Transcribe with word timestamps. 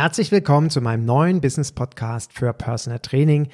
Herzlich 0.00 0.32
willkommen 0.32 0.70
zu 0.70 0.80
meinem 0.80 1.04
neuen 1.04 1.42
Business 1.42 1.72
Podcast 1.72 2.32
für 2.32 2.54
Personal 2.54 3.00
Training. 3.00 3.48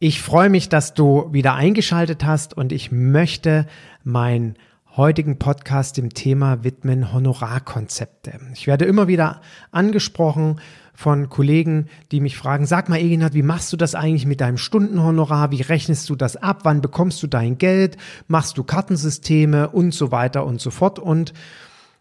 Ich 0.00 0.20
freue 0.20 0.50
mich, 0.50 0.68
dass 0.68 0.92
du 0.92 1.32
wieder 1.32 1.54
eingeschaltet 1.54 2.24
hast 2.24 2.56
und 2.56 2.72
ich 2.72 2.90
möchte 2.90 3.64
meinen 4.02 4.56
heutigen 4.96 5.38
Podcast 5.38 5.96
dem 5.96 6.12
Thema 6.12 6.64
widmen 6.64 7.12
Honorarkonzepte. 7.12 8.40
Ich 8.54 8.66
werde 8.66 8.86
immer 8.86 9.06
wieder 9.06 9.40
angesprochen 9.70 10.58
von 10.94 11.28
Kollegen, 11.28 11.86
die 12.10 12.18
mich 12.18 12.36
fragen, 12.36 12.66
sag 12.66 12.88
mal 12.88 12.98
Eginhard, 12.98 13.34
wie 13.34 13.44
machst 13.44 13.72
du 13.72 13.76
das 13.76 13.94
eigentlich 13.94 14.26
mit 14.26 14.40
deinem 14.40 14.58
Stundenhonorar? 14.58 15.52
Wie 15.52 15.62
rechnest 15.62 16.10
du 16.10 16.16
das 16.16 16.36
ab? 16.36 16.62
Wann 16.64 16.80
bekommst 16.80 17.22
du 17.22 17.28
dein 17.28 17.56
Geld? 17.56 17.98
Machst 18.26 18.58
du 18.58 18.64
Kartensysteme 18.64 19.68
und 19.68 19.94
so 19.94 20.10
weiter 20.10 20.44
und 20.44 20.60
so 20.60 20.72
fort? 20.72 20.98
Und 20.98 21.34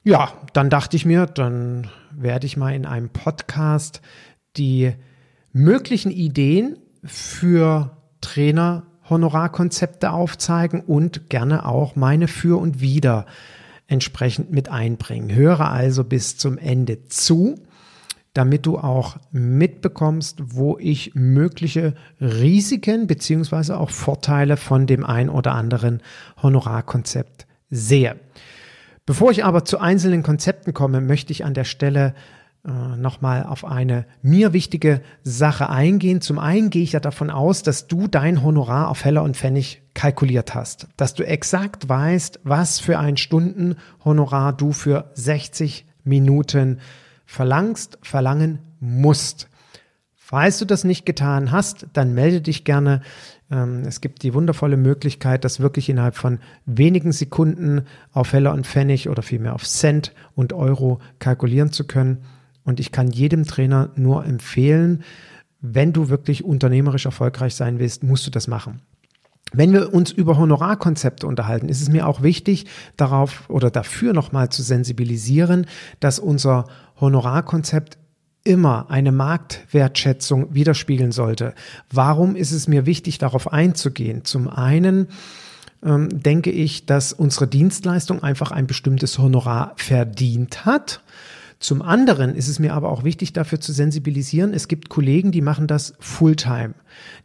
ja, 0.08 0.31
dann 0.53 0.69
dachte 0.69 0.95
ich 0.95 1.05
mir, 1.05 1.25
dann 1.25 1.89
werde 2.11 2.45
ich 2.45 2.55
mal 2.55 2.73
in 2.73 2.86
einem 2.86 3.09
Podcast 3.09 4.02
die 4.55 4.94
möglichen 5.52 6.11
Ideen 6.11 6.77
für 7.03 7.97
Trainer 8.22 8.83
Honorarkonzepte 9.09 10.11
aufzeigen 10.11 10.80
und 10.80 11.30
gerne 11.30 11.66
auch 11.66 11.97
meine 11.97 12.30
Für 12.30 12.58
und 12.58 12.80
Wider 12.80 13.25
entsprechend 13.88 14.49
mit 14.49 14.69
einbringen. 14.69 15.36
Höre 15.36 15.69
also 15.72 16.05
bis 16.05 16.38
zum 16.38 16.58
Ende 16.58 17.03
zu, 17.09 17.55
damit 18.33 18.66
du 18.66 18.77
auch 18.77 19.17
mitbekommst, 19.31 20.55
wo 20.55 20.77
ich 20.77 21.16
mögliche 21.16 21.95
Risiken 22.21 23.08
beziehungsweise 23.08 23.77
auch 23.77 23.89
Vorteile 23.89 24.55
von 24.55 24.88
dem 24.88 25.03
ein 25.03 25.27
oder 25.30 25.52
anderen 25.52 26.02
Honorarkonzept 26.42 27.45
sehe. 27.69 28.16
Bevor 29.08 29.31
ich 29.31 29.45
aber 29.45 29.63
zu 29.63 29.80
einzelnen 29.80 30.22
Konzepten 30.22 30.73
komme, 30.73 31.00
möchte 31.00 31.31
ich 31.31 31.45
an 31.45 31.53
der 31.53 31.63
Stelle 31.63 32.13
äh, 32.66 32.97
nochmal 32.97 33.45
auf 33.45 33.64
eine 33.64 34.05
mir 34.22 34.52
wichtige 34.52 35.02
Sache 35.23 35.69
eingehen. 35.69 36.19
Zum 36.19 36.39
einen 36.39 36.69
gehe 36.69 36.83
ich 36.83 36.91
ja 36.91 36.99
davon 36.99 37.30
aus, 37.30 37.64
dass 37.64 37.88
du 37.88 38.09
dein 38.09 38.44
Honorar 38.44 38.89
auf 38.89 39.05
Heller 39.05 39.23
und 39.23 39.38
Pfennig 39.38 39.81
kalkuliert 39.94 40.55
hast, 40.55 40.89
dass 40.97 41.14
du 41.14 41.25
exakt 41.25 41.88
weißt, 41.88 42.41
was 42.44 42.81
für 42.81 42.99
ein 42.99 43.16
Stundenhonorar 43.16 44.52
du 44.52 44.73
für 44.73 45.09
60 45.14 45.86
Minuten 46.03 46.81
verlangst, 47.25 47.99
verlangen 48.02 48.59
musst. 48.81 49.47
Falls 50.16 50.59
du 50.59 50.66
das 50.66 50.83
nicht 50.83 51.05
getan 51.05 51.53
hast, 51.53 51.87
dann 51.93 52.14
melde 52.14 52.42
dich 52.42 52.65
gerne. 52.65 52.99
Ähm, 53.52 53.83
es 53.85 54.02
gibt 54.02 54.23
die 54.23 54.33
wundervolle 54.33 54.77
Möglichkeit, 54.77 55.45
das 55.45 55.59
wirklich 55.59 55.89
innerhalb 55.89 56.15
von 56.15 56.39
wenigen 56.65 57.11
Sekunden 57.11 57.83
auf 58.11 58.33
Heller 58.33 58.53
und 58.53 58.67
Pfennig 58.67 59.09
oder 59.09 59.21
vielmehr 59.21 59.55
auf 59.55 59.65
Cent 59.65 60.13
und 60.35 60.53
Euro 60.53 60.99
kalkulieren 61.19 61.71
zu 61.71 61.86
können. 61.86 62.19
Und 62.63 62.80
ich 62.80 62.91
kann 62.91 63.11
jedem 63.11 63.45
Trainer 63.45 63.89
nur 63.95 64.25
empfehlen, 64.25 65.03
wenn 65.61 65.93
du 65.93 66.09
wirklich 66.09 66.43
unternehmerisch 66.43 67.05
erfolgreich 67.05 67.55
sein 67.55 67.80
willst, 67.80 68.03
musst 68.03 68.27
du 68.27 68.31
das 68.31 68.47
machen. 68.47 68.81
Wenn 69.53 69.71
wir 69.71 69.93
uns 69.93 70.11
über 70.11 70.37
Honorarkonzepte 70.37 71.25
unterhalten, 71.25 71.69
ist 71.69 71.81
es 71.81 71.89
mir 71.89 72.05
auch 72.05 72.21
wichtig, 72.21 72.65
darauf 72.97 73.49
oder 73.49 73.71
dafür 73.71 74.11
nochmal 74.11 74.49
zu 74.49 74.61
sensibilisieren, 74.61 75.67
dass 76.02 76.19
unser 76.19 76.65
Honorarkonzept 76.99 77.97
immer 78.47 78.89
eine 78.89 79.11
Marktwertschätzung 79.11 80.53
widerspiegeln 80.53 81.11
sollte. 81.11 81.53
Warum 81.91 82.35
ist 82.35 82.52
es 82.53 82.67
mir 82.67 82.85
wichtig, 82.85 83.17
darauf 83.17 83.52
einzugehen? 83.52 84.23
Zum 84.23 84.47
einen 84.47 85.09
ähm, 85.83 86.08
denke 86.23 86.49
ich, 86.49 86.86
dass 86.86 87.11
unsere 87.11 87.47
Dienstleistung 87.47 88.23
einfach 88.23 88.52
ein 88.52 88.65
bestimmtes 88.65 89.19
Honorar 89.19 89.73
verdient 89.75 90.65
hat. 90.65 91.02
Zum 91.59 91.81
anderen 91.81 92.36
ist 92.36 92.47
es 92.47 92.57
mir 92.57 92.73
aber 92.73 92.89
auch 92.89 93.03
wichtig, 93.03 93.33
dafür 93.33 93.59
zu 93.59 93.73
sensibilisieren. 93.73 94.53
Es 94.53 94.69
gibt 94.69 94.87
Kollegen, 94.87 95.31
die 95.31 95.41
machen 95.41 95.67
das 95.67 95.93
Fulltime. 95.99 96.73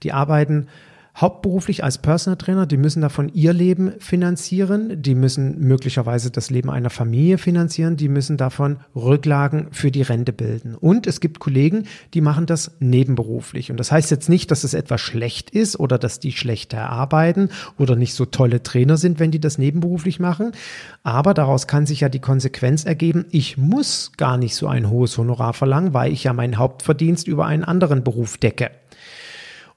Die 0.02 0.12
arbeiten 0.12 0.66
hauptberuflich 1.14 1.84
als 1.84 1.98
Personal 1.98 2.38
Trainer, 2.38 2.66
die 2.66 2.78
müssen 2.78 3.02
davon 3.02 3.30
ihr 3.34 3.52
Leben 3.52 3.92
finanzieren, 3.98 5.02
die 5.02 5.14
müssen 5.14 5.58
möglicherweise 5.60 6.30
das 6.30 6.48
Leben 6.48 6.70
einer 6.70 6.88
Familie 6.88 7.36
finanzieren, 7.36 7.96
die 7.96 8.08
müssen 8.08 8.38
davon 8.38 8.78
Rücklagen 8.96 9.68
für 9.72 9.90
die 9.90 10.02
Rente 10.02 10.32
bilden. 10.32 10.74
Und 10.74 11.06
es 11.06 11.20
gibt 11.20 11.38
Kollegen, 11.38 11.86
die 12.14 12.22
machen 12.22 12.46
das 12.46 12.72
nebenberuflich. 12.80 13.70
Und 13.70 13.78
das 13.78 13.92
heißt 13.92 14.10
jetzt 14.10 14.30
nicht, 14.30 14.50
dass 14.50 14.64
es 14.64 14.72
etwas 14.72 15.02
schlecht 15.02 15.50
ist 15.50 15.78
oder 15.78 15.98
dass 15.98 16.18
die 16.18 16.32
schlechter 16.32 16.88
arbeiten 16.88 17.50
oder 17.78 17.94
nicht 17.94 18.14
so 18.14 18.24
tolle 18.24 18.62
Trainer 18.62 18.96
sind, 18.96 19.20
wenn 19.20 19.30
die 19.30 19.40
das 19.40 19.58
nebenberuflich 19.58 20.18
machen. 20.18 20.52
Aber 21.02 21.34
daraus 21.34 21.66
kann 21.66 21.84
sich 21.84 22.00
ja 22.00 22.08
die 22.08 22.20
Konsequenz 22.20 22.84
ergeben, 22.84 23.26
ich 23.30 23.58
muss 23.58 24.12
gar 24.16 24.38
nicht 24.38 24.54
so 24.54 24.66
ein 24.66 24.88
hohes 24.88 25.18
Honorar 25.18 25.52
verlangen, 25.52 25.92
weil 25.92 26.10
ich 26.10 26.24
ja 26.24 26.32
meinen 26.32 26.56
Hauptverdienst 26.56 27.28
über 27.28 27.44
einen 27.44 27.64
anderen 27.64 28.02
Beruf 28.02 28.38
decke. 28.38 28.70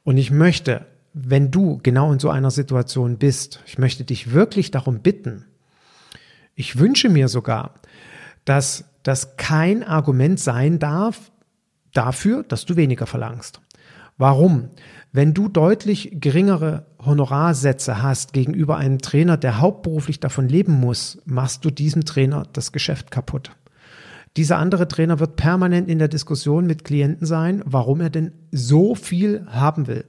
Und 0.03 0.17
ich 0.17 0.31
möchte 0.31 0.85
wenn 1.17 1.49
du 1.49 1.79
genau 1.81 2.11
in 2.11 2.19
so 2.19 2.29
einer 2.29 2.51
Situation 2.51 3.17
bist, 3.17 3.61
ich 3.65 3.77
möchte 3.77 4.03
dich 4.03 4.33
wirklich 4.33 4.69
darum 4.69 4.99
bitten, 4.99 5.45
ich 6.55 6.77
wünsche 6.77 7.07
mir 7.07 7.29
sogar, 7.29 7.75
dass 8.43 8.83
das 9.03 9.37
kein 9.37 9.83
Argument 9.83 10.41
sein 10.41 10.77
darf 10.77 11.31
dafür, 11.93 12.43
dass 12.43 12.65
du 12.65 12.75
weniger 12.75 13.05
verlangst. 13.05 13.61
Warum? 14.17 14.69
Wenn 15.13 15.33
du 15.33 15.47
deutlich 15.47 16.17
geringere 16.19 16.85
Honorarsätze 16.99 18.01
hast 18.01 18.33
gegenüber 18.33 18.75
einem 18.75 18.99
Trainer, 18.99 19.37
der 19.37 19.61
hauptberuflich 19.61 20.19
davon 20.19 20.49
leben 20.49 20.73
muss, 20.73 21.21
machst 21.23 21.63
du 21.63 21.71
diesem 21.71 22.03
Trainer 22.03 22.43
das 22.51 22.73
Geschäft 22.73 23.09
kaputt. 23.09 23.51
Dieser 24.35 24.57
andere 24.57 24.89
Trainer 24.89 25.21
wird 25.21 25.37
permanent 25.37 25.89
in 25.89 25.99
der 25.99 26.09
Diskussion 26.09 26.65
mit 26.65 26.83
Klienten 26.83 27.25
sein, 27.25 27.63
warum 27.65 28.01
er 28.01 28.09
denn 28.09 28.33
so 28.51 28.95
viel 28.95 29.45
haben 29.49 29.87
will 29.87 30.03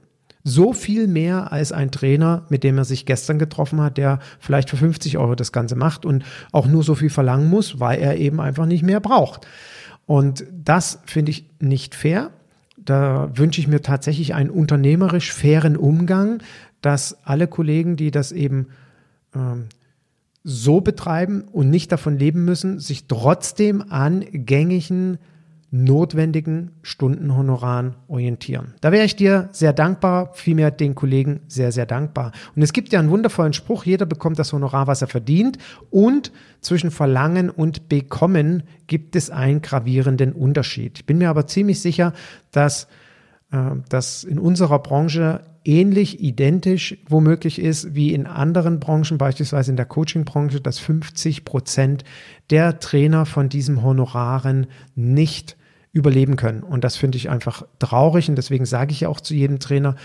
so 0.47 0.71
viel 0.71 1.07
mehr 1.07 1.51
als 1.51 1.73
ein 1.73 1.91
Trainer, 1.91 2.45
mit 2.47 2.63
dem 2.63 2.77
er 2.77 2.85
sich 2.85 3.05
gestern 3.05 3.37
getroffen 3.37 3.81
hat, 3.81 3.97
der 3.97 4.19
vielleicht 4.39 4.69
für 4.69 4.77
50 4.77 5.17
Euro 5.17 5.35
das 5.35 5.51
Ganze 5.51 5.75
macht 5.75 6.05
und 6.05 6.23
auch 6.53 6.67
nur 6.67 6.83
so 6.83 6.95
viel 6.95 7.09
verlangen 7.09 7.49
muss, 7.49 7.81
weil 7.81 7.99
er 7.99 8.15
eben 8.17 8.39
einfach 8.39 8.65
nicht 8.65 8.81
mehr 8.81 9.01
braucht. 9.01 9.45
Und 10.05 10.45
das 10.51 10.99
finde 11.05 11.31
ich 11.31 11.49
nicht 11.59 11.95
fair. 11.95 12.31
Da 12.77 13.29
wünsche 13.33 13.59
ich 13.59 13.67
mir 13.67 13.81
tatsächlich 13.81 14.35
einen 14.35 14.49
unternehmerisch 14.49 15.33
fairen 15.33 15.75
Umgang, 15.75 16.41
dass 16.79 17.17
alle 17.25 17.47
Kollegen, 17.47 17.97
die 17.97 18.11
das 18.11 18.31
eben 18.31 18.67
ähm, 19.35 19.65
so 20.45 20.79
betreiben 20.79 21.41
und 21.51 21.69
nicht 21.69 21.91
davon 21.91 22.17
leben 22.17 22.45
müssen, 22.45 22.79
sich 22.79 23.07
trotzdem 23.07 23.83
an 23.89 24.23
gängigen 24.31 25.17
notwendigen 25.69 26.71
Stundenhonoraren 26.81 27.95
orientieren. 28.07 28.75
Da 28.79 28.91
wäre 28.91 29.05
ich 29.05 29.15
dir 29.15 29.49
sehr 29.51 29.73
dankbar, 29.73 30.31
vielmehr 30.33 30.71
den 30.71 30.95
Kollegen 30.95 31.41
sehr, 31.47 31.71
sehr 31.71 31.85
dankbar. 31.85 32.31
Und 32.55 32.61
es 32.61 32.71
gibt 32.71 32.93
ja 32.93 32.99
einen 32.99 33.09
wundervollen 33.09 33.53
Spruch, 33.53 33.83
jeder 33.83 34.05
bekommt 34.05 34.39
das 34.39 34.53
Honorar, 34.53 34.87
was 34.87 35.01
er 35.01 35.07
verdient. 35.07 35.57
Und 35.89 36.31
zwischen 36.61 36.89
Verlangen 36.89 37.49
und 37.49 37.89
Bekommen 37.89 38.63
gibt 38.87 39.15
es 39.15 39.29
einen 39.29 39.61
gravierenden 39.61 40.31
Unterschied. 40.31 40.99
Ich 40.99 41.05
bin 41.05 41.17
mir 41.17 41.29
aber 41.29 41.47
ziemlich 41.47 41.81
sicher, 41.81 42.13
dass 42.51 42.87
äh, 43.51 43.71
das 43.89 44.23
in 44.23 44.39
unserer 44.39 44.79
Branche 44.79 45.41
ähnlich, 45.67 46.21
identisch 46.21 46.97
womöglich 47.09 47.59
ist 47.59 47.93
wie 47.93 48.13
in 48.13 48.25
anderen 48.25 48.79
Branchen, 48.79 49.17
beispielsweise 49.17 49.71
in 49.71 49.77
der 49.77 49.85
Coaching-Branche, 49.85 50.61
dass 50.61 50.79
50 50.79 51.43
Prozent 51.43 52.05
der 52.49 52.79
Trainer 52.79 53.25
von 53.25 53.49
diesem 53.49 53.83
Honoraren 53.83 54.67
nicht 54.95 55.56
überleben 55.97 56.35
können. 56.37 56.63
Und 56.63 56.83
das 56.83 56.95
finde 56.95 57.17
ich 57.17 57.29
einfach 57.29 57.63
traurig. 57.79 58.29
Und 58.29 58.37
deswegen 58.37 58.65
sage 58.65 58.91
ich 58.91 59.01
ja 59.01 59.09
auch 59.09 59.19
zu 59.19 59.33
jedem 59.33 59.59
Trainer, 59.59 59.95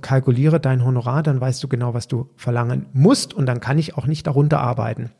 kalkuliere 0.00 0.58
dein 0.58 0.84
Honorar, 0.84 1.22
dann 1.22 1.40
weißt 1.40 1.62
du 1.62 1.68
genau, 1.68 1.94
was 1.94 2.08
du 2.08 2.30
verlangen 2.36 2.86
musst. 2.92 3.34
Und 3.34 3.46
dann 3.46 3.60
kann 3.60 3.78
ich 3.78 3.96
auch 3.96 4.06
nicht 4.06 4.26
darunter 4.26 4.60
arbeiten. 4.60 5.10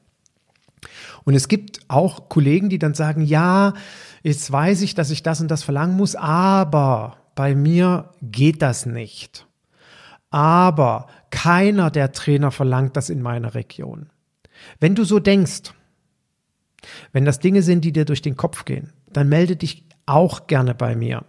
Und 1.25 1.35
es 1.35 1.49
gibt 1.49 1.81
auch 1.89 2.29
Kollegen, 2.29 2.69
die 2.69 2.79
dann 2.79 2.95
sagen, 2.95 3.23
ja, 3.23 3.75
jetzt 4.23 4.51
weiß 4.51 4.83
ich, 4.83 4.95
dass 4.95 5.11
ich 5.11 5.23
das 5.23 5.41
und 5.41 5.51
das 5.51 5.63
verlangen 5.63 5.97
muss, 5.97 6.15
aber 6.15 7.17
bei 7.35 7.55
mir 7.55 8.11
geht 8.23 8.63
das 8.63 8.87
nicht. 8.87 9.47
aber 10.31 11.07
keiner 11.31 11.91
der 11.91 12.13
Trainer 12.13 12.51
verlangt 12.51 12.95
das 12.97 13.09
in 13.09 13.23
meiner 13.23 13.55
Region. 13.55 14.11
Wenn 14.81 14.95
du 14.95 15.05
so 15.05 15.19
denkst, 15.19 15.73
wenn 17.13 17.25
das 17.25 17.41
Dinge 17.41 17.63
sind, 17.63 17.85
die 17.85 17.93
dir 17.93 18.05
durch 18.05 18.21
den 18.21 18.37
Kopf 18.37 18.67
gehen, 18.67 18.93
dann 19.11 19.31
melde 19.31 19.57
dich 19.57 19.86
auch 20.07 20.47
gerne 20.47 20.75
bei 20.75 20.97
mir. 20.97 21.25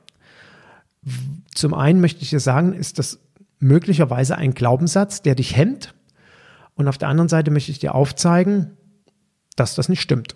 Zum 1.53 1.73
einen 1.73 1.99
möchte 1.99 2.21
ich 2.21 2.29
dir 2.29 2.39
sagen, 2.39 2.73
ist 2.73 2.99
das 2.99 3.19
möglicherweise 3.59 4.37
ein 4.37 4.53
Glaubenssatz, 4.53 5.21
der 5.21 5.35
dich 5.35 5.55
hemmt. 5.55 5.95
Und 6.75 6.87
auf 6.87 6.97
der 6.97 7.07
anderen 7.09 7.29
Seite 7.29 7.51
möchte 7.51 7.71
ich 7.71 7.79
dir 7.79 7.95
aufzeigen, 7.95 8.77
dass 9.55 9.75
das 9.75 9.89
nicht 9.89 10.01
stimmt. 10.01 10.35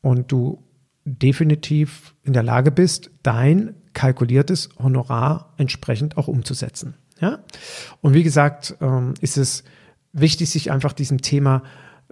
Und 0.00 0.32
du 0.32 0.64
definitiv 1.04 2.14
in 2.22 2.32
der 2.32 2.42
Lage 2.42 2.70
bist, 2.70 3.10
dein 3.22 3.74
kalkuliertes 3.92 4.70
Honorar 4.78 5.52
entsprechend 5.56 6.16
auch 6.16 6.28
umzusetzen. 6.28 6.94
Ja? 7.20 7.40
Und 8.00 8.14
wie 8.14 8.22
gesagt, 8.22 8.76
ähm, 8.80 9.14
ist 9.20 9.36
es 9.36 9.64
wichtig, 10.12 10.50
sich 10.50 10.70
einfach 10.70 10.92
diesem 10.92 11.20
Thema 11.20 11.62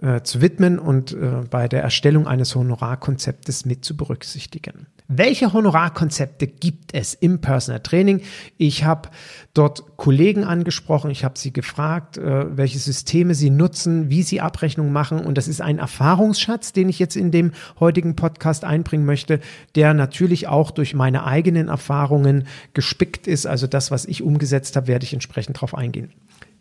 äh, 0.01 0.21
zu 0.21 0.41
widmen 0.41 0.79
und 0.79 1.13
äh, 1.13 1.43
bei 1.49 1.67
der 1.67 1.81
Erstellung 1.81 2.27
eines 2.27 2.55
Honorarkonzeptes 2.55 3.65
mit 3.65 3.85
zu 3.85 3.95
berücksichtigen. 3.95 4.87
Welche 5.09 5.53
Honorarkonzepte 5.53 6.47
gibt 6.47 6.93
es 6.93 7.13
im 7.13 7.39
Personal 7.39 7.79
Training? 7.79 8.23
Ich 8.57 8.83
habe 8.83 9.07
dort 9.53 9.95
Kollegen 9.95 10.43
angesprochen, 10.43 11.11
ich 11.11 11.23
habe 11.23 11.39
sie 11.39 11.53
gefragt, 11.53 12.17
äh, 12.17 12.57
welche 12.57 12.79
Systeme 12.79 13.33
sie 13.33 13.49
nutzen, 13.49 14.09
wie 14.09 14.21
sie 14.21 14.41
Abrechnungen 14.41 14.91
machen 14.91 15.21
und 15.21 15.37
das 15.37 15.47
ist 15.47 15.61
ein 15.61 15.77
Erfahrungsschatz, 15.79 16.73
den 16.73 16.89
ich 16.89 16.99
jetzt 16.99 17.15
in 17.15 17.31
dem 17.31 17.53
heutigen 17.79 18.17
Podcast 18.17 18.65
einbringen 18.65 19.05
möchte, 19.05 19.39
der 19.75 19.93
natürlich 19.93 20.49
auch 20.49 20.71
durch 20.71 20.93
meine 20.93 21.23
eigenen 21.23 21.69
Erfahrungen 21.69 22.45
gespickt 22.73 23.27
ist. 23.27 23.47
Also 23.47 23.65
das, 23.65 23.91
was 23.91 24.03
ich 24.03 24.21
umgesetzt 24.21 24.75
habe, 24.75 24.87
werde 24.87 25.05
ich 25.05 25.13
entsprechend 25.13 25.55
darauf 25.55 25.73
eingehen. 25.73 26.11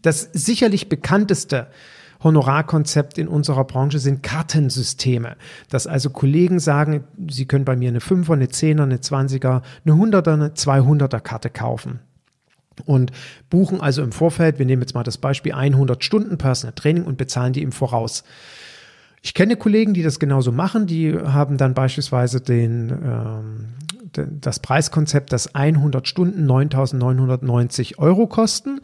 Das 0.03 0.21
sicherlich 0.33 0.89
bekannteste 0.89 1.67
Honorarkonzept 2.27 3.19
in 3.19 3.29
unserer 3.29 3.65
Branche 3.65 4.01
sind 4.01 4.23
Kartensysteme. 4.23 5.37
Dass 5.71 5.87
also 5.87 6.11
Kollegen 6.11 6.59
sagen, 6.59 7.05
sie 7.29 7.47
können 7.47 7.65
bei 7.65 7.77
mir 7.77 7.89
eine 7.89 8.01
5er, 8.01 8.33
eine 8.33 8.47
10er, 8.47 8.83
eine 8.83 8.97
20er, 8.97 9.63
eine 9.85 9.95
100er, 9.95 10.33
eine 10.33 10.49
200er 10.49 11.21
Karte 11.21 11.51
kaufen 11.51 12.01
und 12.85 13.13
buchen 13.49 13.81
also 13.81 14.03
im 14.03 14.13
Vorfeld, 14.13 14.59
wir 14.59 14.67
nehmen 14.67 14.83
jetzt 14.83 14.95
mal 14.95 15.03
das 15.03 15.19
Beispiel 15.19 15.53
100 15.53 16.05
Stunden 16.05 16.37
Personal 16.37 16.75
Training 16.75 17.05
und 17.05 17.17
bezahlen 17.17 17.53
die 17.53 17.63
im 17.63 17.73
Voraus. 17.73 18.25
Ich 19.23 19.35
kenne 19.35 19.57
Kollegen, 19.57 19.95
die 19.95 20.03
das 20.03 20.19
genauso 20.19 20.53
machen, 20.53 20.87
die 20.87 21.17
haben 21.19 21.57
dann 21.57 21.75
beispielsweise 21.75 22.41
den, 22.41 22.91
ähm, 22.91 24.29
das 24.41 24.61
Preiskonzept, 24.61 25.33
das 25.33 25.55
100 25.55 26.07
Stunden 26.07 26.49
9.990 26.51 27.99
Euro 27.99 28.27
kosten 28.27 28.81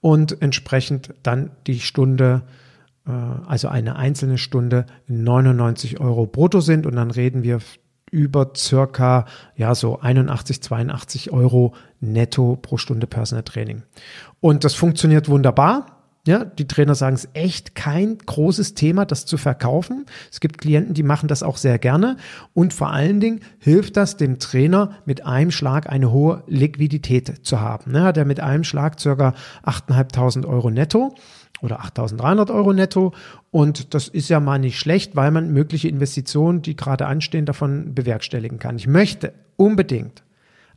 und 0.00 0.40
entsprechend 0.42 1.14
dann 1.22 1.50
die 1.66 1.80
Stunde 1.80 2.42
also 3.04 3.68
eine 3.68 3.96
einzelne 3.96 4.38
Stunde 4.38 4.86
99 5.08 6.00
Euro 6.00 6.26
brutto 6.26 6.60
sind 6.60 6.86
und 6.86 6.96
dann 6.96 7.10
reden 7.10 7.42
wir 7.42 7.60
über 8.10 8.52
circa 8.56 9.26
ja 9.56 9.74
so 9.74 10.00
81, 10.00 10.62
82 10.62 11.32
Euro 11.32 11.74
netto 12.00 12.56
pro 12.56 12.76
Stunde 12.78 13.06
Personal 13.06 13.42
Training. 13.42 13.82
Und 14.40 14.64
das 14.64 14.74
funktioniert 14.74 15.28
wunderbar. 15.28 15.94
Ja, 16.26 16.42
die 16.46 16.66
Trainer 16.66 16.94
sagen 16.94 17.16
es 17.16 17.28
echt 17.34 17.74
kein 17.74 18.16
großes 18.16 18.72
Thema, 18.72 19.04
das 19.04 19.26
zu 19.26 19.36
verkaufen. 19.36 20.06
Es 20.32 20.40
gibt 20.40 20.56
Klienten, 20.56 20.94
die 20.94 21.02
machen 21.02 21.28
das 21.28 21.42
auch 21.42 21.58
sehr 21.58 21.78
gerne. 21.78 22.16
Und 22.54 22.72
vor 22.72 22.90
allen 22.90 23.20
Dingen 23.20 23.40
hilft 23.58 23.98
das 23.98 24.16
dem 24.16 24.38
Trainer, 24.38 24.92
mit 25.04 25.26
einem 25.26 25.50
Schlag 25.50 25.90
eine 25.90 26.12
hohe 26.12 26.42
Liquidität 26.46 27.44
zu 27.44 27.60
haben. 27.60 27.92
Ne, 27.92 28.04
hat 28.04 28.16
er 28.16 28.24
mit 28.24 28.40
einem 28.40 28.64
Schlag 28.64 28.98
circa 28.98 29.34
8.500 29.64 30.46
Euro 30.46 30.70
netto 30.70 31.14
oder 31.60 31.80
8.300 31.82 32.52
Euro 32.54 32.72
netto. 32.72 33.12
Und 33.50 33.94
das 33.94 34.08
ist 34.08 34.28
ja 34.28 34.40
mal 34.40 34.58
nicht 34.58 34.78
schlecht, 34.78 35.16
weil 35.16 35.30
man 35.30 35.52
mögliche 35.52 35.88
Investitionen, 35.88 36.62
die 36.62 36.76
gerade 36.76 37.06
anstehen, 37.06 37.46
davon 37.46 37.94
bewerkstelligen 37.94 38.58
kann. 38.58 38.76
Ich 38.76 38.86
möchte 38.86 39.32
unbedingt 39.56 40.22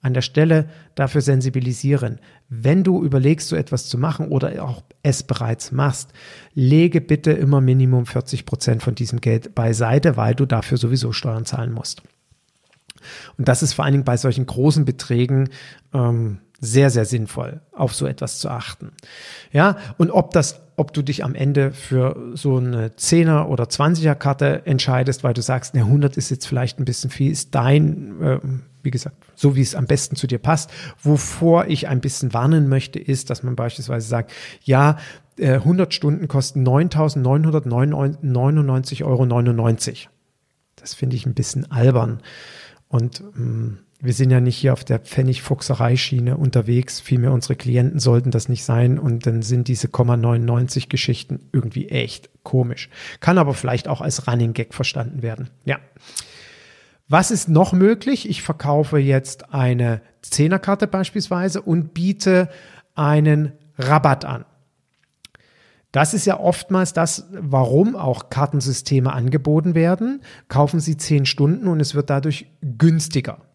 an 0.02 0.14
der 0.14 0.22
Stelle 0.22 0.70
dafür 0.96 1.22
sensibilisieren. 1.22 2.20
Wenn 2.50 2.84
du 2.84 3.04
überlegst, 3.04 3.48
so 3.48 3.56
etwas 3.56 3.88
zu 3.88 3.98
machen 3.98 4.30
oder 4.30 4.64
auch 4.64 4.84
es 5.04 5.24
bereits 5.24 5.72
machst, 5.72 6.12
lege 6.54 7.02
bitte 7.02 7.32
immer 7.32 7.62
Minimum 7.62 8.06
40 8.06 8.46
Prozent 8.46 8.84
von 8.84 8.96
diesem 8.96 9.22
Geld 9.22 9.56
beiseite, 9.56 10.16
weil 10.16 10.36
du 10.36 10.46
dafür 10.46 10.78
sowieso 10.78 11.12
Steuern 11.12 11.46
zahlen 11.46 11.74
musst. 11.74 12.04
Und 13.38 13.48
das 13.48 13.64
ist 13.64 13.74
vor 13.74 13.86
allen 13.86 13.94
Dingen 13.94 14.04
bei 14.04 14.18
solchen 14.18 14.46
großen 14.46 14.86
Beträgen 14.86 15.50
ähm, 15.94 16.40
sehr, 16.60 16.90
sehr 16.90 17.06
sinnvoll, 17.06 17.62
auf 17.72 17.94
so 17.94 18.08
etwas 18.08 18.40
zu 18.40 18.50
achten. 18.50 18.92
Ja, 19.52 19.78
und 19.98 20.12
ob 20.12 20.32
das, 20.32 20.62
ob 20.78 20.94
du 20.94 21.02
dich 21.02 21.26
am 21.26 21.36
Ende 21.36 21.72
für 21.72 22.16
so 22.36 22.58
eine 22.58 22.90
10er 22.90 23.48
oder 23.48 23.64
20er 23.66 24.14
Karte 24.14 24.62
entscheidest, 24.66 25.24
weil 25.24 25.34
du 25.34 25.42
sagst, 25.42 25.74
ne, 25.74 25.80
100 25.82 26.18
ist 26.18 26.30
jetzt 26.30 26.46
vielleicht 26.48 26.78
ein 26.80 26.86
bisschen 26.86 27.10
viel, 27.10 27.32
ist 27.32 27.56
dein, 27.56 28.22
äh, 28.22 28.38
wie 28.84 28.92
gesagt, 28.92 29.16
so 29.36 29.56
wie 29.56 29.62
es 29.62 29.74
am 29.74 29.88
besten 29.88 30.16
zu 30.16 30.28
dir 30.28 30.38
passt. 30.38 30.70
Wovor 31.02 31.66
ich 31.66 31.88
ein 31.88 32.00
bisschen 32.00 32.32
warnen 32.34 32.70
möchte, 32.70 33.00
ist, 33.00 33.32
dass 33.32 33.42
man 33.42 33.56
beispielsweise 33.56 34.08
sagt, 34.08 34.32
ja, 34.64 34.98
100 35.40 35.90
äh, 35.90 35.92
Stunden 35.92 36.28
kosten 36.28 36.68
9.999,99 36.68 39.04
Euro. 39.04 39.26
Das 40.76 40.94
finde 40.94 41.16
ich 41.16 41.26
ein 41.26 41.34
bisschen 41.34 41.72
albern. 41.72 42.22
Und 42.88 43.24
mh, 43.36 43.44
mm, 43.44 43.80
wir 44.00 44.14
sind 44.14 44.30
ja 44.30 44.40
nicht 44.40 44.58
hier 44.58 44.74
auf 44.74 44.84
der 44.84 45.00
Pfennigfuchserei-Schiene 45.00 46.38
unterwegs. 46.38 47.00
Vielmehr 47.00 47.32
unsere 47.32 47.56
Klienten 47.56 48.00
sollten 48.00 48.30
das 48.30 48.48
nicht 48.48 48.64
sein. 48.64 49.00
Und 49.00 49.26
dann 49.26 49.42
sind 49.42 49.68
diese 49.68 49.90
99 49.92 50.88
Geschichten 50.88 51.50
irgendwie 51.52 51.90
echt 51.90 52.30
komisch. 52.44 52.90
Kann 53.22 53.40
aber 53.40 53.56
vielleicht 53.56 53.88
auch 53.88 54.02
als 54.02 54.28
Running 54.28 54.54
Gag 54.54 54.76
verstanden 54.76 55.24
werden. 55.24 55.50
Ja. 55.66 55.80
Was 57.10 57.32
ist 57.32 57.50
noch 57.50 57.74
möglich? 57.74 58.30
Ich 58.30 58.44
verkaufe 58.44 59.00
jetzt 59.00 59.54
eine 59.54 60.02
Zehnerkarte 60.22 60.88
beispielsweise 60.88 61.62
und 61.62 61.94
biete 61.94 62.50
einen 62.94 63.54
Rabatt 63.80 64.26
an. 64.26 64.46
Das 65.92 66.14
ist 66.14 66.26
ja 66.26 66.40
oftmals 66.40 66.94
das, 66.94 67.28
warum 67.32 67.96
auch 67.96 68.30
Kartensysteme 68.30 69.14
angeboten 69.14 69.74
werden. 69.74 70.22
Kaufen 70.50 70.80
Sie 70.80 70.98
zehn 70.98 71.26
Stunden 71.26 71.68
und 71.68 71.80
es 71.80 71.96
wird 71.96 72.10
dadurch 72.10 72.46
günstiger. 72.62 73.47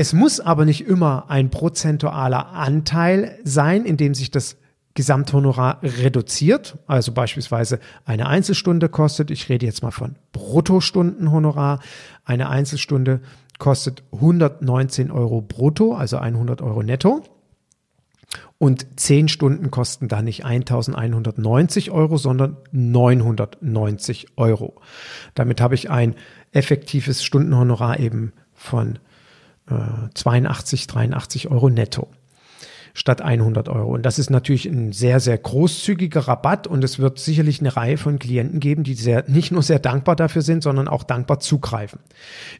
Es 0.00 0.12
muss 0.12 0.38
aber 0.38 0.64
nicht 0.64 0.86
immer 0.86 1.28
ein 1.28 1.50
prozentualer 1.50 2.52
Anteil 2.52 3.36
sein, 3.42 3.84
in 3.84 3.96
dem 3.96 4.14
sich 4.14 4.30
das 4.30 4.56
Gesamthonorar 4.94 5.80
reduziert. 5.82 6.78
Also 6.86 7.10
beispielsweise 7.10 7.80
eine 8.04 8.28
Einzelstunde 8.28 8.88
kostet, 8.88 9.32
ich 9.32 9.48
rede 9.48 9.66
jetzt 9.66 9.82
mal 9.82 9.90
von 9.90 10.14
Bruttostundenhonorar, 10.30 11.80
eine 12.24 12.48
Einzelstunde 12.48 13.22
kostet 13.58 14.04
119 14.12 15.10
Euro 15.10 15.42
brutto, 15.42 15.96
also 15.96 16.18
100 16.18 16.62
Euro 16.62 16.84
netto. 16.84 17.24
Und 18.56 19.00
10 19.00 19.26
Stunden 19.26 19.72
kosten 19.72 20.06
dann 20.06 20.26
nicht 20.26 20.44
1190 20.44 21.90
Euro, 21.90 22.18
sondern 22.18 22.56
990 22.70 24.28
Euro. 24.36 24.80
Damit 25.34 25.60
habe 25.60 25.74
ich 25.74 25.90
ein 25.90 26.14
effektives 26.52 27.24
Stundenhonorar 27.24 27.98
eben 27.98 28.32
von 28.54 29.00
82, 30.14 30.86
83 30.86 31.50
Euro 31.50 31.68
netto 31.68 32.08
statt 32.98 33.22
100 33.22 33.68
Euro. 33.68 33.94
Und 33.94 34.02
das 34.02 34.18
ist 34.18 34.28
natürlich 34.28 34.66
ein 34.66 34.92
sehr, 34.92 35.20
sehr 35.20 35.38
großzügiger 35.38 36.26
Rabatt 36.26 36.66
und 36.66 36.82
es 36.82 36.98
wird 36.98 37.18
sicherlich 37.18 37.60
eine 37.60 37.76
Reihe 37.76 37.96
von 37.96 38.18
Klienten 38.18 38.58
geben, 38.58 38.82
die 38.82 38.94
sehr, 38.94 39.24
nicht 39.28 39.52
nur 39.52 39.62
sehr 39.62 39.78
dankbar 39.78 40.16
dafür 40.16 40.42
sind, 40.42 40.64
sondern 40.64 40.88
auch 40.88 41.04
dankbar 41.04 41.38
zugreifen. 41.38 42.00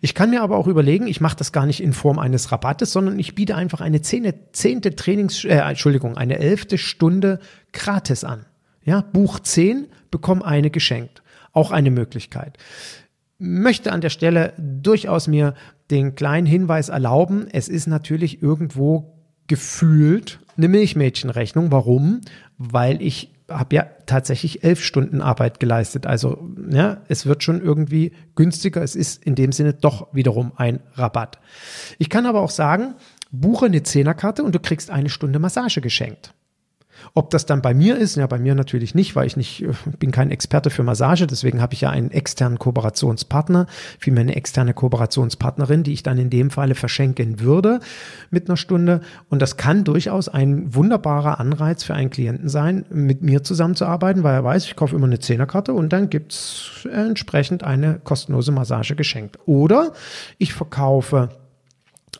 Ich 0.01 0.15
kann 0.15 0.31
mir 0.31 0.43
aber 0.43 0.57
auch 0.57 0.69
überlegen, 0.69 1.09
ich 1.09 1.21
mache 1.21 1.37
das 1.37 1.51
gar 1.51 1.67
nicht 1.67 1.83
in 1.83 1.93
Form 1.93 2.21
eines 2.21 2.53
Rabattes, 2.53 2.93
sondern 2.93 3.19
ich 3.19 3.35
biete 3.35 3.57
einfach 3.57 3.81
eine 3.81 4.01
zehnte, 4.01 4.35
zehnte 4.53 4.95
Trainings, 4.95 5.45
äh, 5.45 5.57
Entschuldigung, 5.57 6.17
eine 6.17 6.39
elfte 6.39 6.79
Stunde 6.79 7.41
gratis 7.73 8.23
an. 8.23 8.47
Ja, 8.85 9.01
Buch 9.01 9.41
10, 9.41 9.89
bekomme 10.11 10.45
eine 10.45 10.71
geschenkt. 10.71 11.23
Auch 11.53 11.73
eine 11.73 11.91
Möglichkeit 11.91 12.59
möchte 13.39 13.93
an 13.93 14.01
der 14.01 14.11
Stelle 14.11 14.53
durchaus 14.59 15.29
mir 15.29 15.55
den 15.91 16.15
kleinen 16.15 16.47
Hinweis 16.47 16.89
erlauben, 16.89 17.47
es 17.51 17.69
ist 17.69 17.87
natürlich 17.87 18.43
irgendwo 18.43 19.15
gefühlt 19.47 20.41
eine 20.57 20.69
Milchmädchenrechnung. 20.69 21.73
Warum? 21.73 22.21
Weil 22.59 23.01
ich 23.01 23.33
habe 23.49 23.77
ja 23.77 23.87
tatsächlich 24.07 24.63
elf 24.63 24.83
Stunden 24.83 25.23
Arbeit 25.23 25.59
geleistet. 25.59 26.07
Also 26.07 26.51
ja, 26.71 26.99
es 27.09 27.25
wird 27.25 27.43
schon 27.43 27.63
irgendwie 27.63 28.13
günstiger. 28.35 28.83
Es 28.83 28.95
ist 28.95 29.25
in 29.25 29.35
dem 29.35 29.53
Sinne 29.53 29.73
doch 29.73 30.13
wiederum 30.13 30.53
ein 30.57 30.81
Rabatt. 30.95 31.39
Ich 31.99 32.11
kann 32.11 32.27
aber 32.27 32.41
auch 32.41 32.51
sagen, 32.51 32.95
buche 33.31 33.67
eine 33.67 33.83
Zehnerkarte 33.83 34.43
und 34.43 34.55
du 34.55 34.61
kriegst 34.61 34.91
eine 34.91 35.09
Stunde 35.09 35.39
Massage 35.39 35.81
geschenkt. 35.81 36.35
Ob 37.15 37.31
das 37.31 37.47
dann 37.47 37.63
bei 37.63 37.75
mir 37.75 37.97
ist, 37.97 38.17
ja, 38.17 38.27
bei 38.27 38.39
mir 38.39 38.55
natürlich 38.55 38.95
nicht, 38.95 39.17
weil 39.17 39.27
ich 39.27 39.37
nicht, 39.37 39.63
äh, 39.63 39.73
bin 39.99 40.11
kein 40.11 40.31
Experte 40.31 40.71
für 40.71 40.83
Massage, 40.83 41.27
deswegen 41.27 41.61
habe 41.61 41.75
ich 41.75 41.81
ja 41.81 41.91
einen 41.91 42.11
externen 42.11 42.59
Kooperationspartner, 42.59 43.67
vielmehr 43.99 44.23
eine 44.23 44.37
externe 44.37 44.75
Kooperationspartnerin, 44.75 45.83
die 45.83 45.93
ich 45.93 46.03
dann 46.03 46.19
in 46.19 46.31
dem 46.31 46.51
Falle 46.51 46.75
verschenken 46.75 47.41
würde 47.41 47.81
mit 48.31 48.49
einer 48.49 48.57
Stunde. 48.57 49.01
Und 49.29 49.43
das 49.43 49.57
kann 49.57 49.85
durchaus 49.85 50.29
ein 50.29 50.75
wunderbarer 50.75 51.41
Anreiz 51.41 51.85
für 51.85 51.95
einen 51.95 52.11
Klienten 52.11 52.49
sein, 52.49 52.85
mit 52.91 53.23
mir 53.23 53.43
zusammenzuarbeiten, 53.43 54.23
weil 54.23 54.35
er 54.35 54.45
weiß, 54.45 54.65
ich 54.65 54.77
kaufe 54.77 54.97
immer 54.97 55.07
eine 55.07 55.19
Zehnerkarte 55.19 55.73
und 55.73 55.93
dann 55.93 56.11
gibt's 56.11 56.87
entsprechend 56.93 57.65
eine 57.65 58.01
kostenlose 58.03 58.53
Massage 58.53 58.97
geschenkt. 58.97 59.39
Oder 59.47 59.93
ich 60.39 60.53
verkaufe 60.53 61.31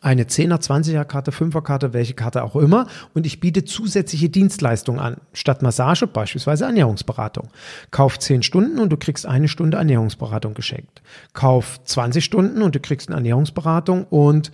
eine 0.01 0.23
10er, 0.23 0.61
20er 0.61 1.03
Karte, 1.05 1.31
5er 1.31 1.61
Karte, 1.61 1.93
welche 1.93 2.13
Karte 2.13 2.43
auch 2.43 2.55
immer 2.55 2.87
und 3.13 3.25
ich 3.25 3.39
biete 3.39 3.65
zusätzliche 3.65 4.29
Dienstleistungen 4.29 4.99
an. 4.99 5.17
Statt 5.33 5.61
Massage 5.61 6.07
beispielsweise 6.07 6.65
Ernährungsberatung. 6.65 7.49
Kauf 7.91 8.19
10 8.19 8.43
Stunden 8.43 8.79
und 8.79 8.89
du 8.89 8.97
kriegst 8.97 9.25
eine 9.25 9.47
Stunde 9.47 9.77
Ernährungsberatung 9.77 10.53
geschenkt. 10.53 11.01
Kauf 11.33 11.83
20 11.83 12.23
Stunden 12.23 12.61
und 12.61 12.75
du 12.75 12.79
kriegst 12.79 13.09
eine 13.09 13.17
Ernährungsberatung 13.17 14.05
und 14.05 14.51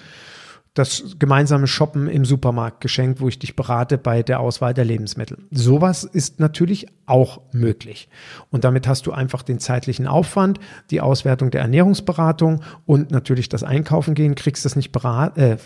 das 0.76 1.16
gemeinsame 1.20 1.68
Shoppen 1.68 2.08
im 2.08 2.26
Supermarkt 2.26 2.82
geschenkt, 2.82 3.22
wo 3.22 3.30
ich 3.30 3.40
dich 3.40 3.56
berate 3.56 3.98
bei 3.98 4.24
der 4.24 4.42
Auswahl 4.42 4.74
der 4.74 4.84
Lebensmittel. 4.84 5.38
Sowas 5.50 6.04
ist 6.04 6.42
natürlich 6.42 6.88
auch 7.06 7.42
möglich. 7.54 8.10
Und 8.52 8.66
damit 8.66 8.86
hast 8.86 9.08
du 9.08 9.14
einfach 9.14 9.42
den 9.42 9.60
zeitlichen 9.60 10.06
Aufwand, 10.06 10.60
die 10.92 11.00
Auswertung 11.00 11.50
der 11.50 11.62
Ernährungsberatung 11.62 12.62
und 12.86 13.10
natürlich 13.10 13.48
das 13.48 13.64
Einkaufen 13.64 14.16
gehen, 14.16 14.36
kriegst 14.36 14.66
das 14.66 14.76
nicht 14.76 14.92
berat, 14.92 15.38
äh, 15.38 15.58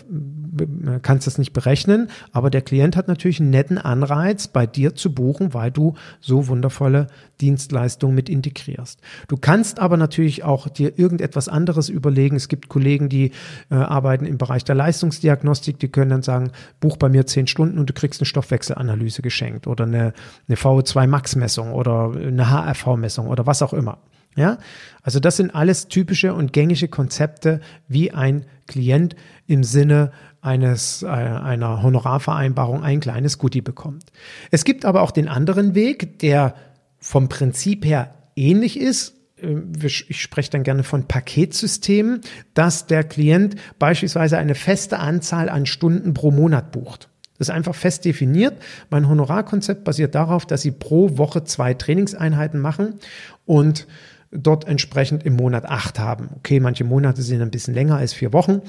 kannst 1.02 1.26
das 1.26 1.38
nicht 1.38 1.52
berechnen, 1.52 2.08
aber 2.32 2.50
der 2.50 2.62
Klient 2.62 2.96
hat 2.96 3.08
natürlich 3.08 3.40
einen 3.40 3.50
netten 3.50 3.78
Anreiz, 3.78 4.48
bei 4.48 4.66
dir 4.66 4.94
zu 4.94 5.14
buchen, 5.14 5.54
weil 5.54 5.70
du 5.70 5.94
so 6.20 6.48
wundervolle 6.48 7.08
Dienstleistungen 7.40 8.14
mit 8.14 8.28
integrierst. 8.28 9.00
Du 9.28 9.36
kannst 9.36 9.78
aber 9.78 9.96
natürlich 9.96 10.44
auch 10.44 10.68
dir 10.68 10.98
irgendetwas 10.98 11.48
anderes 11.48 11.88
überlegen. 11.88 12.36
Es 12.36 12.48
gibt 12.48 12.68
Kollegen, 12.68 13.08
die 13.08 13.32
äh, 13.70 13.74
arbeiten 13.74 14.26
im 14.26 14.38
Bereich 14.38 14.64
der 14.64 14.74
Leistungsdiagnostik, 14.74 15.78
die 15.78 15.88
können 15.88 16.10
dann 16.10 16.22
sagen, 16.22 16.52
buch 16.80 16.96
bei 16.96 17.08
mir 17.08 17.26
zehn 17.26 17.46
Stunden 17.46 17.78
und 17.78 17.88
du 17.88 17.94
kriegst 17.94 18.20
eine 18.20 18.26
Stoffwechselanalyse 18.26 19.22
geschenkt 19.22 19.66
oder 19.66 19.84
eine, 19.84 20.12
eine 20.48 20.56
VO2 20.56 21.06
Max 21.06 21.36
Messung 21.36 21.72
oder 21.72 22.12
eine 22.14 22.50
HRV 22.50 22.96
Messung 22.96 23.28
oder 23.28 23.46
was 23.46 23.62
auch 23.62 23.72
immer. 23.72 23.98
Ja, 24.36 24.58
also 25.02 25.18
das 25.18 25.36
sind 25.36 25.54
alles 25.54 25.88
typische 25.88 26.34
und 26.34 26.52
gängige 26.52 26.88
Konzepte, 26.88 27.60
wie 27.88 28.12
ein 28.12 28.46
Klient 28.66 29.16
im 29.46 29.64
Sinne 29.64 30.12
eines, 30.40 31.02
äh, 31.02 31.08
einer 31.08 31.82
Honorarvereinbarung 31.82 32.82
ein 32.82 33.00
kleines 33.00 33.38
Goodie 33.38 33.60
bekommt. 33.60 34.04
Es 34.50 34.64
gibt 34.64 34.84
aber 34.84 35.02
auch 35.02 35.10
den 35.10 35.28
anderen 35.28 35.74
Weg, 35.74 36.20
der 36.20 36.54
vom 36.98 37.28
Prinzip 37.28 37.84
her 37.84 38.14
ähnlich 38.36 38.78
ist. 38.78 39.14
Äh, 39.42 39.56
ich 39.82 40.22
spreche 40.22 40.50
dann 40.50 40.62
gerne 40.62 40.84
von 40.84 41.08
Paketsystemen, 41.08 42.20
dass 42.54 42.86
der 42.86 43.04
Klient 43.04 43.56
beispielsweise 43.78 44.38
eine 44.38 44.54
feste 44.54 44.98
Anzahl 44.98 45.48
an 45.48 45.66
Stunden 45.66 46.14
pro 46.14 46.30
Monat 46.30 46.72
bucht. 46.72 47.08
Das 47.38 47.48
ist 47.48 47.54
einfach 47.54 47.74
fest 47.74 48.04
definiert. 48.04 48.60
Mein 48.90 49.08
Honorarkonzept 49.08 49.82
basiert 49.82 50.14
darauf, 50.14 50.44
dass 50.44 50.60
Sie 50.60 50.72
pro 50.72 51.16
Woche 51.16 51.42
zwei 51.44 51.72
Trainingseinheiten 51.72 52.60
machen 52.60 53.00
und 53.46 53.86
dort 54.30 54.66
entsprechend 54.66 55.24
im 55.24 55.36
Monat 55.36 55.64
acht 55.64 55.98
haben. 55.98 56.30
Okay, 56.36 56.60
manche 56.60 56.84
Monate 56.84 57.22
sind 57.22 57.42
ein 57.42 57.50
bisschen 57.50 57.74
länger 57.74 57.96
als 57.96 58.12
vier 58.12 58.32
Wochen 58.32 58.62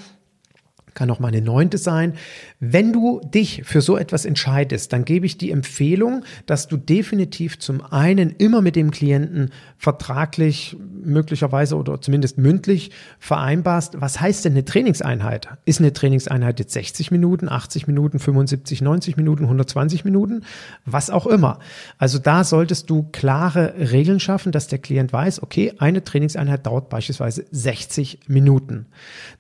kann 0.94 1.10
auch 1.10 1.20
mal 1.20 1.30
eine 1.30 1.42
neunte 1.42 1.78
sein. 1.78 2.14
Wenn 2.60 2.94
du 2.94 3.22
dich 3.22 3.64
für 3.66 3.82
so 3.82 3.98
etwas 3.98 4.26
entscheidest, 4.26 4.94
dann 4.94 5.06
gebe 5.06 5.26
ich 5.26 5.38
die 5.38 5.52
Empfehlung, 5.52 6.24
dass 6.46 6.68
du 6.68 6.78
definitiv 6.78 7.60
zum 7.60 7.82
einen 7.82 8.32
immer 8.32 8.62
mit 8.62 8.76
dem 8.76 8.92
Klienten 8.92 9.52
vertraglich 9.78 10.78
möglicherweise 11.04 11.76
oder 11.76 12.00
zumindest 12.02 12.38
mündlich 12.38 12.92
vereinbarst, 13.20 14.00
was 14.00 14.20
heißt 14.22 14.46
denn 14.46 14.54
eine 14.54 14.66
Trainingseinheit? 14.66 15.50
Ist 15.66 15.80
eine 15.80 15.94
Trainingseinheit 15.94 16.60
jetzt 16.60 16.74
60 16.74 17.12
Minuten, 17.12 17.50
80 17.50 17.88
Minuten, 17.88 18.20
75, 18.20 18.82
90 18.82 19.18
Minuten, 19.18 19.44
120 19.44 20.06
Minuten, 20.06 20.44
was 20.86 21.10
auch 21.10 21.26
immer. 21.26 21.60
Also 21.98 22.20
da 22.20 22.44
solltest 22.44 22.90
du 22.90 23.04
klare 23.12 23.74
Regeln 23.78 24.20
schaffen, 24.20 24.52
dass 24.52 24.68
der 24.68 24.80
Klient 24.80 25.12
weiß, 25.12 25.42
okay, 25.42 25.74
eine 25.80 26.04
Trainingseinheit 26.04 26.66
dauert 26.66 26.90
beispielsweise 26.90 27.46
60 27.52 28.20
Minuten. 28.28 28.86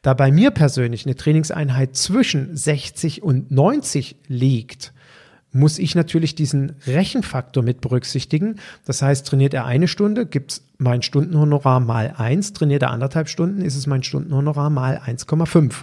Da 0.01 0.13
bei 0.13 0.31
mir 0.31 0.51
persönlich 0.51 1.05
eine 1.05 1.15
Trainingseinheit 1.15 1.40
Trainingseinheit 1.41 1.95
zwischen 1.95 2.55
60 2.55 3.23
und 3.23 3.51
90 3.51 4.15
liegt, 4.27 4.93
muss 5.53 5.79
ich 5.79 5.95
natürlich 5.95 6.35
diesen 6.35 6.73
Rechenfaktor 6.87 7.63
mit 7.63 7.81
berücksichtigen. 7.81 8.55
Das 8.85 9.01
heißt, 9.01 9.27
trainiert 9.27 9.53
er 9.53 9.65
eine 9.65 9.87
Stunde, 9.87 10.25
gibt 10.25 10.51
es 10.51 10.63
mein 10.77 11.01
Stundenhonorar 11.01 11.79
mal 11.79 12.13
eins. 12.17 12.53
trainiert 12.53 12.83
er 12.83 12.91
anderthalb 12.91 13.27
Stunden, 13.27 13.61
ist 13.61 13.75
es 13.75 13.87
mein 13.87 14.03
Stundenhonorar 14.03 14.69
mal 14.69 14.97
1,5. 14.97 15.73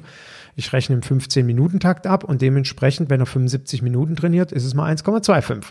Ich 0.56 0.72
rechne 0.72 0.96
im 0.96 1.02
15-Minuten-Takt 1.02 2.06
ab 2.06 2.24
und 2.24 2.40
dementsprechend, 2.40 3.10
wenn 3.10 3.20
er 3.20 3.26
75 3.26 3.82
Minuten 3.82 4.16
trainiert, 4.16 4.52
ist 4.52 4.64
es 4.64 4.74
mal 4.74 4.90
1,25. 4.92 5.64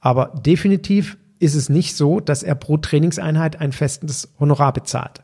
Aber 0.00 0.34
definitiv 0.44 1.16
ist 1.38 1.54
es 1.54 1.68
nicht 1.68 1.96
so, 1.96 2.20
dass 2.20 2.42
er 2.42 2.54
pro 2.54 2.76
Trainingseinheit 2.76 3.60
ein 3.60 3.72
festes 3.72 4.28
Honorar 4.38 4.72
bezahlt, 4.72 5.22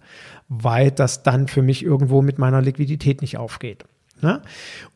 weil 0.49 0.91
das 0.91 1.23
dann 1.23 1.49
für 1.49 1.63
mich 1.63 1.85
irgendwo 1.85 2.23
mit 2.23 2.39
meiner 2.39 2.63
Liquidität 2.63 3.21
nicht 3.21 3.37
aufgeht. 3.37 3.85
Ne? 4.21 4.43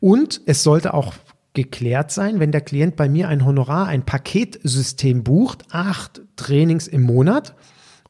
Und 0.00 0.40
es 0.46 0.62
sollte 0.62 0.94
auch 0.94 1.14
geklärt 1.54 2.12
sein, 2.12 2.40
wenn 2.40 2.52
der 2.52 2.60
Klient 2.60 2.96
bei 2.96 3.08
mir 3.08 3.28
ein 3.28 3.44
Honorar, 3.44 3.87
ein 3.88 4.04
Paketsystem 4.04 5.25
bucht, 5.25 5.64
acht 5.70 6.22
Trainings 6.37 6.87
im 6.87 7.02
Monat. 7.02 7.54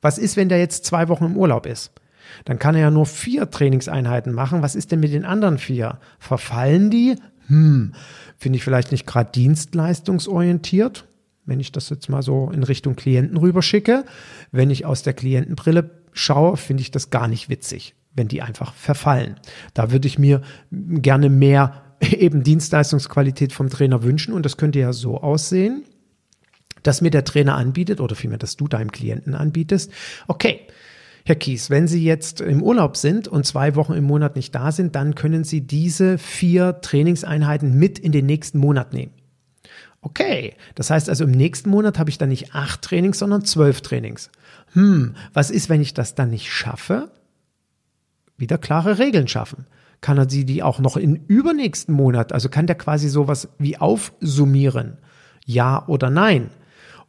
Was 0.03 0.19
ist, 0.19 0.37
wenn 0.37 0.49
der 0.49 0.59
jetzt 0.59 0.85
zwei 0.85 1.09
Wochen 1.09 1.25
im 1.25 1.37
Urlaub 1.37 1.67
ist? 1.67 1.93
Dann 2.45 2.59
kann 2.59 2.75
er 2.75 2.83
ja 2.83 2.91
nur 2.91 3.07
vier 3.07 3.51
Trainingseinheiten 3.51 4.35
machen. 4.35 4.63
Was 4.63 4.75
ist 4.75 4.93
denn 4.93 5.01
mit 5.01 5.13
den 5.13 5.25
anderen 5.25 5.59
vier? 5.59 5.99
Verfallen 6.19 6.91
die? 6.91 7.17
Hm, 7.47 7.95
finde 8.37 8.59
ich 8.59 8.65
vielleicht 8.65 8.93
nicht 8.93 9.07
gerade 9.07 9.33
dienstleistungsorientiert, 9.33 11.07
wenn 11.47 11.59
ich 11.59 11.73
das 11.73 11.89
jetzt 11.89 12.11
mal 12.11 12.23
so 12.23 12.51
in 12.53 12.63
Richtung 12.63 12.97
Klienten 12.97 13.39
rüberschicke. 13.39 14.05
Wenn 14.53 14.69
ich 14.69 14.85
aus 14.85 15.03
der 15.03 15.15
Klientenbrille 15.15 15.91
schaue, 16.13 16.59
finde 16.59 16.83
ich 16.83 16.91
das 16.91 17.09
gar 17.09 17.29
nicht 17.29 17.49
witzig 17.49 17.95
wenn 18.15 18.29
die 18.29 18.43
einfach 18.43 18.75
verfallen. 18.75 19.37
Da 19.75 19.91
würde 19.91 20.09
ich 20.09 20.19
mir 20.19 20.43
gerne 20.71 21.31
mehr 21.31 21.83
eben 22.01 22.43
Dienstleistungsqualität 22.43 23.53
vom 23.53 23.71
Trainer 23.71 24.03
wünschen 24.03 24.35
und 24.35 24.45
das 24.45 24.57
könnte 24.57 24.79
ja 24.79 24.93
so 24.93 25.21
aussehen, 25.21 25.85
dass 26.83 27.01
mir 27.01 27.11
der 27.11 27.25
Trainer 27.25 27.57
anbietet 27.57 28.01
oder 28.01 28.15
vielmehr, 28.15 28.39
dass 28.39 28.57
du 28.57 28.69
deinem 28.69 28.93
Klienten 28.93 29.35
anbietest, 29.35 29.91
okay, 30.27 30.61
Herr 31.25 31.37
Kies, 31.37 31.69
wenn 31.69 31.87
Sie 31.87 32.03
jetzt 32.03 32.41
im 32.41 32.63
Urlaub 32.63 32.97
sind 32.97 33.29
und 33.29 33.45
zwei 33.45 33.75
Wochen 33.75 33.93
im 33.93 34.05
Monat 34.05 34.35
nicht 34.35 34.55
da 34.55 34.73
sind, 34.73 34.95
dann 34.95 35.15
können 35.15 35.45
Sie 35.45 35.61
diese 35.61 36.17
vier 36.17 36.81
Trainingseinheiten 36.81 37.79
mit 37.79 37.99
in 37.99 38.13
den 38.13 38.25
nächsten 38.25 38.59
Monat 38.59 38.95
nehmen. 38.95 39.13
Okay, 40.01 40.55
das 40.75 40.91
heißt 40.91 41.11
also 41.11 41.25
im 41.25 41.33
nächsten 41.33 41.69
Monat 41.69 41.99
habe 41.99 42.09
ich 42.09 42.17
dann 42.17 42.31
nicht 42.31 42.55
acht 42.55 42.81
Trainings, 42.81 43.19
sondern 43.19 43.45
zwölf 43.45 43.83
Trainings. 43.83 44.31
Hm, 44.73 45.17
was 45.35 45.51
ist, 45.51 45.69
wenn 45.69 45.83
ich 45.83 45.93
das 45.93 46.15
dann 46.15 46.31
nicht 46.31 46.51
schaffe? 46.51 47.11
Wieder 48.39 48.57
klare 48.59 48.99
Regeln 48.99 49.29
schaffen. 49.29 49.67
Kann 50.01 50.17
er 50.17 50.31
sie 50.31 50.45
die 50.45 50.63
auch 50.63 50.79
noch 50.79 50.97
in 50.97 51.17
übernächsten 51.27 51.95
Monat, 51.95 52.33
also 52.33 52.49
kann 52.49 52.67
der 52.67 52.77
quasi 52.77 53.09
sowas 53.09 53.49
wie 53.59 53.77
aufsummieren? 53.77 54.99
Ja 55.45 55.87
oder 55.89 56.09
nein? 56.09 56.51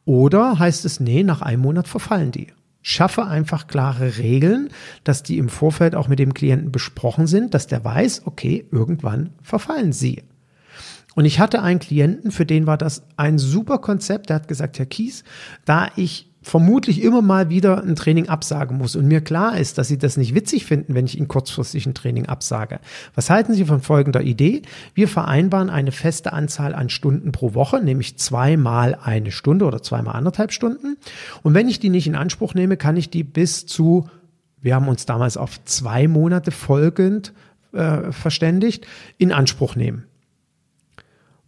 Oder 0.06 0.58
heißt 0.58 0.86
es, 0.86 1.00
nee, 1.00 1.24
nach 1.24 1.42
einem 1.42 1.62
Monat 1.62 1.88
verfallen 1.88 2.32
die? 2.32 2.48
Schaffe 2.82 3.26
einfach 3.26 3.68
klare 3.68 4.18
Regeln, 4.18 4.70
dass 5.04 5.22
die 5.22 5.38
im 5.38 5.50
Vorfeld 5.50 5.96
auch 5.96 6.08
mit 6.08 6.18
dem 6.18 6.34
Klienten 6.34 6.72
besprochen 6.72 7.28
sind, 7.28 7.54
dass 7.54 7.68
der 7.68 7.84
weiß, 7.84 8.24
okay, 8.26 8.66
irgendwann 8.72 9.32
verfallen 9.44 9.92
sie. 9.92 10.24
Und 11.16 11.26
ich 11.26 11.40
hatte 11.40 11.62
einen 11.62 11.80
Klienten, 11.80 12.32
für 12.32 12.46
den 12.46 12.66
war 12.66 12.78
das 12.78 13.04
ein 13.18 13.38
super 13.38 13.80
Konzept. 13.80 14.30
Der 14.30 14.38
hat 14.38 14.48
gesagt, 14.48 14.80
Herr 14.80 14.86
Kies, 14.86 15.24
da 15.66 15.90
ich 15.96 16.29
vermutlich 16.42 17.04
immer 17.04 17.22
mal 17.22 17.50
wieder 17.50 17.84
ein 17.84 17.96
Training 17.96 18.30
absagen 18.30 18.78
muss 18.78 18.96
und 18.96 19.08
mir 19.08 19.22
klar 19.22 19.58
ist, 19.58 19.78
dass 19.78 19.90
Sie 19.90 19.98
das 19.98 20.16
nicht 20.16 20.36
witzig 20.36 20.66
finden, 20.66 20.96
wenn 20.96 21.06
ich 21.06 21.18
Ihnen 21.18 21.28
kurzfristig 21.28 21.86
ein 21.86 21.94
Training 21.94 22.28
absage. 22.28 22.80
Was 23.16 23.30
halten 23.30 23.54
Sie 23.54 23.66
von 23.66 23.82
folgender 23.82 24.22
Idee? 24.22 24.62
Wir 24.94 25.08
vereinbaren 25.08 25.70
eine 25.70 25.92
feste 25.92 26.32
Anzahl 26.32 26.74
an 26.74 26.90
Stunden 26.90 27.32
pro 27.32 27.54
Woche, 27.54 27.82
nämlich 27.82 28.18
zweimal 28.18 28.96
eine 28.96 29.32
Stunde 29.32 29.66
oder 29.66 29.82
zweimal 29.82 30.16
anderthalb 30.16 30.54
Stunden. 30.54 30.98
Und 31.44 31.54
wenn 31.54 31.68
ich 31.68 31.80
die 31.80 31.90
nicht 31.90 32.08
in 32.08 32.16
Anspruch 32.16 32.54
nehme, 32.54 32.78
kann 32.78 32.96
ich 32.96 33.10
die 33.10 33.24
bis 33.24 33.66
zu, 33.66 34.10
wir 34.62 34.76
haben 34.76 34.88
uns 34.88 35.06
damals 35.06 35.36
auf 35.36 35.64
zwei 35.66 36.08
Monate 36.08 36.52
folgend 36.52 37.34
äh, 37.74 38.12
verständigt, 38.12 38.88
in 39.18 39.34
Anspruch 39.34 39.76
nehmen. 39.76 40.06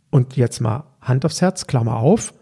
Und 0.09 0.35
jetzt 0.35 0.59
mal 0.59 0.83
Hand 0.99 1.23
aufs 1.23 1.41
Herz, 1.41 1.65
Klammer 1.65 1.95
auf, 1.95 2.33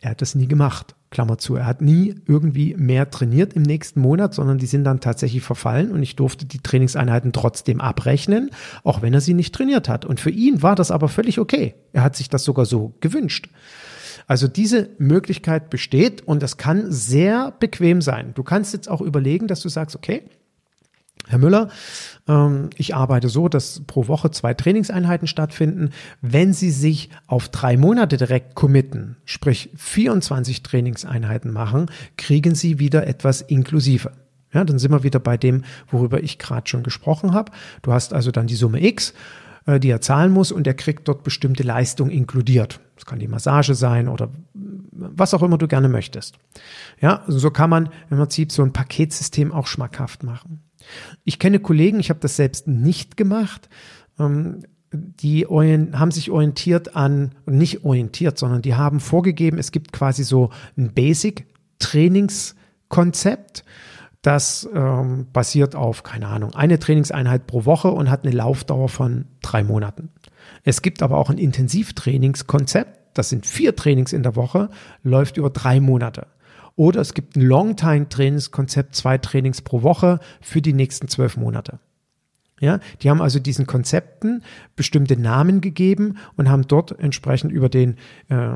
er 0.00 0.12
hat 0.12 0.22
das 0.22 0.34
nie 0.34 0.48
gemacht. 0.48 0.94
Klammer 1.10 1.38
zu. 1.38 1.56
Er 1.56 1.66
hat 1.66 1.82
nie 1.82 2.14
irgendwie 2.26 2.74
mehr 2.76 3.10
trainiert 3.10 3.54
im 3.54 3.62
nächsten 3.62 4.00
Monat, 4.00 4.32
sondern 4.32 4.58
die 4.58 4.66
sind 4.66 4.84
dann 4.84 5.00
tatsächlich 5.00 5.42
verfallen 5.42 5.90
und 5.90 6.02
ich 6.02 6.16
durfte 6.16 6.46
die 6.46 6.60
Trainingseinheiten 6.60 7.32
trotzdem 7.32 7.80
abrechnen, 7.80 8.50
auch 8.84 9.02
wenn 9.02 9.12
er 9.12 9.20
sie 9.20 9.34
nicht 9.34 9.54
trainiert 9.54 9.88
hat. 9.88 10.04
Und 10.04 10.20
für 10.20 10.30
ihn 10.30 10.62
war 10.62 10.76
das 10.76 10.90
aber 10.90 11.08
völlig 11.08 11.38
okay. 11.38 11.74
Er 11.92 12.04
hat 12.04 12.14
sich 12.14 12.28
das 12.28 12.44
sogar 12.44 12.64
so 12.64 12.94
gewünscht. 13.00 13.48
Also 14.28 14.46
diese 14.46 14.90
Möglichkeit 14.98 15.70
besteht 15.70 16.26
und 16.26 16.42
das 16.42 16.56
kann 16.56 16.92
sehr 16.92 17.52
bequem 17.58 18.00
sein. 18.00 18.30
Du 18.34 18.44
kannst 18.44 18.72
jetzt 18.72 18.88
auch 18.88 19.00
überlegen, 19.00 19.48
dass 19.48 19.60
du 19.60 19.68
sagst, 19.68 19.96
okay, 19.96 20.22
Herr 21.28 21.38
Müller, 21.38 21.68
ähm, 22.28 22.70
ich 22.76 22.94
arbeite 22.94 23.28
so, 23.28 23.48
dass 23.48 23.82
pro 23.86 24.08
Woche 24.08 24.30
zwei 24.30 24.54
Trainingseinheiten 24.54 25.28
stattfinden. 25.28 25.90
Wenn 26.20 26.52
Sie 26.52 26.70
sich 26.70 27.10
auf 27.26 27.48
drei 27.48 27.76
Monate 27.76 28.16
direkt 28.16 28.54
committen, 28.54 29.16
sprich 29.24 29.70
24 29.76 30.62
Trainingseinheiten 30.62 31.52
machen, 31.52 31.86
kriegen 32.16 32.54
Sie 32.54 32.78
wieder 32.78 33.06
etwas 33.06 33.42
inklusive. 33.42 34.12
Ja, 34.52 34.64
dann 34.64 34.78
sind 34.78 34.90
wir 34.90 35.04
wieder 35.04 35.20
bei 35.20 35.36
dem, 35.36 35.64
worüber 35.88 36.22
ich 36.22 36.38
gerade 36.38 36.68
schon 36.68 36.82
gesprochen 36.82 37.32
habe. 37.32 37.52
Du 37.82 37.92
hast 37.92 38.12
also 38.12 38.32
dann 38.32 38.48
die 38.48 38.56
Summe 38.56 38.84
X, 38.84 39.14
äh, 39.66 39.78
die 39.78 39.90
er 39.90 40.00
zahlen 40.00 40.32
muss 40.32 40.50
und 40.50 40.66
er 40.66 40.74
kriegt 40.74 41.06
dort 41.06 41.22
bestimmte 41.22 41.62
Leistungen 41.62 42.10
inkludiert. 42.10 42.80
Das 42.96 43.06
kann 43.06 43.18
die 43.18 43.28
Massage 43.28 43.74
sein 43.74 44.08
oder 44.08 44.30
was 44.92 45.34
auch 45.34 45.42
immer 45.42 45.56
du 45.56 45.68
gerne 45.68 45.88
möchtest. 45.88 46.36
Ja, 47.00 47.22
so 47.26 47.50
kann 47.50 47.70
man 47.70 47.88
im 48.10 48.18
Prinzip 48.18 48.52
so 48.52 48.62
ein 48.62 48.72
Paketsystem 48.72 49.52
auch 49.52 49.66
schmackhaft 49.66 50.22
machen. 50.22 50.62
Ich 51.24 51.38
kenne 51.38 51.60
Kollegen, 51.60 52.00
ich 52.00 52.10
habe 52.10 52.20
das 52.20 52.36
selbst 52.36 52.68
nicht 52.68 53.16
gemacht, 53.16 53.70
ähm, 54.18 54.64
die 54.92 55.46
haben 55.46 56.10
sich 56.10 56.30
orientiert 56.30 56.96
an, 56.96 57.36
nicht 57.46 57.84
orientiert, 57.84 58.36
sondern 58.38 58.62
die 58.62 58.74
haben 58.74 58.98
vorgegeben, 58.98 59.58
es 59.58 59.70
gibt 59.70 59.92
quasi 59.92 60.24
so 60.24 60.50
ein 60.76 60.92
Basic-Trainingskonzept. 60.92 63.62
Das 64.22 64.68
ähm, 64.74 65.28
basiert 65.32 65.76
auf, 65.76 66.02
keine 66.02 66.26
Ahnung, 66.26 66.52
eine 66.54 66.78
Trainingseinheit 66.78 67.46
pro 67.46 67.64
Woche 67.64 67.90
und 67.90 68.10
hat 68.10 68.24
eine 68.24 68.34
Laufdauer 68.34 68.90
von 68.90 69.24
drei 69.42 69.62
Monaten. 69.62 70.10
Es 70.62 70.82
gibt 70.82 71.02
aber 71.02 71.16
auch 71.16 71.30
ein 71.30 71.38
Intensivtrainingskonzept. 71.38 72.98
Das 73.14 73.30
sind 73.30 73.46
vier 73.46 73.74
Trainings 73.76 74.12
in 74.12 74.22
der 74.22 74.36
Woche, 74.36 74.68
läuft 75.02 75.38
über 75.38 75.50
drei 75.50 75.80
Monate. 75.80 76.26
Oder 76.76 77.00
es 77.00 77.14
gibt 77.14 77.36
ein 77.36 77.42
Long-Time-Trainingskonzept, 77.42 78.94
zwei 78.94 79.18
Trainings 79.18 79.60
pro 79.60 79.82
Woche 79.82 80.20
für 80.40 80.62
die 80.62 80.72
nächsten 80.72 81.08
zwölf 81.08 81.36
Monate. 81.36 81.78
Ja, 82.60 82.78
die 83.00 83.08
haben 83.08 83.22
also 83.22 83.38
diesen 83.38 83.66
Konzepten 83.66 84.42
bestimmte 84.76 85.18
Namen 85.18 85.62
gegeben 85.62 86.18
und 86.36 86.50
haben 86.50 86.68
dort 86.68 86.98
entsprechend 86.98 87.52
über 87.52 87.70
den 87.70 87.96
äh, 88.28 88.54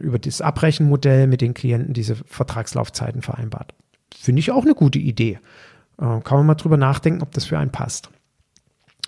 über 0.00 0.18
das 0.18 0.40
Abrechenmodell 0.40 1.28
mit 1.28 1.40
den 1.40 1.54
Klienten 1.54 1.94
diese 1.94 2.16
Vertragslaufzeiten 2.16 3.22
vereinbart. 3.22 3.72
Finde 4.12 4.40
ich 4.40 4.50
auch 4.50 4.64
eine 4.64 4.74
gute 4.74 4.98
Idee. 4.98 5.38
Äh, 5.98 6.20
kann 6.20 6.38
man 6.38 6.46
mal 6.46 6.54
drüber 6.56 6.76
nachdenken, 6.76 7.22
ob 7.22 7.30
das 7.30 7.44
für 7.44 7.56
einen 7.56 7.70
passt. 7.70 8.10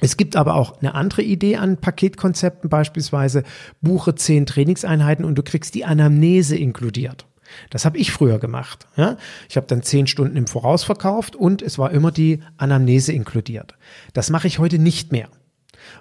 Es 0.01 0.17
gibt 0.17 0.37
aber 0.37 0.55
auch 0.55 0.81
eine 0.81 0.95
andere 0.95 1.23
Idee 1.23 1.57
an 1.57 1.79
Paketkonzepten, 1.79 2.69
beispielsweise 2.69 3.43
buche 3.81 4.15
zehn 4.15 4.47
Trainingseinheiten 4.47 5.25
und 5.25 5.37
du 5.37 5.43
kriegst 5.43 5.75
die 5.75 5.85
Anamnese 5.85 6.57
inkludiert. 6.57 7.27
Das 7.71 7.85
habe 7.85 7.99
ich 7.99 8.12
früher 8.12 8.38
gemacht. 8.38 8.87
Ja? 8.97 9.17
Ich 9.49 9.57
habe 9.57 9.67
dann 9.67 9.83
zehn 9.83 10.07
Stunden 10.07 10.37
im 10.37 10.47
Voraus 10.47 10.85
verkauft 10.85 11.37
und 11.37 11.62
es 11.62 11.79
war 11.79 11.91
immer 11.91 12.11
die 12.11 12.41
Anamnese 12.57 13.12
inkludiert. 13.12 13.75
Das 14.12 14.31
mache 14.31 14.47
ich 14.47 14.59
heute 14.59 14.79
nicht 14.79 15.12
mehr. 15.12 15.29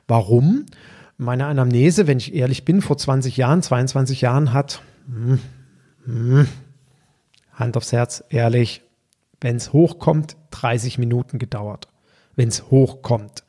Warum? 0.08 0.66
Meine 1.18 1.46
Anamnese, 1.46 2.08
wenn 2.08 2.18
ich 2.18 2.34
ehrlich 2.34 2.66
bin, 2.66 2.82
vor 2.82 2.98
20 2.98 3.38
Jahren, 3.38 3.62
22 3.62 4.22
Jahren 4.22 4.52
hat, 4.52 4.82
hm, 5.08 5.40
hm, 6.06 6.48
Hand 7.54 7.78
aufs 7.78 7.94
Herz, 7.94 8.24
ehrlich, 8.30 8.82
wenn 9.40 9.56
es 9.56 9.72
hochkommt, 9.72 10.36
30 10.52 10.98
Minuten 10.98 11.40
gedauert. 11.40 11.88
Wenn 12.36 12.50
es 12.50 12.70
hochkommt. 12.70 13.45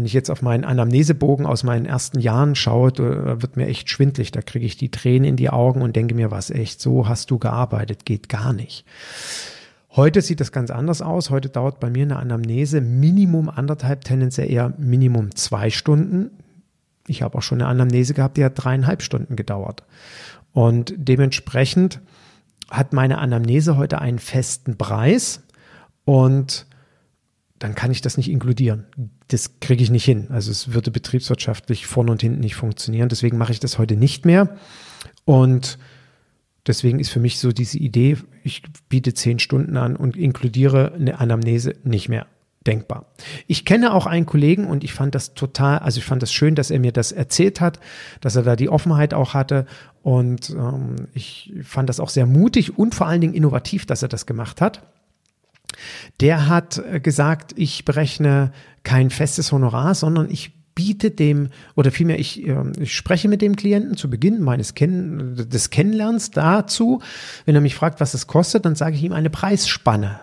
Wenn 0.00 0.06
ich 0.06 0.14
jetzt 0.14 0.30
auf 0.30 0.40
meinen 0.40 0.64
Anamnesebogen 0.64 1.44
aus 1.44 1.62
meinen 1.62 1.84
ersten 1.84 2.20
Jahren 2.20 2.54
schaue, 2.54 2.96
wird 2.96 3.58
mir 3.58 3.66
echt 3.66 3.90
schwindlig. 3.90 4.30
Da 4.30 4.40
kriege 4.40 4.64
ich 4.64 4.78
die 4.78 4.90
Tränen 4.90 5.28
in 5.28 5.36
die 5.36 5.50
Augen 5.50 5.82
und 5.82 5.94
denke 5.94 6.14
mir, 6.14 6.30
was 6.30 6.48
echt, 6.48 6.80
so 6.80 7.06
hast 7.06 7.30
du 7.30 7.38
gearbeitet, 7.38 8.06
geht 8.06 8.30
gar 8.30 8.54
nicht. 8.54 8.86
Heute 9.90 10.22
sieht 10.22 10.40
das 10.40 10.52
ganz 10.52 10.70
anders 10.70 11.02
aus. 11.02 11.28
Heute 11.28 11.50
dauert 11.50 11.80
bei 11.80 11.90
mir 11.90 12.04
eine 12.04 12.16
Anamnese 12.16 12.80
Minimum 12.80 13.50
anderthalb, 13.50 14.02
tendenziell 14.04 14.50
eher 14.50 14.72
Minimum 14.78 15.36
zwei 15.36 15.68
Stunden. 15.68 16.30
Ich 17.06 17.20
habe 17.20 17.36
auch 17.36 17.42
schon 17.42 17.60
eine 17.60 17.68
Anamnese 17.68 18.14
gehabt, 18.14 18.38
die 18.38 18.44
hat 18.46 18.54
dreieinhalb 18.56 19.02
Stunden 19.02 19.36
gedauert. 19.36 19.82
Und 20.54 20.94
dementsprechend 20.96 22.00
hat 22.70 22.94
meine 22.94 23.18
Anamnese 23.18 23.76
heute 23.76 24.00
einen 24.00 24.18
festen 24.18 24.78
Preis 24.78 25.42
und 26.06 26.64
dann 27.60 27.74
kann 27.74 27.90
ich 27.90 28.00
das 28.00 28.16
nicht 28.16 28.30
inkludieren. 28.30 28.86
Das 29.28 29.60
kriege 29.60 29.84
ich 29.84 29.90
nicht 29.90 30.04
hin. 30.04 30.28
Also 30.30 30.50
es 30.50 30.72
würde 30.72 30.90
betriebswirtschaftlich 30.90 31.86
vorne 31.86 32.10
und 32.10 32.22
hinten 32.22 32.40
nicht 32.40 32.56
funktionieren. 32.56 33.10
Deswegen 33.10 33.36
mache 33.36 33.52
ich 33.52 33.60
das 33.60 33.78
heute 33.78 33.96
nicht 33.96 34.24
mehr. 34.24 34.56
Und 35.26 35.78
deswegen 36.66 36.98
ist 36.98 37.10
für 37.10 37.20
mich 37.20 37.38
so 37.38 37.52
diese 37.52 37.78
Idee, 37.78 38.16
ich 38.42 38.62
biete 38.88 39.12
zehn 39.12 39.38
Stunden 39.38 39.76
an 39.76 39.94
und 39.94 40.16
inkludiere 40.16 40.94
eine 40.94 41.20
Anamnese 41.20 41.74
nicht 41.84 42.08
mehr 42.08 42.26
denkbar. 42.66 43.12
Ich 43.46 43.66
kenne 43.66 43.92
auch 43.92 44.06
einen 44.06 44.26
Kollegen 44.26 44.66
und 44.66 44.82
ich 44.82 44.94
fand 44.94 45.14
das 45.14 45.34
total, 45.34 45.78
also 45.80 45.98
ich 45.98 46.04
fand 46.04 46.22
das 46.22 46.32
schön, 46.32 46.54
dass 46.54 46.70
er 46.70 46.78
mir 46.78 46.92
das 46.92 47.12
erzählt 47.12 47.60
hat, 47.60 47.78
dass 48.22 48.36
er 48.36 48.42
da 48.42 48.56
die 48.56 48.68
Offenheit 48.70 49.12
auch 49.12 49.34
hatte 49.34 49.66
und 50.02 50.50
ähm, 50.50 51.08
ich 51.14 51.52
fand 51.62 51.88
das 51.88 52.00
auch 52.00 52.10
sehr 52.10 52.26
mutig 52.26 52.78
und 52.78 52.94
vor 52.94 53.06
allen 53.06 53.20
Dingen 53.20 53.34
innovativ, 53.34 53.86
dass 53.86 54.02
er 54.02 54.08
das 54.08 54.26
gemacht 54.26 54.60
hat. 54.60 54.82
Der 56.20 56.48
hat 56.48 56.78
äh, 56.78 57.00
gesagt, 57.00 57.52
ich 57.56 57.84
berechne 57.84 58.52
kein 58.82 59.10
festes 59.10 59.52
Honorar, 59.52 59.94
sondern 59.94 60.30
ich 60.30 60.52
biete 60.74 61.10
dem, 61.10 61.48
oder 61.74 61.90
vielmehr, 61.90 62.18
ich, 62.18 62.46
ähm, 62.46 62.72
ich 62.78 62.94
spreche 62.94 63.28
mit 63.28 63.42
dem 63.42 63.56
Klienten 63.56 63.96
zu 63.96 64.08
Beginn 64.08 64.40
meines 64.42 64.74
Kenn 64.74 65.34
des 65.36 65.70
Kennenlernens 65.70 66.30
dazu. 66.30 67.02
Wenn 67.44 67.54
er 67.54 67.60
mich 67.60 67.74
fragt, 67.74 68.00
was 68.00 68.14
es 68.14 68.26
kostet, 68.26 68.64
dann 68.64 68.76
sage 68.76 68.96
ich 68.96 69.02
ihm 69.02 69.12
eine 69.12 69.30
Preisspanne. 69.30 70.20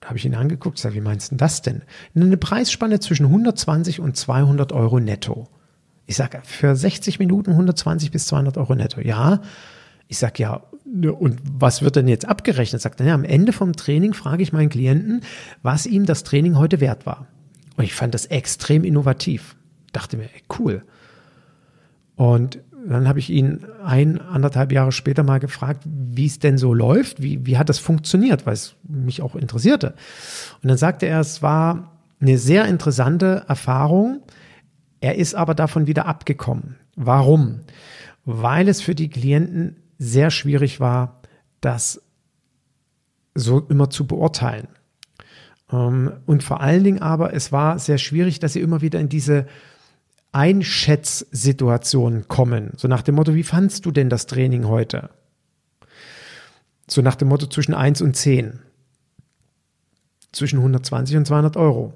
Da 0.00 0.08
habe 0.08 0.18
ich 0.18 0.26
ihn 0.26 0.34
angeguckt, 0.34 0.78
sage, 0.78 0.94
wie 0.94 1.00
meinst 1.00 1.32
du 1.32 1.36
das 1.36 1.62
denn? 1.62 1.82
Eine 2.14 2.36
Preisspanne 2.36 3.00
zwischen 3.00 3.26
120 3.26 4.00
und 4.00 4.16
200 4.16 4.72
Euro 4.72 5.00
netto. 5.00 5.48
Ich 6.06 6.16
sage, 6.16 6.40
für 6.44 6.76
60 6.76 7.18
Minuten 7.18 7.52
120 7.52 8.10
bis 8.10 8.26
200 8.26 8.58
Euro 8.58 8.74
netto. 8.74 9.00
Ja, 9.00 9.40
ich 10.08 10.18
sage, 10.18 10.42
ja, 10.42 10.62
und 10.84 11.40
was 11.50 11.82
wird 11.82 11.96
denn 11.96 12.08
jetzt 12.08 12.28
abgerechnet? 12.28 12.82
Sagt 12.82 13.00
er, 13.00 13.06
ja, 13.06 13.14
am 13.14 13.24
Ende 13.24 13.52
vom 13.52 13.72
Training 13.74 14.12
frage 14.12 14.42
ich 14.42 14.52
meinen 14.52 14.68
Klienten, 14.68 15.22
was 15.62 15.86
ihm 15.86 16.06
das 16.06 16.24
Training 16.24 16.58
heute 16.58 16.80
wert 16.80 17.06
war. 17.06 17.26
Und 17.76 17.84
ich 17.84 17.94
fand 17.94 18.14
das 18.14 18.26
extrem 18.26 18.84
innovativ. 18.84 19.56
Dachte 19.92 20.16
mir, 20.16 20.24
ey, 20.24 20.42
cool. 20.58 20.82
Und 22.16 22.58
dann 22.86 23.08
habe 23.08 23.18
ich 23.18 23.30
ihn 23.30 23.64
ein, 23.82 24.20
anderthalb 24.20 24.70
Jahre 24.72 24.92
später 24.92 25.22
mal 25.22 25.40
gefragt, 25.40 25.82
wie 25.86 26.26
es 26.26 26.38
denn 26.38 26.58
so 26.58 26.74
läuft, 26.74 27.22
wie, 27.22 27.46
wie 27.46 27.56
hat 27.56 27.68
das 27.68 27.78
funktioniert, 27.78 28.46
weil 28.46 28.54
es 28.54 28.76
mich 28.86 29.22
auch 29.22 29.34
interessierte. 29.34 29.94
Und 30.62 30.68
dann 30.68 30.76
sagte 30.78 31.06
er, 31.06 31.20
es 31.20 31.42
war 31.42 31.92
eine 32.20 32.38
sehr 32.38 32.66
interessante 32.66 33.44
Erfahrung. 33.48 34.22
Er 35.00 35.16
ist 35.16 35.34
aber 35.34 35.54
davon 35.54 35.86
wieder 35.86 36.06
abgekommen. 36.06 36.76
Warum? 36.94 37.60
Weil 38.24 38.68
es 38.68 38.80
für 38.80 38.94
die 38.94 39.08
Klienten 39.08 39.76
sehr 40.04 40.30
schwierig 40.30 40.80
war, 40.80 41.20
das 41.60 42.02
so 43.34 43.60
immer 43.60 43.90
zu 43.90 44.06
beurteilen. 44.06 44.68
Ähm, 45.72 46.12
und 46.26 46.42
vor 46.42 46.60
allen 46.60 46.84
Dingen 46.84 47.02
aber, 47.02 47.34
es 47.34 47.52
war 47.52 47.78
sehr 47.78 47.98
schwierig, 47.98 48.38
dass 48.38 48.52
sie 48.52 48.60
immer 48.60 48.80
wieder 48.80 49.00
in 49.00 49.08
diese 49.08 49.46
Einschätzsituationen 50.32 52.28
kommen. 52.28 52.72
So 52.76 52.88
nach 52.88 53.02
dem 53.02 53.14
Motto, 53.14 53.34
wie 53.34 53.42
fandst 53.42 53.86
du 53.86 53.90
denn 53.90 54.10
das 54.10 54.26
Training 54.26 54.66
heute? 54.66 55.10
So 56.86 57.02
nach 57.02 57.14
dem 57.14 57.28
Motto 57.28 57.46
zwischen 57.46 57.74
1 57.74 58.02
und 58.02 58.14
10. 58.14 58.60
Zwischen 60.32 60.58
120 60.58 61.16
und 61.16 61.26
200 61.26 61.56
Euro. 61.56 61.94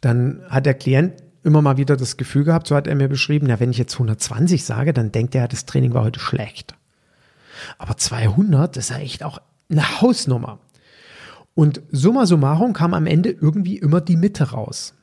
Dann 0.00 0.42
hat 0.48 0.66
der 0.66 0.74
Klient 0.74 1.14
immer 1.42 1.62
mal 1.62 1.76
wieder 1.76 1.96
das 1.96 2.16
Gefühl 2.16 2.44
gehabt, 2.44 2.66
so 2.66 2.76
hat 2.76 2.86
er 2.86 2.94
mir 2.94 3.08
beschrieben, 3.08 3.48
ja, 3.48 3.60
wenn 3.60 3.70
ich 3.70 3.78
jetzt 3.78 3.94
120 3.94 4.64
sage, 4.64 4.92
dann 4.92 5.12
denkt 5.12 5.34
er, 5.34 5.48
das 5.48 5.66
Training 5.66 5.94
war 5.94 6.04
heute 6.04 6.20
schlecht. 6.20 6.74
Aber 7.78 7.96
200, 7.96 8.76
das 8.76 8.84
ist 8.84 8.90
ja 8.90 8.98
echt 8.98 9.22
auch 9.22 9.38
eine 9.70 10.00
Hausnummer. 10.00 10.58
Und 11.54 11.82
summa 11.90 12.26
summarum 12.26 12.72
kam 12.72 12.94
am 12.94 13.06
Ende 13.06 13.30
irgendwie 13.30 13.78
immer 13.78 14.00
die 14.00 14.16
Mitte 14.16 14.50
raus. 14.50 14.94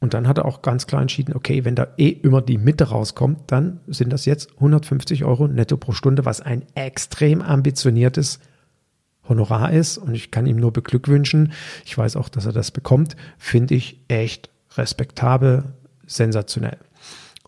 Und 0.00 0.14
dann 0.14 0.26
hat 0.26 0.38
er 0.38 0.46
auch 0.46 0.62
ganz 0.62 0.88
klar 0.88 1.00
entschieden, 1.00 1.34
okay, 1.34 1.64
wenn 1.64 1.76
da 1.76 1.86
eh 1.96 2.08
immer 2.08 2.42
die 2.42 2.58
Mitte 2.58 2.88
rauskommt, 2.88 3.52
dann 3.52 3.80
sind 3.86 4.12
das 4.12 4.24
jetzt 4.24 4.50
150 4.54 5.24
Euro 5.24 5.46
netto 5.46 5.76
pro 5.76 5.92
Stunde, 5.92 6.24
was 6.24 6.40
ein 6.40 6.64
extrem 6.74 7.40
ambitioniertes 7.40 8.40
Honorar 9.28 9.72
ist. 9.72 9.98
Und 9.98 10.14
ich 10.14 10.32
kann 10.32 10.46
ihm 10.46 10.56
nur 10.56 10.72
beglückwünschen. 10.72 11.52
Ich 11.84 11.96
weiß 11.96 12.16
auch, 12.16 12.28
dass 12.28 12.46
er 12.46 12.52
das 12.52 12.72
bekommt. 12.72 13.16
Finde 13.38 13.76
ich 13.76 14.00
echt 14.08 14.50
respektabel, 14.76 15.74
sensationell. 16.06 16.78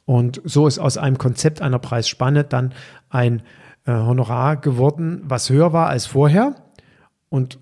Und 0.04 0.40
so 0.44 0.66
ist 0.66 0.78
aus 0.78 0.98
einem 0.98 1.18
Konzept 1.18 1.62
einer 1.62 1.78
Preisspanne 1.78 2.44
dann 2.44 2.74
ein 3.08 3.42
äh, 3.86 3.92
Honorar 3.92 4.56
geworden, 4.56 5.22
was 5.24 5.50
höher 5.50 5.72
war 5.72 5.88
als 5.88 6.06
vorher 6.06 6.54
und 7.28 7.58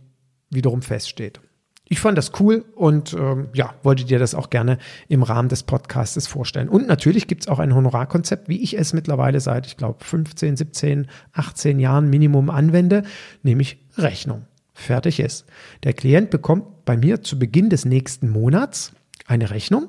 wiederum 0.51 0.83
feststeht. 0.83 1.41
Ich 1.89 2.01
fand 2.01 2.17
das 2.17 2.33
cool 2.41 2.65
und 2.75 3.13
ähm, 3.13 3.49
ja, 3.53 3.75
wollte 3.83 4.05
dir 4.05 4.19
das 4.19 4.35
auch 4.35 4.49
gerne 4.49 4.79
im 5.09 5.23
Rahmen 5.23 5.51
des 5.51 5.63
Podcastes 5.63 6.27
vorstellen. 6.27 6.71
Und 6.71 6.87
natürlich 6.87 7.27
gibt 7.27 7.43
es 7.43 7.49
auch 7.49 7.59
ein 7.59 7.75
Honorarkonzept, 7.75 8.49
wie 8.49 8.63
ich 8.63 8.79
es 8.79 8.95
mittlerweile 8.95 9.41
seit, 9.41 9.67
ich 9.67 9.77
glaube, 9.77 10.03
15, 10.03 10.57
17, 10.57 11.09
18 11.33 11.79
Jahren 11.79 12.09
Minimum 12.09 12.49
anwende, 12.49 13.03
nämlich 13.43 13.79
Rechnung. 13.99 14.47
Fertig 14.73 15.21
ist. 15.21 15.45
Der 15.83 15.93
Klient 15.93 16.31
bekommt 16.31 16.87
bei 16.87 16.97
mir 16.97 17.23
zu 17.23 17.39
Beginn 17.39 17.69
des 17.69 17.85
nächsten 17.85 18.31
Monats 18.31 18.93
eine 19.27 19.51
Rechnung, 19.51 19.89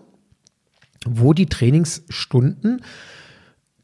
wo 1.05 1.33
die 1.33 1.47
Trainingsstunden 1.47 2.83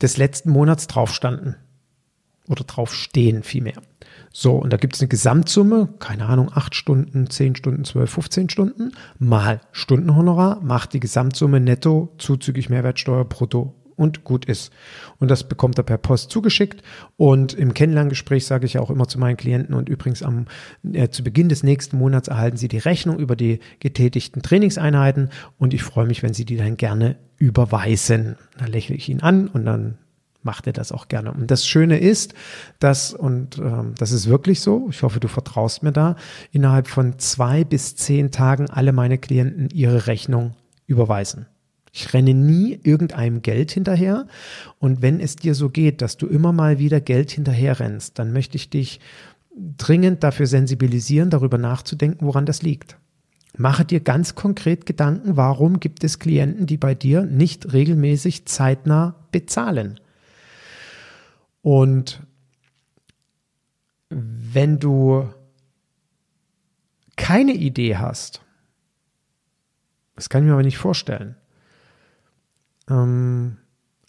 des 0.01 0.17
letzten 0.17 0.51
Monats 0.51 0.87
drauf 0.87 1.13
standen 1.13 1.55
oder 2.47 2.63
drauf 2.63 2.93
stehen 2.93 3.43
vielmehr. 3.43 3.81
So, 4.31 4.55
und 4.55 4.71
da 4.71 4.77
gibt 4.77 4.95
es 4.95 5.01
eine 5.01 5.07
Gesamtsumme, 5.07 5.89
keine 5.99 6.25
Ahnung, 6.27 6.51
8 6.53 6.75
Stunden, 6.75 7.29
10 7.29 7.55
Stunden, 7.55 7.83
12, 7.83 8.11
15 8.11 8.49
Stunden, 8.49 8.91
mal 9.17 9.61
Stundenhonorar, 9.71 10.61
macht 10.61 10.93
die 10.93 10.99
Gesamtsumme 10.99 11.59
netto 11.59 12.13
zuzüglich 12.17 12.69
Mehrwertsteuer 12.69 13.25
brutto 13.25 13.75
und 13.99 14.23
gut 14.23 14.45
ist. 14.45 14.71
Und 15.17 15.29
das 15.29 15.47
bekommt 15.47 15.77
er 15.77 15.83
per 15.83 15.97
Post 15.97 16.31
zugeschickt. 16.31 16.81
Und 17.17 17.53
im 17.53 17.73
Kennenlerngespräch 17.73 18.45
sage 18.45 18.65
ich 18.65 18.79
auch 18.79 18.89
immer 18.89 19.07
zu 19.07 19.19
meinen 19.19 19.37
Klienten 19.37 19.75
und 19.75 19.89
übrigens 19.89 20.23
am, 20.23 20.45
äh, 20.93 21.09
zu 21.09 21.23
Beginn 21.23 21.49
des 21.49 21.63
nächsten 21.63 21.97
Monats 21.97 22.29
erhalten 22.29 22.57
Sie 22.57 22.69
die 22.69 22.77
Rechnung 22.77 23.19
über 23.19 23.35
die 23.35 23.59
getätigten 23.79 24.41
Trainingseinheiten 24.41 25.29
und 25.57 25.73
ich 25.73 25.83
freue 25.83 26.07
mich, 26.07 26.23
wenn 26.23 26.33
Sie 26.33 26.45
die 26.45 26.55
dann 26.55 26.77
gerne 26.77 27.17
überweisen. 27.37 28.37
Da 28.57 28.65
lächle 28.65 28.95
ich 28.95 29.09
ihn 29.09 29.21
an 29.21 29.47
und 29.49 29.65
dann 29.65 29.97
macht 30.41 30.67
er 30.67 30.73
das 30.73 30.93
auch 30.93 31.09
gerne. 31.09 31.33
Und 31.33 31.51
das 31.51 31.67
Schöne 31.67 31.99
ist, 31.99 32.33
dass, 32.79 33.13
und 33.13 33.57
ähm, 33.57 33.93
das 33.97 34.13
ist 34.13 34.29
wirklich 34.29 34.61
so, 34.61 34.87
ich 34.89 35.03
hoffe, 35.03 35.19
du 35.19 35.27
vertraust 35.27 35.83
mir 35.83 35.91
da, 35.91 36.15
innerhalb 36.51 36.87
von 36.87 37.19
zwei 37.19 37.65
bis 37.65 37.97
zehn 37.97 38.31
Tagen 38.31 38.69
alle 38.69 38.93
meine 38.93 39.17
Klienten 39.17 39.69
ihre 39.69 40.07
Rechnung 40.07 40.53
überweisen. 40.87 41.47
Ich 41.91 42.13
renne 42.13 42.33
nie 42.33 42.79
irgendeinem 42.83 43.41
Geld 43.41 43.71
hinterher. 43.71 44.27
Und 44.77 45.01
wenn 45.01 45.19
es 45.19 45.35
dir 45.35 45.55
so 45.55 45.69
geht, 45.69 46.01
dass 46.01 46.17
du 46.17 46.27
immer 46.27 46.53
mal 46.53 46.79
wieder 46.79 47.01
Geld 47.01 47.31
hinterher 47.31 47.79
rennst, 47.79 48.19
dann 48.19 48.31
möchte 48.31 48.57
ich 48.57 48.69
dich 48.69 48.99
dringend 49.77 50.23
dafür 50.23 50.47
sensibilisieren, 50.47 51.29
darüber 51.29 51.57
nachzudenken, 51.57 52.25
woran 52.25 52.45
das 52.45 52.61
liegt. 52.61 52.97
Mache 53.57 53.83
dir 53.83 53.99
ganz 53.99 54.35
konkret 54.35 54.85
Gedanken, 54.85 55.35
warum 55.35 55.79
gibt 55.79 56.03
es 56.03 56.19
Klienten, 56.19 56.65
die 56.65 56.77
bei 56.77 56.95
dir 56.95 57.23
nicht 57.25 57.73
regelmäßig 57.73 58.45
zeitnah 58.45 59.15
bezahlen. 59.31 59.99
Und 61.61 62.21
wenn 64.09 64.79
du 64.79 65.29
keine 67.15 67.53
Idee 67.53 67.97
hast, 67.97 68.41
das 70.15 70.29
kann 70.29 70.43
ich 70.43 70.47
mir 70.47 70.53
aber 70.53 70.63
nicht 70.63 70.77
vorstellen. 70.77 71.35
Ähm, 72.89 73.57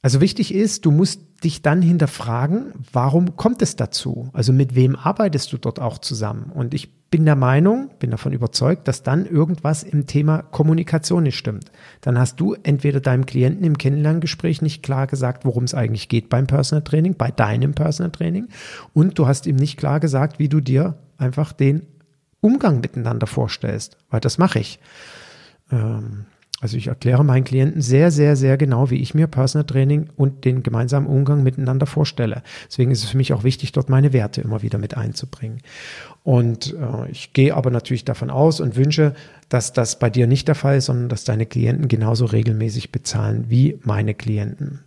also 0.02 0.20
wichtig 0.20 0.54
ist, 0.54 0.86
du 0.86 0.90
musst 0.90 1.20
dich 1.44 1.62
dann 1.62 1.82
hinterfragen, 1.82 2.72
warum 2.92 3.36
kommt 3.36 3.62
es 3.62 3.76
dazu? 3.76 4.30
Also 4.32 4.52
mit 4.52 4.74
wem 4.74 4.96
arbeitest 4.96 5.52
du 5.52 5.58
dort 5.58 5.80
auch 5.80 5.98
zusammen? 5.98 6.50
Und 6.54 6.74
ich 6.74 7.00
bin 7.10 7.24
der 7.24 7.36
Meinung, 7.36 7.90
bin 7.98 8.10
davon 8.10 8.32
überzeugt, 8.32 8.86
dass 8.86 9.02
dann 9.02 9.26
irgendwas 9.26 9.82
im 9.82 10.06
Thema 10.06 10.42
Kommunikation 10.42 11.24
nicht 11.24 11.36
stimmt. 11.36 11.72
Dann 12.02 12.18
hast 12.18 12.38
du 12.40 12.54
entweder 12.62 13.00
deinem 13.00 13.26
Klienten 13.26 13.64
im 13.64 13.78
Kennenlerngespräch 13.78 14.62
nicht 14.62 14.82
klar 14.82 15.06
gesagt, 15.06 15.44
worum 15.44 15.64
es 15.64 15.74
eigentlich 15.74 16.08
geht 16.08 16.28
beim 16.28 16.46
Personal 16.46 16.84
Training, 16.84 17.16
bei 17.16 17.30
deinem 17.30 17.74
Personal 17.74 18.12
Training, 18.12 18.48
und 18.94 19.18
du 19.18 19.26
hast 19.26 19.46
ihm 19.46 19.56
nicht 19.56 19.76
klar 19.76 19.98
gesagt, 19.98 20.38
wie 20.38 20.48
du 20.48 20.60
dir 20.60 20.94
einfach 21.18 21.52
den 21.52 21.82
Umgang 22.40 22.80
miteinander 22.80 23.26
vorstellst, 23.26 23.98
weil 24.08 24.20
das 24.20 24.38
mache 24.38 24.60
ich. 24.60 24.78
Ähm, 25.72 26.26
also 26.60 26.76
ich 26.76 26.88
erkläre 26.88 27.24
meinen 27.24 27.44
Klienten 27.44 27.80
sehr, 27.80 28.10
sehr, 28.10 28.36
sehr 28.36 28.58
genau, 28.58 28.90
wie 28.90 29.00
ich 29.00 29.14
mir 29.14 29.26
Personal 29.26 29.66
Training 29.66 30.10
und 30.16 30.44
den 30.44 30.62
gemeinsamen 30.62 31.06
Umgang 31.06 31.42
miteinander 31.42 31.86
vorstelle. 31.86 32.42
Deswegen 32.68 32.90
ist 32.90 33.02
es 33.02 33.10
für 33.10 33.16
mich 33.16 33.32
auch 33.32 33.44
wichtig, 33.44 33.72
dort 33.72 33.88
meine 33.88 34.12
Werte 34.12 34.42
immer 34.42 34.60
wieder 34.60 34.78
mit 34.78 34.94
einzubringen. 34.96 35.62
Und 36.22 36.74
äh, 36.74 37.10
ich 37.10 37.32
gehe 37.32 37.54
aber 37.54 37.70
natürlich 37.70 38.04
davon 38.04 38.28
aus 38.28 38.60
und 38.60 38.76
wünsche, 38.76 39.14
dass 39.48 39.72
das 39.72 39.98
bei 39.98 40.10
dir 40.10 40.26
nicht 40.26 40.48
der 40.48 40.54
Fall 40.54 40.76
ist, 40.76 40.86
sondern 40.86 41.08
dass 41.08 41.24
deine 41.24 41.46
Klienten 41.46 41.88
genauso 41.88 42.26
regelmäßig 42.26 42.92
bezahlen 42.92 43.46
wie 43.48 43.78
meine 43.82 44.12
Klienten. 44.14 44.80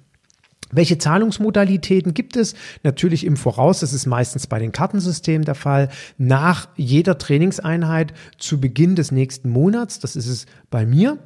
Welche 0.71 0.97
Zahlungsmodalitäten 0.97 2.13
gibt 2.13 2.35
es? 2.35 2.55
Natürlich 2.83 3.25
im 3.25 3.37
Voraus, 3.37 3.79
das 3.79 3.93
ist 3.93 4.05
meistens 4.05 4.47
bei 4.47 4.59
den 4.59 4.71
Kartensystemen 4.71 5.45
der 5.45 5.55
Fall, 5.55 5.89
nach 6.17 6.67
jeder 6.75 7.17
Trainingseinheit 7.17 8.13
zu 8.37 8.59
Beginn 8.59 8.95
des 8.95 9.11
nächsten 9.11 9.49
Monats, 9.49 9.99
das 9.99 10.15
ist 10.15 10.27
es 10.27 10.45
bei 10.69 10.85
mir 10.85 11.17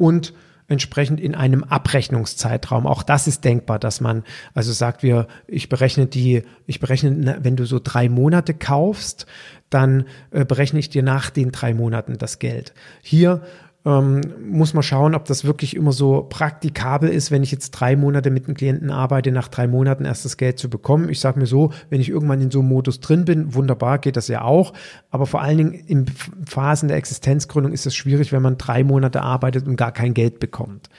und 0.00 0.32
entsprechend 0.66 1.20
in 1.20 1.34
einem 1.34 1.62
Abrechnungszeitraum. 1.64 2.86
Auch 2.86 3.02
das 3.02 3.26
ist 3.26 3.44
denkbar, 3.44 3.78
dass 3.78 4.00
man 4.00 4.24
also 4.54 4.72
sagt, 4.72 5.02
wir, 5.02 5.26
ich 5.46 5.68
berechne 5.68 6.06
die, 6.06 6.44
ich 6.66 6.80
berechne, 6.80 7.38
wenn 7.42 7.56
du 7.56 7.66
so 7.66 7.80
drei 7.82 8.08
Monate 8.08 8.54
kaufst, 8.54 9.26
dann 9.68 10.06
äh, 10.30 10.44
berechne 10.44 10.78
ich 10.78 10.88
dir 10.88 11.02
nach 11.02 11.28
den 11.28 11.52
drei 11.52 11.74
Monaten 11.74 12.18
das 12.18 12.38
Geld. 12.38 12.72
Hier 13.02 13.42
ähm, 13.86 14.20
muss 14.44 14.74
man 14.74 14.82
schauen, 14.82 15.14
ob 15.14 15.24
das 15.24 15.44
wirklich 15.44 15.74
immer 15.74 15.92
so 15.92 16.26
praktikabel 16.28 17.08
ist, 17.08 17.30
wenn 17.30 17.42
ich 17.42 17.50
jetzt 17.50 17.70
drei 17.70 17.96
Monate 17.96 18.30
mit 18.30 18.46
einem 18.46 18.56
Klienten 18.56 18.90
arbeite, 18.90 19.32
nach 19.32 19.48
drei 19.48 19.66
Monaten 19.66 20.04
erst 20.04 20.24
das 20.26 20.36
Geld 20.36 20.58
zu 20.58 20.68
bekommen. 20.68 21.08
Ich 21.08 21.20
sage 21.20 21.38
mir 21.38 21.46
so, 21.46 21.72
wenn 21.88 22.00
ich 22.00 22.10
irgendwann 22.10 22.42
in 22.42 22.50
so 22.50 22.60
einem 22.60 22.68
Modus 22.68 23.00
drin 23.00 23.24
bin, 23.24 23.54
wunderbar, 23.54 23.98
geht 23.98 24.16
das 24.16 24.28
ja 24.28 24.42
auch. 24.42 24.74
Aber 25.10 25.24
vor 25.24 25.40
allen 25.40 25.56
Dingen 25.56 25.72
in 25.72 26.06
Phasen 26.44 26.88
der 26.88 26.98
Existenzgründung 26.98 27.72
ist 27.72 27.86
es 27.86 27.94
schwierig, 27.94 28.32
wenn 28.32 28.42
man 28.42 28.58
drei 28.58 28.84
Monate 28.84 29.22
arbeitet 29.22 29.66
und 29.66 29.76
gar 29.76 29.92
kein 29.92 30.12
Geld 30.12 30.40
bekommt. 30.40 30.90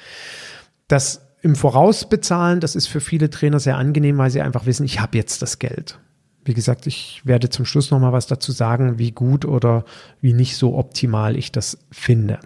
Das 0.87 1.21
im 1.43 1.55
Voraus 1.55 2.09
bezahlen, 2.09 2.59
das 2.59 2.75
ist 2.75 2.87
für 2.87 2.99
viele 2.99 3.29
Trainer 3.29 3.59
sehr 3.59 3.77
angenehm, 3.77 4.17
weil 4.17 4.31
sie 4.31 4.41
einfach 4.41 4.65
wissen, 4.65 4.85
ich 4.85 4.99
habe 4.99 5.17
jetzt 5.17 5.41
das 5.41 5.59
Geld. 5.59 5.99
Wie 6.43 6.53
gesagt, 6.55 6.87
ich 6.87 7.21
werde 7.23 7.49
zum 7.49 7.65
Schluss 7.65 7.91
noch 7.91 7.99
mal 7.99 8.13
was 8.13 8.25
dazu 8.25 8.51
sagen, 8.51 8.97
wie 8.97 9.11
gut 9.11 9.45
oder 9.45 9.85
wie 10.21 10.33
nicht 10.33 10.57
so 10.57 10.75
optimal 10.75 11.35
ich 11.35 11.51
das 11.51 11.77
finde. 11.91 12.39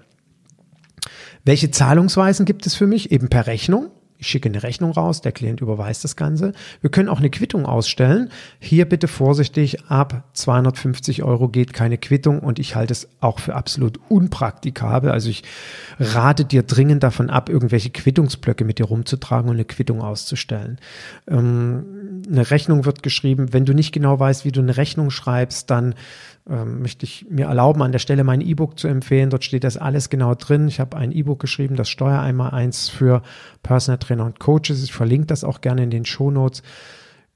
Welche 1.46 1.70
Zahlungsweisen 1.70 2.46
gibt 2.46 2.66
es 2.66 2.74
für 2.76 2.88
mich? 2.88 3.12
Eben 3.12 3.30
per 3.30 3.46
Rechnung. 3.46 3.92
Ich 4.18 4.28
schicke 4.28 4.50
eine 4.50 4.64
Rechnung 4.64 4.92
raus, 4.92 5.22
der 5.22 5.34
Klient 5.34 5.62
überweist 5.62 6.04
das 6.04 6.16
Ganze. 6.16 6.54
Wir 6.82 6.90
können 6.90 7.10
auch 7.10 7.20
eine 7.20 7.30
Quittung 7.30 7.66
ausstellen. 7.66 8.30
Hier 8.60 8.86
bitte 8.86 9.08
vorsichtig, 9.08 9.84
ab 9.90 10.24
250 10.34 11.22
Euro 11.22 11.50
geht 11.50 11.74
keine 11.74 11.98
Quittung 11.98 12.40
und 12.40 12.58
ich 12.58 12.76
halte 12.76 12.94
es 12.94 13.10
auch 13.20 13.40
für 13.40 13.54
absolut 13.54 14.00
unpraktikabel. 14.10 15.12
Also 15.12 15.30
ich 15.30 15.44
rate 16.00 16.46
dir 16.46 16.64
dringend 16.64 17.04
davon 17.04 17.30
ab, 17.30 17.50
irgendwelche 17.50 17.90
Quittungsblöcke 17.90 18.64
mit 18.64 18.80
dir 18.80 18.86
rumzutragen 18.86 19.50
und 19.50 19.58
eine 19.58 19.66
Quittung 19.66 20.02
auszustellen. 20.02 20.80
Ähm, 21.28 22.24
eine 22.28 22.50
Rechnung 22.50 22.86
wird 22.86 23.04
geschrieben. 23.04 23.52
Wenn 23.52 23.66
du 23.66 23.74
nicht 23.74 23.92
genau 23.92 24.18
weißt, 24.18 24.46
wie 24.46 24.52
du 24.52 24.62
eine 24.62 24.78
Rechnung 24.78 25.12
schreibst, 25.12 25.70
dann 25.70 25.94
ähm, 26.50 26.82
möchte 26.82 27.06
ich 27.06 27.26
mir 27.30 27.48
erlauben, 27.48 27.82
an 27.82 27.92
der 27.92 28.00
Stelle 28.00 28.24
mein 28.24 28.42
E-Book 28.42 28.78
zu 28.78 28.88
empfehlen. 28.88 29.30
Dort 29.30 29.44
steht 29.44 29.64
das 29.64 29.78
alles 29.78 30.10
genau 30.10 30.36
drin. 30.36 30.68
Ich 30.68 30.80
habe 30.80 30.98
ein 30.98 31.12
E-Book 31.12 31.40
geschrieben, 31.40 31.76
das 31.76 31.90
Steuer 31.90 32.20
einmal 32.20 32.52
eins 32.52 32.90
für 32.90 33.24
Personal 33.64 33.98
Trainer 33.98 34.26
und 34.26 34.40
Coaches. 34.40 34.84
Ich 34.84 34.94
verlinke 34.94 35.28
das 35.28 35.44
auch 35.44 35.62
gerne 35.62 35.84
in 35.84 35.90
den 35.90 36.06
Show 36.06 36.30
Notes. 36.30 36.62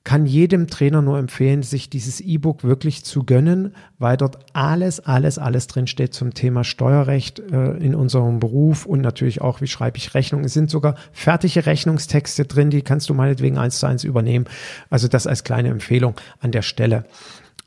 Kann 0.06 0.26
jedem 0.26 0.68
Trainer 0.68 1.02
nur 1.02 1.20
empfehlen, 1.20 1.62
sich 1.62 1.90
dieses 1.90 2.22
E-Book 2.22 2.64
wirklich 2.64 3.04
zu 3.04 3.26
gönnen, 3.26 3.76
weil 3.98 4.16
dort 4.16 4.40
alles, 4.54 5.00
alles, 5.02 5.38
alles 5.38 5.68
drin 5.68 5.88
steht 5.88 6.14
zum 6.14 6.34
Thema 6.34 6.64
Steuerrecht 6.64 7.40
äh, 7.40 7.72
in 7.74 7.96
unserem 7.96 8.40
Beruf 8.40 8.86
und 8.86 9.02
natürlich 9.02 9.42
auch, 9.42 9.60
wie 9.60 9.68
schreibe 9.68 9.98
ich 9.98 10.14
Rechnungen. 10.14 10.46
Es 10.46 10.54
sind 10.54 10.70
sogar 10.70 10.96
fertige 11.12 11.66
Rechnungstexte 11.66 12.46
drin, 12.46 12.70
die 12.70 12.82
kannst 12.82 13.10
du 13.10 13.14
meinetwegen 13.14 13.58
eins 13.58 13.80
zu 13.80 13.88
eins 13.88 14.04
übernehmen. 14.04 14.46
Also 14.90 15.08
das 15.08 15.28
als 15.28 15.44
kleine 15.44 15.70
Empfehlung 15.70 16.16
an 16.40 16.52
der 16.52 16.62
Stelle. 16.62 17.06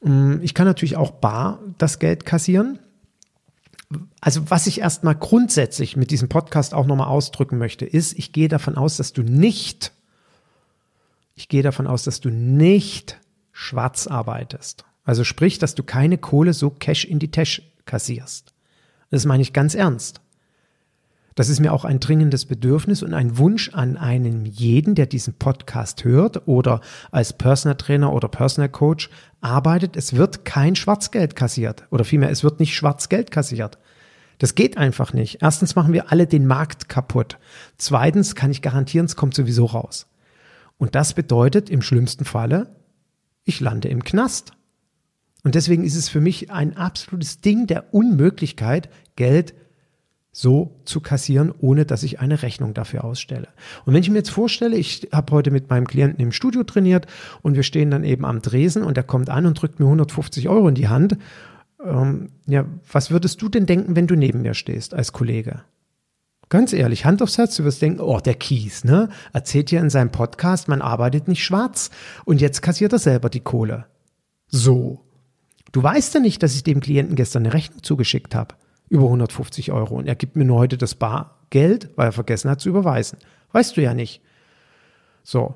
Mm, 0.02 0.36
ich 0.42 0.54
kann 0.54 0.66
natürlich 0.66 0.96
auch 0.96 1.12
bar 1.12 1.60
das 1.78 1.98
Geld 1.98 2.26
kassieren. 2.26 2.78
Also 4.20 4.50
was 4.50 4.66
ich 4.66 4.80
erstmal 4.80 5.14
grundsätzlich 5.14 5.96
mit 5.96 6.10
diesem 6.10 6.28
Podcast 6.28 6.74
auch 6.74 6.86
nochmal 6.86 7.08
ausdrücken 7.08 7.58
möchte, 7.58 7.84
ist, 7.84 8.18
ich 8.18 8.32
gehe 8.32 8.48
davon 8.48 8.76
aus, 8.76 8.96
dass 8.96 9.12
du 9.12 9.22
nicht, 9.22 9.92
ich 11.34 11.48
gehe 11.48 11.62
davon 11.62 11.86
aus, 11.86 12.04
dass 12.04 12.20
du 12.20 12.30
nicht 12.30 13.20
schwarz 13.52 14.06
arbeitest. 14.06 14.84
Also 15.04 15.24
sprich, 15.24 15.58
dass 15.58 15.74
du 15.74 15.82
keine 15.82 16.16
Kohle 16.16 16.54
so 16.54 16.70
Cash 16.70 17.04
in 17.04 17.18
die 17.18 17.30
Tasche 17.30 17.62
kassierst. 17.84 18.54
Das 19.10 19.26
meine 19.26 19.42
ich 19.42 19.52
ganz 19.52 19.74
ernst. 19.74 20.21
Das 21.34 21.48
ist 21.48 21.60
mir 21.60 21.72
auch 21.72 21.84
ein 21.84 22.00
dringendes 22.00 22.46
Bedürfnis 22.46 23.02
und 23.02 23.14
ein 23.14 23.38
Wunsch 23.38 23.70
an 23.72 23.96
einen 23.96 24.44
jeden, 24.44 24.94
der 24.94 25.06
diesen 25.06 25.34
Podcast 25.34 26.04
hört 26.04 26.46
oder 26.46 26.80
als 27.10 27.32
Personal 27.32 27.76
Trainer 27.76 28.12
oder 28.12 28.28
Personal 28.28 28.68
Coach 28.68 29.10
arbeitet. 29.40 29.96
Es 29.96 30.14
wird 30.14 30.44
kein 30.44 30.76
Schwarzgeld 30.76 31.36
kassiert 31.36 31.86
oder 31.90 32.04
vielmehr, 32.04 32.30
es 32.30 32.44
wird 32.44 32.60
nicht 32.60 32.74
Schwarzgeld 32.74 33.30
kassiert. 33.30 33.78
Das 34.38 34.54
geht 34.54 34.76
einfach 34.76 35.12
nicht. 35.12 35.38
Erstens 35.40 35.76
machen 35.76 35.92
wir 35.92 36.10
alle 36.10 36.26
den 36.26 36.46
Markt 36.46 36.88
kaputt. 36.88 37.38
Zweitens 37.78 38.34
kann 38.34 38.50
ich 38.50 38.60
garantieren, 38.60 39.06
es 39.06 39.16
kommt 39.16 39.34
sowieso 39.34 39.66
raus. 39.66 40.08
Und 40.78 40.94
das 40.94 41.14
bedeutet 41.14 41.70
im 41.70 41.80
schlimmsten 41.80 42.24
Falle 42.24 42.74
ich 43.44 43.60
lande 43.60 43.88
im 43.88 44.04
Knast. 44.04 44.52
Und 45.44 45.54
deswegen 45.54 45.84
ist 45.84 45.96
es 45.96 46.08
für 46.08 46.20
mich 46.20 46.50
ein 46.50 46.76
absolutes 46.76 47.40
Ding 47.40 47.66
der 47.66 47.92
Unmöglichkeit, 47.92 48.88
Geld 49.16 49.54
so 50.32 50.80
zu 50.86 51.00
kassieren, 51.00 51.52
ohne 51.58 51.84
dass 51.84 52.02
ich 52.02 52.18
eine 52.18 52.42
Rechnung 52.42 52.72
dafür 52.72 53.04
ausstelle. 53.04 53.48
Und 53.84 53.92
wenn 53.92 54.00
ich 54.00 54.08
mir 54.08 54.16
jetzt 54.16 54.30
vorstelle, 54.30 54.76
ich 54.76 55.08
habe 55.12 55.30
heute 55.32 55.50
mit 55.50 55.68
meinem 55.68 55.86
Klienten 55.86 56.20
im 56.20 56.32
Studio 56.32 56.64
trainiert 56.64 57.06
und 57.42 57.54
wir 57.54 57.62
stehen 57.62 57.90
dann 57.90 58.02
eben 58.02 58.24
am 58.24 58.40
Dresen 58.40 58.82
und 58.82 58.96
der 58.96 59.04
kommt 59.04 59.28
an 59.28 59.44
und 59.44 59.60
drückt 59.60 59.78
mir 59.78 59.84
150 59.84 60.48
Euro 60.48 60.68
in 60.68 60.74
die 60.74 60.88
Hand. 60.88 61.18
Ähm, 61.84 62.30
ja, 62.46 62.64
was 62.90 63.10
würdest 63.10 63.42
du 63.42 63.50
denn 63.50 63.66
denken, 63.66 63.94
wenn 63.94 64.06
du 64.06 64.16
neben 64.16 64.40
mir 64.40 64.54
stehst 64.54 64.94
als 64.94 65.12
Kollege? 65.12 65.60
Ganz 66.48 66.72
ehrlich, 66.72 67.04
Hand 67.04 67.22
aufs 67.22 67.36
Herz, 67.36 67.56
du 67.56 67.64
wirst 67.64 67.82
denken, 67.82 68.00
oh, 68.00 68.18
der 68.18 68.34
Kies, 68.34 68.84
ne? 68.84 69.10
Erzählt 69.34 69.70
ja 69.70 69.80
in 69.80 69.90
seinem 69.90 70.10
Podcast, 70.10 70.66
man 70.66 70.82
arbeitet 70.82 71.28
nicht 71.28 71.44
schwarz 71.44 71.90
und 72.24 72.40
jetzt 72.40 72.62
kassiert 72.62 72.92
er 72.92 72.98
selber 72.98 73.28
die 73.28 73.40
Kohle. 73.40 73.86
So. 74.48 75.00
Du 75.72 75.82
weißt 75.82 76.14
ja 76.14 76.20
nicht, 76.20 76.42
dass 76.42 76.54
ich 76.54 76.64
dem 76.64 76.80
Klienten 76.80 77.16
gestern 77.16 77.44
eine 77.44 77.54
Rechnung 77.54 77.82
zugeschickt 77.82 78.34
habe 78.34 78.54
über 78.92 79.04
150 79.04 79.72
Euro 79.72 79.96
und 79.96 80.06
er 80.06 80.14
gibt 80.14 80.36
mir 80.36 80.44
nur 80.44 80.58
heute 80.58 80.76
das 80.76 80.94
Bargeld, 80.94 81.88
weil 81.96 82.08
er 82.08 82.12
vergessen 82.12 82.50
hat 82.50 82.60
zu 82.60 82.68
überweisen. 82.68 83.18
Weißt 83.52 83.74
du 83.74 83.80
ja 83.80 83.94
nicht. 83.94 84.20
So. 85.22 85.54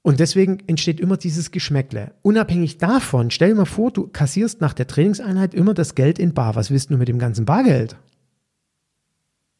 Und 0.00 0.18
deswegen 0.18 0.60
entsteht 0.66 0.98
immer 0.98 1.18
dieses 1.18 1.50
Geschmäckle. 1.50 2.14
Unabhängig 2.22 2.78
davon, 2.78 3.30
stell 3.30 3.50
dir 3.50 3.56
mal 3.56 3.64
vor, 3.66 3.90
du 3.90 4.08
kassierst 4.08 4.62
nach 4.62 4.72
der 4.72 4.86
Trainingseinheit 4.86 5.52
immer 5.52 5.74
das 5.74 5.94
Geld 5.94 6.18
in 6.18 6.32
Bar. 6.32 6.54
Was 6.56 6.70
willst 6.70 6.90
du 6.90 6.96
mit 6.96 7.08
dem 7.08 7.18
ganzen 7.18 7.44
Bargeld? 7.44 7.96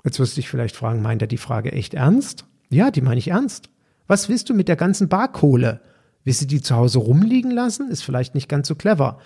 Jetzt 0.03 0.19
wirst 0.19 0.37
du 0.37 0.41
dich 0.41 0.49
vielleicht 0.49 0.77
fragen, 0.77 1.03
meint 1.03 1.21
er 1.21 1.29
die 1.29 1.37
Frage 1.37 1.73
echt 1.73 1.93
ernst? 1.93 2.47
Ja, 2.71 2.91
die 2.91 3.03
meine 3.03 3.19
ich 3.19 3.29
ernst. 3.29 3.69
Was 4.07 4.31
willst 4.31 4.49
du 4.49 4.55
mit 4.55 4.69
der 4.69 4.77
ganzen 4.77 5.09
Barkohle? 5.11 5.81
Willst 6.25 6.41
du 6.41 6.47
die 6.47 6.63
zu 6.63 6.75
Hause 6.75 7.01
rumliegen 7.01 7.51
lassen? 7.51 7.91
Ist 7.91 8.03
vielleicht 8.03 8.35
nicht 8.35 8.49
ganz 8.49 8.67
so 8.67 8.77
clever. 8.77 9.19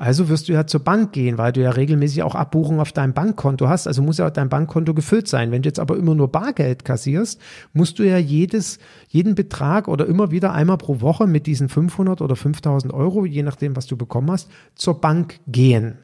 Also 0.00 0.30
wirst 0.30 0.48
du 0.48 0.54
ja 0.54 0.66
zur 0.66 0.80
Bank 0.80 1.12
gehen, 1.12 1.36
weil 1.36 1.52
du 1.52 1.60
ja 1.60 1.72
regelmäßig 1.72 2.22
auch 2.22 2.34
Abbuchungen 2.34 2.80
auf 2.80 2.90
deinem 2.90 3.12
Bankkonto 3.12 3.68
hast. 3.68 3.86
Also 3.86 4.00
muss 4.00 4.16
ja 4.16 4.30
dein 4.30 4.48
Bankkonto 4.48 4.94
gefüllt 4.94 5.28
sein. 5.28 5.50
Wenn 5.50 5.60
du 5.60 5.68
jetzt 5.68 5.78
aber 5.78 5.98
immer 5.98 6.14
nur 6.14 6.32
Bargeld 6.32 6.86
kassierst, 6.86 7.38
musst 7.74 7.98
du 7.98 8.04
ja 8.04 8.16
jedes, 8.16 8.78
jeden 9.08 9.34
Betrag 9.34 9.88
oder 9.88 10.06
immer 10.06 10.30
wieder 10.30 10.54
einmal 10.54 10.78
pro 10.78 11.02
Woche 11.02 11.26
mit 11.26 11.46
diesen 11.46 11.68
500 11.68 12.22
oder 12.22 12.34
5000 12.34 12.94
Euro, 12.94 13.26
je 13.26 13.42
nachdem, 13.42 13.76
was 13.76 13.86
du 13.86 13.98
bekommen 13.98 14.30
hast, 14.30 14.50
zur 14.74 15.02
Bank 15.02 15.38
gehen. 15.46 15.98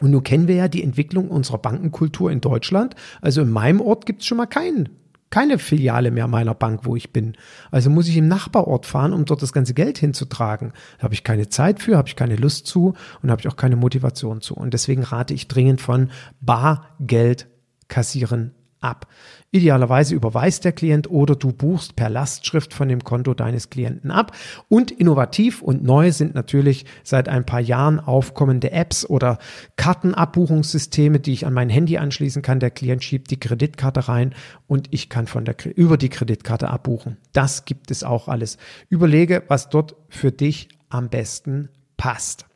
Und 0.00 0.12
nun 0.12 0.22
kennen 0.22 0.48
wir 0.48 0.54
ja 0.54 0.68
die 0.68 0.82
Entwicklung 0.82 1.28
unserer 1.28 1.58
Bankenkultur 1.58 2.30
in 2.30 2.40
Deutschland. 2.40 2.94
Also 3.20 3.42
in 3.42 3.50
meinem 3.50 3.82
Ort 3.82 4.06
gibt 4.06 4.22
es 4.22 4.28
schon 4.28 4.38
mal 4.38 4.46
keinen 4.46 4.88
keine 5.30 5.58
Filiale 5.58 6.10
mehr 6.10 6.26
meiner 6.26 6.54
Bank, 6.54 6.80
wo 6.84 6.96
ich 6.96 7.12
bin. 7.12 7.36
Also 7.70 7.88
muss 7.88 8.08
ich 8.08 8.16
im 8.16 8.28
Nachbarort 8.28 8.84
fahren, 8.84 9.12
um 9.12 9.24
dort 9.24 9.42
das 9.42 9.52
ganze 9.52 9.74
Geld 9.74 9.98
hinzutragen. 9.98 10.72
Da 10.98 11.04
habe 11.04 11.14
ich 11.14 11.24
keine 11.24 11.48
Zeit 11.48 11.80
für, 11.80 11.96
habe 11.96 12.08
ich 12.08 12.16
keine 12.16 12.36
Lust 12.36 12.66
zu 12.66 12.94
und 13.22 13.30
habe 13.30 13.40
ich 13.40 13.48
auch 13.48 13.56
keine 13.56 13.76
Motivation 13.76 14.40
zu. 14.40 14.54
Und 14.54 14.74
deswegen 14.74 15.02
rate 15.02 15.32
ich 15.32 15.48
dringend 15.48 15.80
von 15.80 16.10
Bargeld 16.40 17.48
kassieren 17.88 18.54
ab. 18.80 19.06
Idealerweise 19.50 20.14
überweist 20.14 20.64
der 20.64 20.72
Klient 20.72 21.10
oder 21.10 21.34
du 21.34 21.52
buchst 21.52 21.96
per 21.96 22.08
Lastschrift 22.08 22.72
von 22.72 22.88
dem 22.88 23.02
Konto 23.02 23.34
deines 23.34 23.70
Klienten 23.70 24.10
ab. 24.10 24.36
Und 24.68 24.90
innovativ 24.90 25.62
und 25.62 25.82
neu 25.82 26.12
sind 26.12 26.34
natürlich 26.34 26.86
seit 27.02 27.28
ein 27.28 27.44
paar 27.44 27.60
Jahren 27.60 28.00
aufkommende 28.00 28.70
Apps 28.72 29.04
oder 29.04 29.38
Kartenabbuchungssysteme, 29.76 31.20
die 31.20 31.32
ich 31.32 31.46
an 31.46 31.52
mein 31.52 31.68
Handy 31.68 31.98
anschließen 31.98 32.42
kann. 32.42 32.60
Der 32.60 32.70
Klient 32.70 33.04
schiebt 33.04 33.30
die 33.30 33.40
Kreditkarte 33.40 34.08
rein 34.08 34.34
und 34.66 34.88
ich 34.90 35.08
kann 35.08 35.26
von 35.26 35.44
der, 35.44 35.56
über 35.76 35.96
die 35.96 36.08
Kreditkarte 36.08 36.68
abbuchen. 36.68 37.16
Das 37.32 37.64
gibt 37.64 37.90
es 37.90 38.04
auch 38.04 38.28
alles. 38.28 38.56
Überlege, 38.88 39.42
was 39.48 39.68
dort 39.68 39.96
für 40.08 40.32
dich 40.32 40.68
am 40.88 41.08
besten 41.08 41.68
passt. 41.96 42.46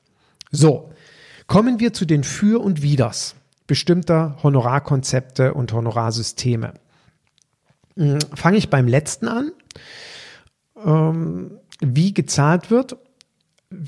So, 0.50 0.92
kommen 1.46 1.80
wir 1.80 1.92
zu 1.92 2.04
den 2.04 2.24
Für 2.24 2.62
und 2.62 2.82
Widers 2.82 3.34
bestimmter 3.66 4.36
Honorarkonzepte 4.42 5.54
und 5.54 5.72
Honorarsysteme. 5.72 6.74
Hm, 7.96 8.18
fange 8.34 8.58
ich 8.58 8.70
beim 8.70 8.88
letzten 8.88 9.28
an. 9.28 9.52
Ähm, 10.84 11.58
wie 11.80 12.14
gezahlt 12.14 12.70
wird. 12.70 12.96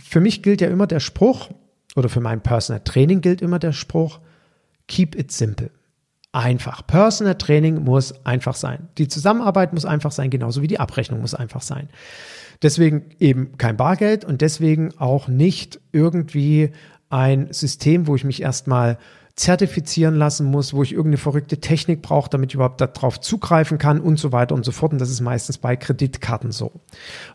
Für 0.02 0.20
mich 0.20 0.42
gilt 0.42 0.60
ja 0.60 0.68
immer 0.68 0.86
der 0.86 1.00
Spruch, 1.00 1.50
oder 1.94 2.08
für 2.08 2.20
mein 2.20 2.40
Personal 2.40 2.82
Training 2.84 3.20
gilt 3.20 3.42
immer 3.42 3.58
der 3.58 3.72
Spruch, 3.72 4.20
keep 4.88 5.14
it 5.14 5.32
simple. 5.32 5.70
Einfach. 6.32 6.86
Personal 6.86 7.36
Training 7.36 7.82
muss 7.84 8.26
einfach 8.26 8.54
sein. 8.54 8.88
Die 8.98 9.08
Zusammenarbeit 9.08 9.72
muss 9.72 9.86
einfach 9.86 10.12
sein, 10.12 10.28
genauso 10.28 10.60
wie 10.60 10.66
die 10.66 10.78
Abrechnung 10.78 11.20
muss 11.20 11.34
einfach 11.34 11.62
sein. 11.62 11.88
Deswegen 12.62 13.10
eben 13.18 13.56
kein 13.56 13.76
Bargeld 13.76 14.24
und 14.24 14.42
deswegen 14.42 14.96
auch 14.98 15.28
nicht 15.28 15.80
irgendwie 15.92 16.72
ein 17.08 17.52
System, 17.52 18.06
wo 18.06 18.16
ich 18.16 18.24
mich 18.24 18.42
erstmal 18.42 18.98
zertifizieren 19.36 20.14
lassen 20.14 20.46
muss, 20.46 20.72
wo 20.72 20.82
ich 20.82 20.92
irgendeine 20.92 21.18
verrückte 21.18 21.60
Technik 21.60 22.00
brauche, 22.00 22.30
damit 22.30 22.50
ich 22.50 22.54
überhaupt 22.54 22.80
darauf 22.80 23.20
zugreifen 23.20 23.76
kann 23.76 24.00
und 24.00 24.18
so 24.18 24.32
weiter 24.32 24.54
und 24.54 24.64
so 24.64 24.72
fort. 24.72 24.92
Und 24.92 24.98
das 24.98 25.10
ist 25.10 25.20
meistens 25.20 25.58
bei 25.58 25.76
Kreditkarten 25.76 26.52
so. 26.52 26.72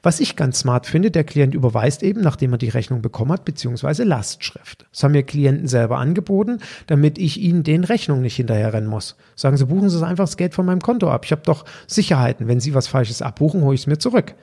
Was 0.02 0.20
ich 0.20 0.36
ganz 0.36 0.60
smart 0.60 0.88
finde, 0.88 1.12
der 1.12 1.24
Klient 1.24 1.54
überweist 1.54 2.02
eben, 2.02 2.22
nachdem 2.22 2.54
er 2.54 2.58
die 2.58 2.70
Rechnung 2.70 3.04
bekommen 3.04 3.32
hat, 3.32 3.46
beziehungsweise 3.46 4.04
Lastschrift. 4.04 4.88
Das 4.92 5.04
haben 5.04 5.12
mir 5.12 5.22
Klienten 5.22 5.68
selber 5.68 6.00
angeboten, 6.00 6.58
damit 6.88 7.20
ich 7.20 7.40
ihnen 7.40 7.62
den 7.62 7.84
Rechnung 7.84 8.22
nicht 8.22 8.36
hinterherrennen 8.36 8.90
muss. 8.90 9.16
Sagen 9.36 9.58
sie, 9.58 9.68
buchen 9.68 9.90
Sie 9.90 10.06
einfach 10.06 10.24
das 10.24 10.38
Geld 10.38 10.56
von 10.56 10.66
meinem 10.66 10.82
Konto 10.82 11.08
ab. 11.12 11.26
Ich 11.26 11.32
habe 11.32 11.44
doch 11.44 11.66
Sicherheiten. 11.86 12.48
Wenn 12.48 12.60
Sie 12.60 12.74
was 12.74 12.88
Falsches 12.88 13.22
abbuchen, 13.22 13.62
hole 13.62 13.76
ich 13.76 13.82
es 13.82 13.88
mir 13.88 14.00
zurück. 14.00 14.34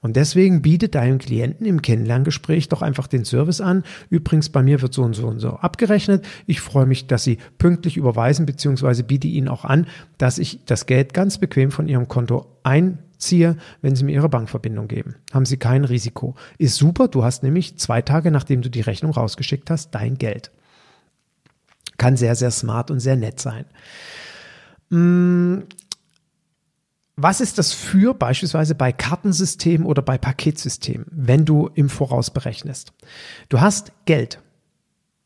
Und 0.00 0.16
deswegen 0.16 0.62
bietet 0.62 0.94
deinem 0.94 1.18
Klienten 1.18 1.66
im 1.66 1.82
Kennenlerngespräch 1.82 2.68
doch 2.68 2.82
einfach 2.82 3.06
den 3.06 3.24
Service 3.24 3.60
an. 3.60 3.84
Übrigens, 4.08 4.48
bei 4.48 4.62
mir 4.62 4.80
wird 4.80 4.94
so 4.94 5.02
und 5.02 5.14
so 5.14 5.26
und 5.26 5.40
so 5.40 5.50
abgerechnet. 5.50 6.24
Ich 6.46 6.60
freue 6.60 6.86
mich, 6.86 7.06
dass 7.06 7.24
Sie 7.24 7.38
pünktlich 7.58 7.96
überweisen, 7.96 8.46
beziehungsweise 8.46 9.04
biete 9.04 9.28
Ihnen 9.28 9.48
auch 9.48 9.64
an, 9.64 9.86
dass 10.16 10.38
ich 10.38 10.64
das 10.64 10.86
Geld 10.86 11.12
ganz 11.12 11.38
bequem 11.38 11.70
von 11.70 11.86
Ihrem 11.86 12.08
Konto 12.08 12.46
einziehe, 12.62 13.56
wenn 13.82 13.94
Sie 13.94 14.04
mir 14.04 14.12
Ihre 14.12 14.30
Bankverbindung 14.30 14.88
geben. 14.88 15.16
Haben 15.34 15.44
Sie 15.44 15.58
kein 15.58 15.84
Risiko. 15.84 16.34
Ist 16.56 16.76
super, 16.76 17.08
du 17.08 17.22
hast 17.22 17.42
nämlich 17.42 17.76
zwei 17.76 18.00
Tage, 18.00 18.30
nachdem 18.30 18.62
du 18.62 18.70
die 18.70 18.80
Rechnung 18.80 19.12
rausgeschickt 19.12 19.70
hast, 19.70 19.94
dein 19.94 20.16
Geld. 20.16 20.50
Kann 21.98 22.16
sehr, 22.16 22.34
sehr 22.34 22.50
smart 22.50 22.90
und 22.90 23.00
sehr 23.00 23.16
nett 23.16 23.38
sein. 23.38 23.66
Was 27.22 27.42
ist 27.42 27.58
das 27.58 27.74
für 27.74 28.14
beispielsweise 28.14 28.74
bei 28.74 28.92
Kartensystemen 28.92 29.86
oder 29.86 30.00
bei 30.00 30.16
Paketsystemen, 30.16 31.06
wenn 31.10 31.44
du 31.44 31.68
im 31.74 31.90
Voraus 31.90 32.30
berechnest? 32.30 32.94
Du 33.50 33.60
hast 33.60 33.92
Geld. 34.06 34.40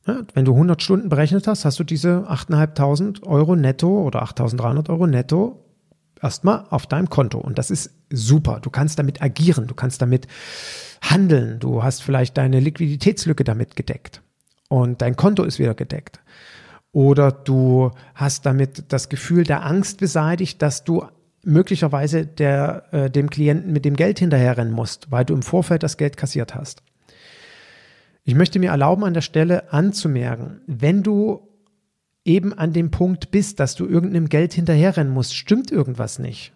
Wenn 0.04 0.44
du 0.44 0.54
100 0.54 0.83
Stunden 0.83 1.09
berechnet 1.09 1.46
hast, 1.46 1.64
hast 1.64 1.78
du 1.78 1.85
diese 1.85 2.28
8.500 2.28 3.22
Euro 3.22 3.54
netto 3.54 4.02
oder 4.02 4.24
8.300 4.24 4.90
Euro 4.90 5.07
netto 5.07 5.64
erstmal 6.20 6.66
auf 6.70 6.88
deinem 6.88 7.09
Konto. 7.11 7.38
Und 7.38 7.59
das 7.59 7.70
ist 7.70 7.92
super. 8.11 8.59
Du 8.61 8.70
kannst 8.70 8.98
damit 8.98 9.22
agieren, 9.22 9.68
du 9.68 9.74
kannst 9.74 10.02
damit 10.02 10.26
handeln. 11.00 11.61
Du 11.61 11.85
hast 11.85 12.02
vielleicht 12.02 12.37
deine 12.37 12.59
Liquiditätslücke 12.59 13.44
damit 13.44 13.76
gedeckt 13.76 14.20
und 14.68 15.00
dein 15.00 15.14
Konto 15.14 15.44
ist 15.44 15.61
wieder 15.61 15.74
gedeckt. 15.74 16.18
Oder 16.90 17.30
du 17.30 17.92
hast 18.16 18.46
damit 18.46 18.87
das 18.88 19.09
Gefühl 19.09 19.44
der 19.44 19.64
Angst 19.64 19.98
beseitigt, 19.98 20.61
dass 20.61 20.83
du 20.83 21.04
möglicherweise 21.44 22.26
der, 22.26 22.85
äh, 22.92 23.11
dem 23.11 23.30
Klienten 23.30 23.72
mit 23.72 23.85
dem 23.85 23.96
Geld 23.96 24.18
hinterherrennen 24.18 24.72
musst, 24.72 25.11
weil 25.11 25.24
du 25.24 25.35
im 25.35 25.42
Vorfeld 25.42 25.83
das 25.83 25.96
Geld 25.96 26.16
kassiert 26.16 26.54
hast. 26.54 26.83
Ich 28.24 28.35
möchte 28.35 28.59
mir 28.59 28.70
erlauben, 28.70 29.04
an 29.04 29.14
der 29.14 29.20
Stelle 29.20 29.72
anzumerken, 29.72 30.61
wenn 30.66 31.02
du 31.02 31.48
eben 32.24 32.54
an 32.54 32.72
dem 32.72 32.90
Punkt 32.90 33.30
bist, 33.30 33.61
dass 33.61 33.74
du 33.74 33.87
irgendeinem 33.87 34.28
Geld 34.28 34.54
hinterherrennen 34.54 35.12
musst, 35.12 35.35
stimmt 35.35 35.70
irgendwas 35.70 36.18
nicht. 36.18 36.52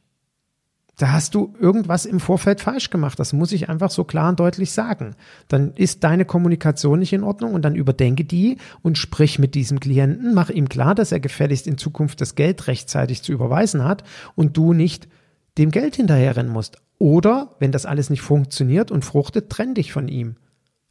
Da 0.98 1.12
hast 1.12 1.36
du 1.36 1.54
irgendwas 1.60 2.06
im 2.06 2.18
Vorfeld 2.18 2.60
falsch 2.60 2.90
gemacht. 2.90 3.20
Das 3.20 3.32
muss 3.32 3.52
ich 3.52 3.68
einfach 3.68 3.90
so 3.90 4.02
klar 4.02 4.30
und 4.30 4.40
deutlich 4.40 4.72
sagen. 4.72 5.14
Dann 5.46 5.72
ist 5.74 6.02
deine 6.02 6.24
Kommunikation 6.24 6.98
nicht 6.98 7.12
in 7.12 7.22
Ordnung 7.22 7.54
und 7.54 7.62
dann 7.62 7.76
überdenke 7.76 8.24
die 8.24 8.58
und 8.82 8.98
sprich 8.98 9.38
mit 9.38 9.54
diesem 9.54 9.78
Klienten, 9.78 10.34
mach 10.34 10.50
ihm 10.50 10.68
klar, 10.68 10.96
dass 10.96 11.12
er 11.12 11.20
gefälligst 11.20 11.68
in 11.68 11.78
Zukunft 11.78 12.20
das 12.20 12.34
Geld 12.34 12.66
rechtzeitig 12.66 13.22
zu 13.22 13.30
überweisen 13.30 13.84
hat 13.84 14.02
und 14.34 14.56
du 14.56 14.72
nicht 14.72 15.08
dem 15.56 15.70
Geld 15.70 15.94
hinterherrennen 15.94 16.52
musst. 16.52 16.78
Oder, 16.98 17.54
wenn 17.60 17.70
das 17.70 17.86
alles 17.86 18.10
nicht 18.10 18.22
funktioniert 18.22 18.90
und 18.90 19.04
fruchtet, 19.04 19.50
trenn 19.50 19.74
dich 19.74 19.92
von 19.92 20.08
ihm. 20.08 20.34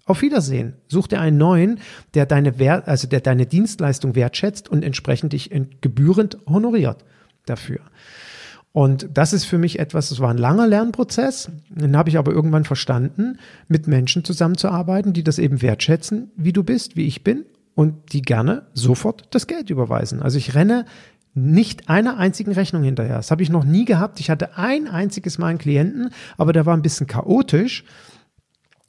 Auf 0.06 0.22
Wiedersehen. 0.22 0.76
Such 0.88 1.08
dir 1.08 1.20
einen 1.20 1.38
neuen, 1.38 1.82
der 2.14 2.26
deine 2.26 2.60
Wert, 2.60 2.88
also 2.88 3.10
der 3.10 3.20
deine 3.20 3.46
Dienstleistung 3.46 4.16
wertschätzt 4.16 4.70
und 4.70 4.84
entsprechend 4.84 5.34
dich 5.34 5.52
gebührend 5.82 6.38
honoriert 6.48 7.04
dafür. 7.46 7.82
Und 8.78 9.10
das 9.12 9.34
ist 9.34 9.46
für 9.46 9.58
mich 9.58 9.80
etwas, 9.80 10.10
das 10.10 10.20
war 10.20 10.30
ein 10.30 10.38
langer 10.38 10.68
Lernprozess. 10.68 11.50
Den 11.70 11.98
habe 11.98 12.10
ich 12.10 12.18
aber 12.20 12.32
irgendwann 12.32 12.64
verstanden, 12.64 13.40
mit 13.68 13.88
Menschen 13.88 14.24
zusammenzuarbeiten, 14.24 15.14
die 15.14 15.24
das 15.24 15.40
eben 15.40 15.64
wertschätzen, 15.64 16.30
wie 16.36 16.54
du 16.54 16.64
bist, 16.64 16.96
wie 16.96 17.08
ich 17.08 17.24
bin 17.24 17.46
und 17.74 18.14
die 18.14 18.22
gerne 18.22 18.68
sofort 18.76 19.30
das 19.32 19.48
Geld 19.48 19.72
überweisen. 19.72 20.22
Also 20.22 20.38
ich 20.38 20.54
renne 20.54 20.86
nicht 21.34 21.90
einer 21.90 22.18
einzigen 22.18 22.52
Rechnung 22.52 22.84
hinterher. 22.84 23.16
Das 23.16 23.32
habe 23.32 23.42
ich 23.42 23.50
noch 23.50 23.64
nie 23.64 23.84
gehabt. 23.84 24.20
Ich 24.20 24.30
hatte 24.30 24.60
ein 24.60 24.88
einziges 24.88 25.40
Mal 25.40 25.48
einen 25.48 25.58
Klienten, 25.58 26.12
aber 26.38 26.54
der 26.54 26.68
war 26.68 26.78
ein 26.78 26.84
bisschen 26.84 27.08
chaotisch. 27.08 27.84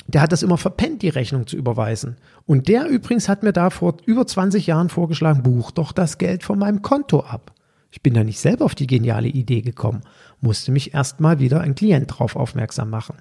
der 0.06 0.20
hat 0.20 0.32
das 0.32 0.42
immer 0.42 0.58
verpennt, 0.58 1.00
die 1.00 1.08
Rechnung 1.08 1.46
zu 1.46 1.56
überweisen. 1.56 2.16
Und 2.44 2.68
der 2.68 2.88
übrigens 2.88 3.26
hat 3.26 3.42
mir 3.42 3.54
da 3.54 3.70
vor 3.70 3.96
über 4.04 4.26
20 4.26 4.66
Jahren 4.66 4.90
vorgeschlagen, 4.90 5.42
buch 5.42 5.70
doch 5.70 5.92
das 5.92 6.18
Geld 6.18 6.42
von 6.44 6.58
meinem 6.58 6.82
Konto 6.82 7.20
ab. 7.20 7.54
Ich 7.90 8.02
bin 8.02 8.14
da 8.14 8.22
nicht 8.22 8.38
selber 8.38 8.64
auf 8.64 8.74
die 8.74 8.86
geniale 8.86 9.28
Idee 9.28 9.62
gekommen, 9.62 10.02
musste 10.40 10.72
mich 10.72 10.94
erstmal 10.94 11.38
wieder 11.40 11.60
ein 11.60 11.74
Klient 11.74 12.06
drauf 12.06 12.36
aufmerksam 12.36 12.90
machen. 12.90 13.16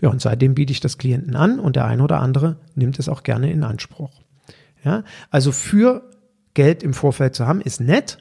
Ja, 0.00 0.08
und 0.10 0.20
seitdem 0.20 0.54
biete 0.54 0.72
ich 0.72 0.80
das 0.80 0.98
Klienten 0.98 1.34
an 1.34 1.58
und 1.58 1.76
der 1.76 1.84
eine 1.84 2.02
oder 2.02 2.20
andere 2.20 2.58
nimmt 2.74 2.98
es 2.98 3.08
auch 3.08 3.22
gerne 3.22 3.50
in 3.50 3.64
Anspruch. 3.64 4.22
Ja, 4.84 5.02
also 5.30 5.50
für 5.50 6.08
Geld 6.54 6.82
im 6.82 6.94
Vorfeld 6.94 7.34
zu 7.34 7.46
haben, 7.46 7.60
ist 7.60 7.80
nett 7.80 8.18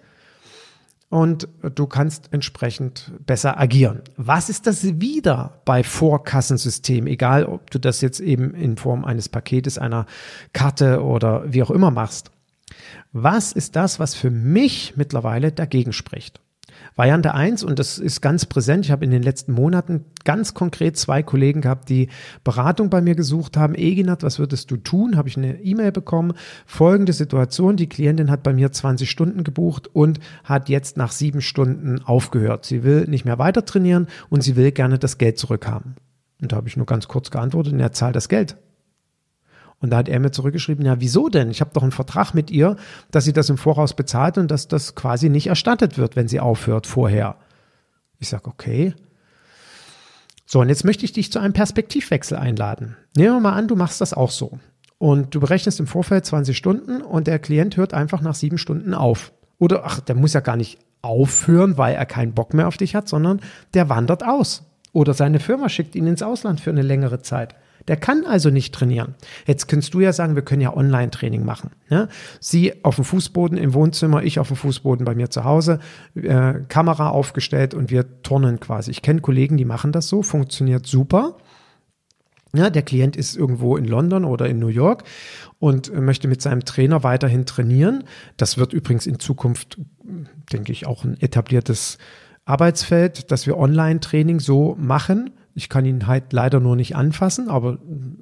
und 1.10 1.48
du 1.62 1.88
kannst 1.88 2.34
entsprechend 2.34 3.12
besser 3.26 3.60
agieren. 3.60 4.02
Was 4.18 4.50
ist 4.50 4.68
das 4.68 5.00
wieder 5.00 5.62
bei 5.64 5.84
Vorkassensystem? 5.84 7.08
Egal, 7.08 7.46
ob 7.46 7.72
du 7.72 7.80
das 7.80 8.02
jetzt 8.02 8.20
eben 8.20 8.54
in 8.54 8.78
Form 8.78 9.06
eines 9.06 9.30
Paketes, 9.30 9.78
einer 9.78 10.06
Karte 10.54 11.04
oder 11.04 11.52
wie 11.52 11.64
auch 11.64 11.72
immer 11.72 11.92
machst. 11.92 12.32
Was 13.12 13.52
ist 13.52 13.76
das, 13.76 14.00
was 14.00 14.16
für 14.16 14.30
mich 14.30 14.94
mittlerweile 14.96 15.52
dagegen 15.52 15.94
spricht? 15.94 16.42
Variante 16.96 17.34
1, 17.34 17.64
und 17.64 17.80
das 17.80 18.00
ist 18.00 18.22
ganz 18.22 18.46
präsent, 18.46 18.86
ich 18.86 18.92
habe 18.92 19.06
in 19.06 19.12
den 19.12 19.24
letzten 19.24 19.52
Monaten 19.52 20.06
ganz 20.24 20.54
konkret 20.54 20.98
zwei 20.98 21.24
Kollegen 21.24 21.62
gehabt, 21.62 21.90
die 21.90 22.10
Beratung 22.44 22.90
bei 22.90 23.02
mir 23.02 23.16
gesucht 23.16 23.58
haben. 23.58 23.76
Eginat, 23.76 24.24
was 24.24 24.40
würdest 24.40 24.72
du 24.72 24.78
tun? 24.78 25.16
Habe 25.16 25.30
ich 25.30 25.38
eine 25.38 25.62
E-Mail 25.62 25.92
bekommen. 25.92 26.34
Folgende 26.66 27.14
Situation, 27.14 27.78
die 27.78 27.90
Klientin 27.90 28.32
hat 28.32 28.44
bei 28.44 28.54
mir 28.54 28.72
20 28.72 29.10
Stunden 29.10 29.44
gebucht 29.44 29.88
und 29.94 30.20
hat 30.44 30.70
jetzt 30.70 30.98
nach 30.98 31.12
sieben 31.12 31.42
Stunden 31.42 32.02
aufgehört. 32.04 32.66
Sie 32.66 32.84
will 32.84 33.06
nicht 33.08 33.26
mehr 33.26 33.40
weiter 33.40 33.66
trainieren 33.66 34.08
und 34.30 34.42
sie 34.42 34.56
will 34.56 34.72
gerne 34.72 34.98
das 35.00 35.18
Geld 35.18 35.38
zurückhaben. 35.38 35.96
Und 36.42 36.52
da 36.52 36.58
habe 36.58 36.68
ich 36.68 36.78
nur 36.78 36.86
ganz 36.86 37.08
kurz 37.08 37.32
geantwortet, 37.32 37.74
er 37.80 37.92
zahlt 37.92 38.16
das 38.16 38.30
Geld. 38.30 38.58
Und 39.80 39.92
da 39.92 39.98
hat 39.98 40.10
er 40.10 40.20
mir 40.20 40.32
zurückgeschrieben, 40.32 40.86
ja, 40.86 41.00
wieso 41.00 41.30
denn? 41.30 41.52
Ich 41.52 41.62
habe 41.62 41.72
doch 41.74 41.84
einen 41.84 41.92
Vertrag 41.92 42.34
mit 42.34 42.50
ihr, 42.50 42.78
dass 43.12 43.26
sie 43.26 43.34
das 43.34 43.50
im 43.50 43.58
Voraus 43.58 43.94
bezahlt 43.96 44.38
und 44.38 44.50
dass 44.50 44.68
das 44.68 44.96
quasi 44.96 45.30
nicht 45.30 45.48
erstattet 45.48 45.98
wird, 45.98 46.16
wenn 46.16 46.28
sie 46.28 46.40
aufhört 46.40 46.88
vorher. 46.88 47.36
Ich 48.20 48.30
sage, 48.30 48.48
okay. 48.48 48.96
So, 50.46 50.62
und 50.62 50.70
jetzt 50.70 50.84
möchte 50.84 51.06
ich 51.06 51.12
dich 51.12 51.32
zu 51.32 51.40
einem 51.40 51.54
Perspektivwechsel 51.54 52.38
einladen. 52.38 52.96
Nehmen 53.16 53.36
wir 53.36 53.40
mal 53.42 53.54
an, 53.54 53.68
du 53.68 53.76
machst 53.76 54.02
das 54.02 54.14
auch 54.14 54.32
so. 54.32 54.58
Und 54.98 55.36
du 55.36 55.40
berechnest 55.40 55.80
im 55.80 55.86
Vorfeld 55.86 56.26
20 56.26 56.58
Stunden 56.58 57.02
und 57.02 57.28
der 57.28 57.38
Klient 57.38 57.78
hört 57.78 57.94
einfach 57.94 58.22
nach 58.22 58.34
sieben 58.34 58.58
Stunden 58.58 58.96
auf. 58.96 59.32
Oder, 59.60 59.84
ach, 59.86 60.00
der 60.00 60.16
muss 60.16 60.34
ja 60.34 60.40
gar 60.40 60.56
nicht 60.56 60.80
aufhören, 61.04 61.78
weil 61.78 61.96
er 61.96 62.06
keinen 62.08 62.34
Bock 62.34 62.54
mehr 62.56 62.68
auf 62.68 62.78
dich 62.78 62.96
hat, 62.96 63.08
sondern 63.08 63.42
der 63.76 63.90
wandert 63.90 64.24
aus. 64.24 64.64
Oder 64.94 65.14
seine 65.14 65.40
Firma 65.40 65.70
schickt 65.70 65.96
ihn 65.96 66.08
ins 66.08 66.24
Ausland 66.24 66.62
für 66.62 66.72
eine 66.72 66.82
längere 66.82 67.22
Zeit. 67.22 67.56
Der 67.88 67.96
kann 67.96 68.26
also 68.26 68.50
nicht 68.50 68.74
trainieren. 68.74 69.16
Jetzt 69.46 69.68
könntest 69.68 69.94
du 69.94 70.00
ja 70.02 70.12
sagen, 70.12 70.36
wir 70.36 70.42
können 70.42 70.62
ja 70.62 70.76
Online-Training 70.76 71.46
machen. 71.46 71.72
Ne? 71.90 72.10
Sie 72.40 72.84
auf 72.84 72.96
dem 72.96 73.06
Fußboden 73.06 73.58
im 73.58 73.74
Wohnzimmer, 73.74 74.24
ich 74.24 74.40
auf 74.40 74.48
dem 74.48 74.58
Fußboden 74.58 75.06
bei 75.06 75.16
mir 75.16 75.30
zu 75.30 75.44
Hause, 75.44 75.80
äh, 76.16 76.56
Kamera 76.68 77.10
aufgestellt 77.10 77.74
und 77.74 77.90
wir 77.90 78.22
turnen 78.24 78.60
quasi. 78.60 78.92
Ich 78.92 79.02
kenne 79.02 79.22
Kollegen, 79.22 79.58
die 79.58 79.66
machen 79.66 79.92
das 79.92 80.08
so, 80.10 80.22
funktioniert 80.22 80.86
super. 80.86 81.38
Ja, 82.54 82.70
der 82.70 82.82
Klient 82.82 83.16
ist 83.16 83.36
irgendwo 83.36 83.78
in 83.78 83.86
London 83.86 84.26
oder 84.26 84.48
in 84.48 84.60
New 84.60 84.68
York 84.68 85.04
und 85.60 85.94
möchte 85.94 86.28
mit 86.28 86.42
seinem 86.42 86.66
Trainer 86.66 87.04
weiterhin 87.04 87.46
trainieren. 87.46 88.04
Das 88.38 88.58
wird 88.58 88.74
übrigens 88.74 89.06
in 89.06 89.20
Zukunft, 89.20 89.78
denke 90.52 90.72
ich, 90.72 90.88
auch 90.88 91.04
ein 91.04 91.20
etabliertes 91.20 91.98
Arbeitsfeld, 92.46 93.32
dass 93.32 93.46
wir 93.46 93.58
Online-Training 93.58 94.40
so 94.40 94.76
machen. 94.80 95.32
Ich 95.58 95.70
kann 95.70 95.86
ihn 95.86 96.06
halt 96.06 96.34
leider 96.34 96.60
nur 96.60 96.76
nicht 96.76 96.96
anfassen, 96.96 97.50
aber 97.50 97.80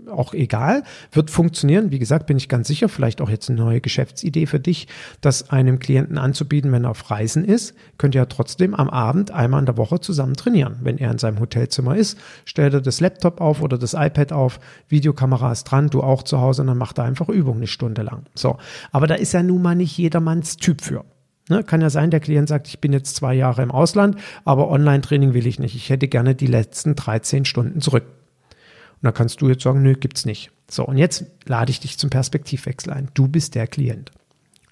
auch 0.09 0.33
egal. 0.33 0.83
Wird 1.11 1.29
funktionieren. 1.29 1.91
Wie 1.91 1.99
gesagt, 1.99 2.27
bin 2.27 2.37
ich 2.37 2.47
ganz 2.47 2.69
sicher. 2.69 2.87
Vielleicht 2.87 3.19
auch 3.19 3.29
jetzt 3.29 3.49
eine 3.49 3.59
neue 3.59 3.81
Geschäftsidee 3.81 4.45
für 4.45 4.61
dich, 4.61 4.87
das 5.19 5.49
einem 5.49 5.79
Klienten 5.79 6.17
anzubieten, 6.17 6.71
wenn 6.71 6.85
er 6.85 6.91
auf 6.91 7.11
Reisen 7.11 7.43
ist. 7.43 7.75
Könnt 7.97 8.15
ihr 8.15 8.21
ja 8.21 8.25
trotzdem 8.25 8.73
am 8.73 8.89
Abend 8.89 9.31
einmal 9.31 9.59
in 9.59 9.65
der 9.65 9.75
Woche 9.75 9.99
zusammen 9.99 10.35
trainieren. 10.35 10.77
Wenn 10.81 10.97
er 10.97 11.11
in 11.11 11.17
seinem 11.17 11.41
Hotelzimmer 11.41 11.97
ist, 11.97 12.17
stellt 12.45 12.73
er 12.73 12.79
das 12.79 13.01
Laptop 13.01 13.41
auf 13.41 13.61
oder 13.61 13.77
das 13.77 13.95
iPad 13.95 14.31
auf. 14.31 14.61
Videokamera 14.87 15.51
ist 15.51 15.65
dran, 15.65 15.89
du 15.89 16.03
auch 16.03 16.23
zu 16.23 16.39
Hause 16.39 16.61
und 16.61 16.69
dann 16.69 16.77
macht 16.77 16.99
er 16.99 17.03
einfach 17.03 17.27
Übung 17.27 17.57
eine 17.57 17.67
Stunde 17.67 18.03
lang. 18.03 18.23
So. 18.33 18.55
Aber 18.93 19.07
da 19.07 19.15
ist 19.15 19.33
ja 19.33 19.43
nun 19.43 19.61
mal 19.61 19.75
nicht 19.75 19.97
jedermanns 19.97 20.55
Typ 20.55 20.79
für. 20.79 21.03
Ne, 21.47 21.63
kann 21.63 21.81
ja 21.81 21.91
sein, 21.91 22.09
der 22.09 22.19
Klient 22.19 22.49
sagt, 22.49 22.67
ich 22.67 22.79
bin 22.79 22.91
jetzt 22.91 23.15
zwei 23.15 23.35
Jahre 23.35 23.61
im 23.61 23.71
Ausland, 23.71 24.17
aber 24.45 24.69
Online-Training 24.69 25.33
will 25.33 25.45
ich 25.45 25.59
nicht. 25.59 25.75
Ich 25.75 25.89
hätte 25.89 26.07
gerne 26.07 26.33
die 26.33 26.47
letzten 26.47 26.95
13 26.95 27.45
Stunden 27.45 27.81
zurück. 27.81 28.05
Und 28.05 29.03
da 29.03 29.11
kannst 29.11 29.41
du 29.41 29.49
jetzt 29.49 29.61
sagen, 29.61 29.83
nö, 29.83 29.93
gibt's 29.93 30.25
nicht. 30.25 30.51
So, 30.69 30.85
und 30.85 30.97
jetzt 30.97 31.25
lade 31.45 31.69
ich 31.69 31.79
dich 31.79 31.99
zum 31.99 32.09
Perspektivwechsel 32.09 32.91
ein. 32.91 33.09
Du 33.13 33.27
bist 33.27 33.53
der 33.53 33.67
Klient. 33.67 34.11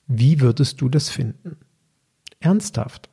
Wie 0.07 0.41
würdest 0.41 0.81
du 0.81 0.89
das 0.89 1.09
finden? 1.09 1.57
Ernsthaft 2.39 3.09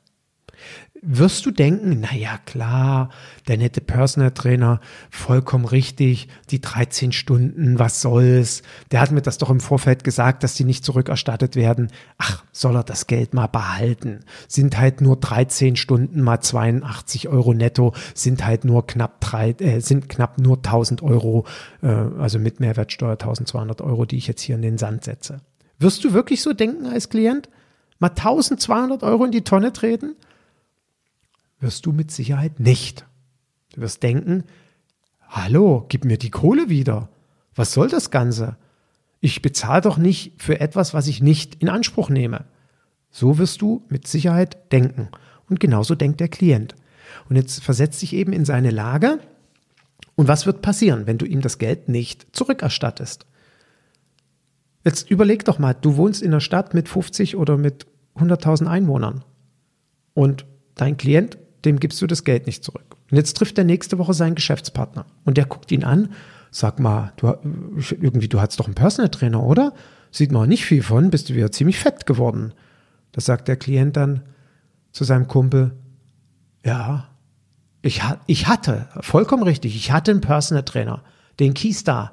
wirst 1.02 1.46
du 1.46 1.50
denken, 1.50 2.00
na 2.00 2.14
ja, 2.14 2.38
klar, 2.44 3.10
der 3.48 3.56
nette 3.56 3.80
Personal 3.80 4.32
Trainer, 4.32 4.80
vollkommen 5.10 5.64
richtig, 5.64 6.28
die 6.50 6.60
13 6.60 7.12
Stunden, 7.12 7.78
was 7.78 8.02
soll's? 8.02 8.62
Der 8.90 9.00
hat 9.00 9.10
mir 9.10 9.22
das 9.22 9.38
doch 9.38 9.50
im 9.50 9.60
Vorfeld 9.60 10.04
gesagt, 10.04 10.42
dass 10.42 10.54
die 10.54 10.64
nicht 10.64 10.84
zurückerstattet 10.84 11.56
werden. 11.56 11.90
Ach, 12.18 12.44
soll 12.52 12.76
er 12.76 12.84
das 12.84 13.06
Geld 13.06 13.32
mal 13.32 13.46
behalten? 13.46 14.20
Sind 14.46 14.78
halt 14.78 15.00
nur 15.00 15.16
13 15.16 15.76
Stunden 15.76 16.20
mal 16.20 16.40
82 16.40 17.28
Euro 17.28 17.54
netto, 17.54 17.94
sind 18.14 18.44
halt 18.44 18.64
nur 18.64 18.86
knapp 18.86 19.20
drei, 19.20 19.50
äh, 19.58 19.80
sind 19.80 20.08
knapp 20.08 20.38
nur 20.38 20.58
1000 20.58 21.02
Euro, 21.02 21.46
äh, 21.82 21.86
also 21.86 22.38
mit 22.38 22.60
Mehrwertsteuer 22.60 23.18
1200 23.18 23.80
Euro, 23.80 24.04
die 24.04 24.16
ich 24.16 24.26
jetzt 24.26 24.42
hier 24.42 24.56
in 24.56 24.62
den 24.62 24.78
Sand 24.78 25.04
setze. 25.04 25.40
Wirst 25.78 26.04
du 26.04 26.12
wirklich 26.12 26.42
so 26.42 26.52
denken 26.52 26.86
als 26.86 27.08
Klient? 27.08 27.48
Mal 27.98 28.10
1200 28.10 29.02
Euro 29.02 29.24
in 29.24 29.30
die 29.30 29.44
Tonne 29.44 29.72
treten? 29.72 30.14
Wirst 31.60 31.86
du 31.86 31.92
mit 31.92 32.10
Sicherheit 32.10 32.58
nicht. 32.58 33.06
Du 33.74 33.82
wirst 33.82 34.02
denken, 34.02 34.44
hallo, 35.28 35.86
gib 35.88 36.04
mir 36.04 36.18
die 36.18 36.30
Kohle 36.30 36.68
wieder. 36.68 37.08
Was 37.54 37.72
soll 37.72 37.88
das 37.88 38.10
Ganze? 38.10 38.56
Ich 39.20 39.42
bezahle 39.42 39.82
doch 39.82 39.98
nicht 39.98 40.42
für 40.42 40.60
etwas, 40.60 40.94
was 40.94 41.06
ich 41.06 41.22
nicht 41.22 41.56
in 41.56 41.68
Anspruch 41.68 42.08
nehme. 42.08 42.46
So 43.10 43.38
wirst 43.38 43.60
du 43.60 43.84
mit 43.88 44.06
Sicherheit 44.06 44.72
denken. 44.72 45.08
Und 45.48 45.60
genauso 45.60 45.94
denkt 45.94 46.20
der 46.20 46.28
Klient. 46.28 46.74
Und 47.28 47.36
jetzt 47.36 47.62
versetzt 47.62 48.00
dich 48.02 48.14
eben 48.14 48.32
in 48.32 48.44
seine 48.44 48.70
Lage. 48.70 49.18
Und 50.14 50.28
was 50.28 50.46
wird 50.46 50.62
passieren, 50.62 51.06
wenn 51.06 51.18
du 51.18 51.26
ihm 51.26 51.40
das 51.40 51.58
Geld 51.58 51.88
nicht 51.88 52.34
zurückerstattest? 52.34 53.26
Jetzt 54.84 55.10
überleg 55.10 55.44
doch 55.44 55.58
mal, 55.58 55.74
du 55.74 55.96
wohnst 55.96 56.22
in 56.22 56.30
einer 56.30 56.40
Stadt 56.40 56.72
mit 56.72 56.88
50 56.88 57.36
oder 57.36 57.56
mit 57.56 57.86
100.000 58.16 58.66
Einwohnern. 58.66 59.24
Und 60.14 60.46
dein 60.74 60.96
Klient 60.96 61.38
dem 61.64 61.78
gibst 61.78 62.00
du 62.02 62.06
das 62.06 62.24
Geld 62.24 62.46
nicht 62.46 62.64
zurück. 62.64 62.96
Und 63.10 63.16
jetzt 63.16 63.36
trifft 63.36 63.58
er 63.58 63.64
nächste 63.64 63.98
Woche 63.98 64.14
seinen 64.14 64.34
Geschäftspartner 64.34 65.06
und 65.24 65.36
der 65.36 65.46
guckt 65.46 65.70
ihn 65.72 65.84
an, 65.84 66.10
sag 66.50 66.80
mal, 66.80 67.12
du, 67.16 67.28
irgendwie, 67.90 68.28
du 68.28 68.40
hast 68.40 68.58
doch 68.58 68.66
einen 68.66 68.74
Personal 68.74 69.10
Trainer, 69.10 69.42
oder? 69.42 69.72
Sieht 70.10 70.32
man 70.32 70.48
nicht 70.48 70.64
viel 70.64 70.82
von, 70.82 71.10
bist 71.10 71.28
du 71.28 71.34
wieder 71.34 71.52
ziemlich 71.52 71.78
fett 71.78 72.06
geworden. 72.06 72.52
Da 73.12 73.20
sagt 73.20 73.48
der 73.48 73.56
Klient 73.56 73.96
dann 73.96 74.22
zu 74.92 75.04
seinem 75.04 75.28
Kumpel, 75.28 75.72
ja, 76.64 77.08
ich, 77.82 78.02
ich 78.26 78.46
hatte, 78.46 78.88
vollkommen 79.00 79.42
richtig, 79.42 79.74
ich 79.76 79.92
hatte 79.92 80.10
einen 80.10 80.20
Personal 80.20 80.64
Trainer, 80.64 81.02
den 81.38 81.54
Keystar. 81.54 82.12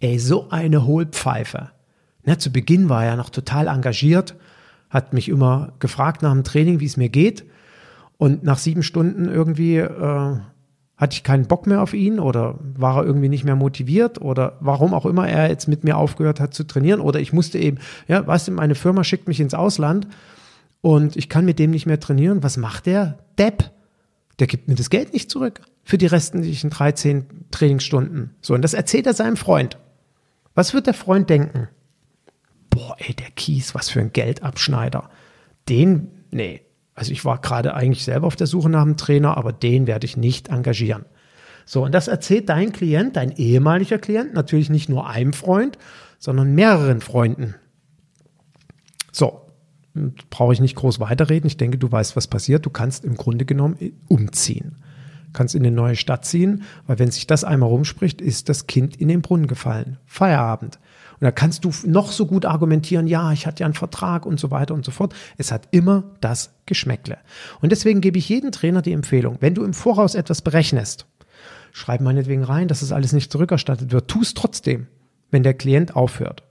Ey, 0.00 0.18
so 0.18 0.48
eine 0.50 0.86
Hohlpfeife. 0.86 1.70
Ne, 2.24 2.38
zu 2.38 2.50
Beginn 2.50 2.88
war 2.88 3.04
er 3.04 3.16
noch 3.16 3.30
total 3.30 3.66
engagiert, 3.66 4.36
hat 4.90 5.12
mich 5.12 5.28
immer 5.28 5.72
gefragt 5.80 6.22
nach 6.22 6.32
dem 6.32 6.44
Training, 6.44 6.80
wie 6.80 6.86
es 6.86 6.96
mir 6.96 7.08
geht. 7.08 7.44
Und 8.18 8.42
nach 8.42 8.58
sieben 8.58 8.82
Stunden 8.82 9.28
irgendwie 9.28 9.78
äh, 9.78 10.36
hatte 10.98 11.14
ich 11.14 11.22
keinen 11.22 11.46
Bock 11.46 11.66
mehr 11.66 11.80
auf 11.80 11.94
ihn 11.94 12.18
oder 12.18 12.58
war 12.60 12.98
er 12.98 13.06
irgendwie 13.06 13.28
nicht 13.28 13.44
mehr 13.44 13.54
motiviert 13.54 14.20
oder 14.20 14.56
warum 14.60 14.92
auch 14.92 15.06
immer 15.06 15.28
er 15.28 15.48
jetzt 15.48 15.68
mit 15.68 15.84
mir 15.84 15.96
aufgehört 15.96 16.40
hat 16.40 16.52
zu 16.52 16.64
trainieren 16.64 17.00
oder 17.00 17.20
ich 17.20 17.32
musste 17.32 17.58
eben, 17.58 17.78
ja, 18.08 18.26
weißt 18.26 18.48
du, 18.48 18.52
meine 18.52 18.74
Firma 18.74 19.04
schickt 19.04 19.28
mich 19.28 19.38
ins 19.38 19.54
Ausland 19.54 20.08
und 20.80 21.16
ich 21.16 21.28
kann 21.28 21.44
mit 21.44 21.60
dem 21.60 21.70
nicht 21.70 21.86
mehr 21.86 22.00
trainieren. 22.00 22.42
Was 22.42 22.56
macht 22.56 22.86
der? 22.86 23.18
Depp. 23.38 23.70
Der 24.40 24.48
gibt 24.48 24.68
mir 24.68 24.74
das 24.74 24.90
Geld 24.90 25.12
nicht 25.12 25.30
zurück 25.30 25.62
für 25.84 25.98
die 25.98 26.06
restlichen 26.06 26.70
13 26.70 27.26
Trainingsstunden. 27.52 28.34
So, 28.40 28.54
und 28.54 28.62
das 28.62 28.74
erzählt 28.74 29.06
er 29.06 29.14
seinem 29.14 29.36
Freund. 29.36 29.78
Was 30.54 30.74
wird 30.74 30.86
der 30.88 30.94
Freund 30.94 31.30
denken? 31.30 31.68
Boah, 32.70 32.96
ey, 32.98 33.14
der 33.14 33.30
Kies, 33.30 33.74
was 33.74 33.88
für 33.88 34.00
ein 34.00 34.12
Geldabschneider. 34.12 35.08
Den, 35.68 36.10
nee, 36.30 36.60
also 36.98 37.12
ich 37.12 37.24
war 37.24 37.40
gerade 37.40 37.74
eigentlich 37.74 38.04
selber 38.04 38.26
auf 38.26 38.36
der 38.36 38.48
Suche 38.48 38.68
nach 38.68 38.82
einem 38.82 38.96
Trainer, 38.96 39.36
aber 39.36 39.52
den 39.52 39.86
werde 39.86 40.04
ich 40.04 40.16
nicht 40.16 40.48
engagieren. 40.48 41.04
So, 41.64 41.84
und 41.84 41.92
das 41.92 42.08
erzählt 42.08 42.48
dein 42.48 42.72
Klient, 42.72 43.16
dein 43.16 43.30
ehemaliger 43.30 43.98
Klient, 43.98 44.34
natürlich 44.34 44.68
nicht 44.68 44.88
nur 44.88 45.08
einem 45.08 45.32
Freund, 45.32 45.78
sondern 46.18 46.54
mehreren 46.54 47.00
Freunden. 47.00 47.54
So, 49.12 49.42
brauche 50.30 50.52
ich 50.52 50.60
nicht 50.60 50.76
groß 50.76 50.98
weiterreden. 50.98 51.46
Ich 51.46 51.56
denke, 51.56 51.78
du 51.78 51.90
weißt, 51.90 52.16
was 52.16 52.26
passiert. 52.26 52.66
Du 52.66 52.70
kannst 52.70 53.04
im 53.04 53.16
Grunde 53.16 53.44
genommen 53.44 53.76
umziehen. 54.08 54.76
kannst 55.32 55.54
in 55.54 55.62
eine 55.62 55.74
neue 55.74 55.94
Stadt 55.94 56.24
ziehen, 56.24 56.62
weil 56.86 56.98
wenn 56.98 57.10
sich 57.10 57.26
das 57.26 57.44
einmal 57.44 57.68
rumspricht, 57.68 58.20
ist 58.20 58.48
das 58.48 58.66
Kind 58.66 58.96
in 58.96 59.08
den 59.08 59.22
Brunnen 59.22 59.46
gefallen. 59.46 59.98
Feierabend. 60.06 60.78
Und 61.20 61.24
da 61.24 61.32
kannst 61.32 61.64
du 61.64 61.72
noch 61.84 62.12
so 62.12 62.26
gut 62.26 62.44
argumentieren, 62.44 63.06
ja, 63.08 63.32
ich 63.32 63.46
hatte 63.46 63.60
ja 63.60 63.66
einen 63.66 63.74
Vertrag 63.74 64.24
und 64.24 64.38
so 64.38 64.50
weiter 64.50 64.74
und 64.74 64.84
so 64.84 64.92
fort. 64.92 65.14
Es 65.36 65.50
hat 65.50 65.68
immer 65.72 66.04
das 66.20 66.50
Geschmäckle. 66.66 67.18
Und 67.60 67.72
deswegen 67.72 68.00
gebe 68.00 68.18
ich 68.18 68.28
jedem 68.28 68.52
Trainer 68.52 68.82
die 68.82 68.92
Empfehlung, 68.92 69.38
wenn 69.40 69.54
du 69.54 69.64
im 69.64 69.74
Voraus 69.74 70.14
etwas 70.14 70.42
berechnest, 70.42 71.06
schreib 71.72 72.00
meinetwegen 72.00 72.44
rein, 72.44 72.68
dass 72.68 72.82
es 72.82 72.92
alles 72.92 73.12
nicht 73.12 73.32
zurückerstattet 73.32 73.90
wird. 73.90 74.08
Tu 74.08 74.22
es 74.22 74.34
trotzdem, 74.34 74.86
wenn 75.30 75.42
der 75.42 75.54
Klient 75.54 75.96
aufhört. 75.96 76.44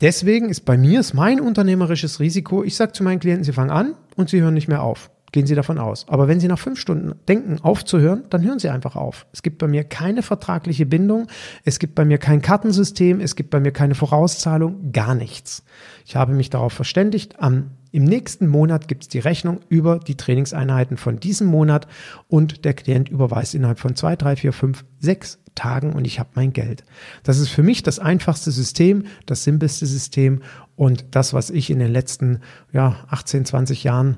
Deswegen 0.00 0.48
ist 0.48 0.64
bei 0.64 0.78
mir 0.78 1.00
ist 1.00 1.12
mein 1.12 1.40
unternehmerisches 1.40 2.20
Risiko, 2.20 2.64
ich 2.64 2.74
sage 2.74 2.92
zu 2.92 3.02
meinen 3.02 3.20
Klienten, 3.20 3.44
sie 3.44 3.52
fangen 3.52 3.70
an 3.70 3.94
und 4.16 4.30
sie 4.30 4.40
hören 4.40 4.54
nicht 4.54 4.68
mehr 4.68 4.82
auf. 4.82 5.10
Gehen 5.32 5.46
Sie 5.46 5.54
davon 5.54 5.78
aus. 5.78 6.06
Aber 6.08 6.26
wenn 6.28 6.40
Sie 6.40 6.48
nach 6.48 6.58
fünf 6.58 6.80
Stunden 6.80 7.14
denken, 7.28 7.58
aufzuhören, 7.62 8.24
dann 8.30 8.42
hören 8.42 8.58
Sie 8.58 8.68
einfach 8.68 8.96
auf. 8.96 9.26
Es 9.32 9.42
gibt 9.42 9.58
bei 9.58 9.68
mir 9.68 9.84
keine 9.84 10.22
vertragliche 10.22 10.86
Bindung, 10.86 11.28
es 11.64 11.78
gibt 11.78 11.94
bei 11.94 12.04
mir 12.04 12.18
kein 12.18 12.42
Kartensystem, 12.42 13.20
es 13.20 13.36
gibt 13.36 13.50
bei 13.50 13.60
mir 13.60 13.72
keine 13.72 13.94
Vorauszahlung, 13.94 14.92
gar 14.92 15.14
nichts. 15.14 15.64
Ich 16.04 16.16
habe 16.16 16.32
mich 16.32 16.50
darauf 16.50 16.72
verständigt, 16.72 17.40
am 17.40 17.70
im 17.92 18.04
nächsten 18.04 18.46
Monat 18.46 18.86
gibt 18.86 19.02
es 19.02 19.08
die 19.08 19.18
Rechnung 19.18 19.60
über 19.68 19.98
die 19.98 20.16
Trainingseinheiten 20.16 20.96
von 20.96 21.18
diesem 21.18 21.48
Monat 21.48 21.88
und 22.28 22.64
der 22.64 22.74
Klient 22.74 23.08
überweist 23.08 23.54
innerhalb 23.54 23.80
von 23.80 23.96
zwei, 23.96 24.14
drei, 24.14 24.36
vier, 24.36 24.52
fünf, 24.52 24.84
sechs 25.00 25.40
Tagen 25.56 25.92
und 25.92 26.06
ich 26.06 26.20
habe 26.20 26.30
mein 26.34 26.52
Geld. 26.52 26.84
Das 27.24 27.38
ist 27.38 27.48
für 27.48 27.64
mich 27.64 27.82
das 27.82 27.98
einfachste 27.98 28.52
System, 28.52 29.06
das 29.26 29.42
simpelste 29.42 29.86
System 29.86 30.42
und 30.76 31.04
das, 31.10 31.34
was 31.34 31.50
ich 31.50 31.68
in 31.68 31.80
den 31.80 31.92
letzten 31.92 32.40
ja, 32.72 33.04
18, 33.08 33.44
20 33.44 33.82
Jahren 33.82 34.16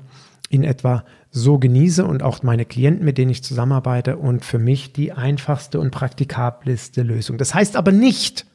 in 0.53 0.63
etwa 0.63 1.03
so 1.31 1.57
genieße 1.57 2.05
und 2.05 2.21
auch 2.21 2.43
meine 2.43 2.63
Klienten, 2.63 3.03
mit 3.03 3.17
denen 3.17 3.31
ich 3.31 3.43
zusammenarbeite 3.43 4.17
und 4.17 4.45
für 4.45 4.59
mich 4.59 4.93
die 4.93 5.11
einfachste 5.11 5.79
und 5.79 5.89
praktikableste 5.89 7.01
Lösung. 7.01 7.39
Das 7.39 7.55
heißt 7.55 7.75
aber 7.75 7.91
nicht, 7.91 8.45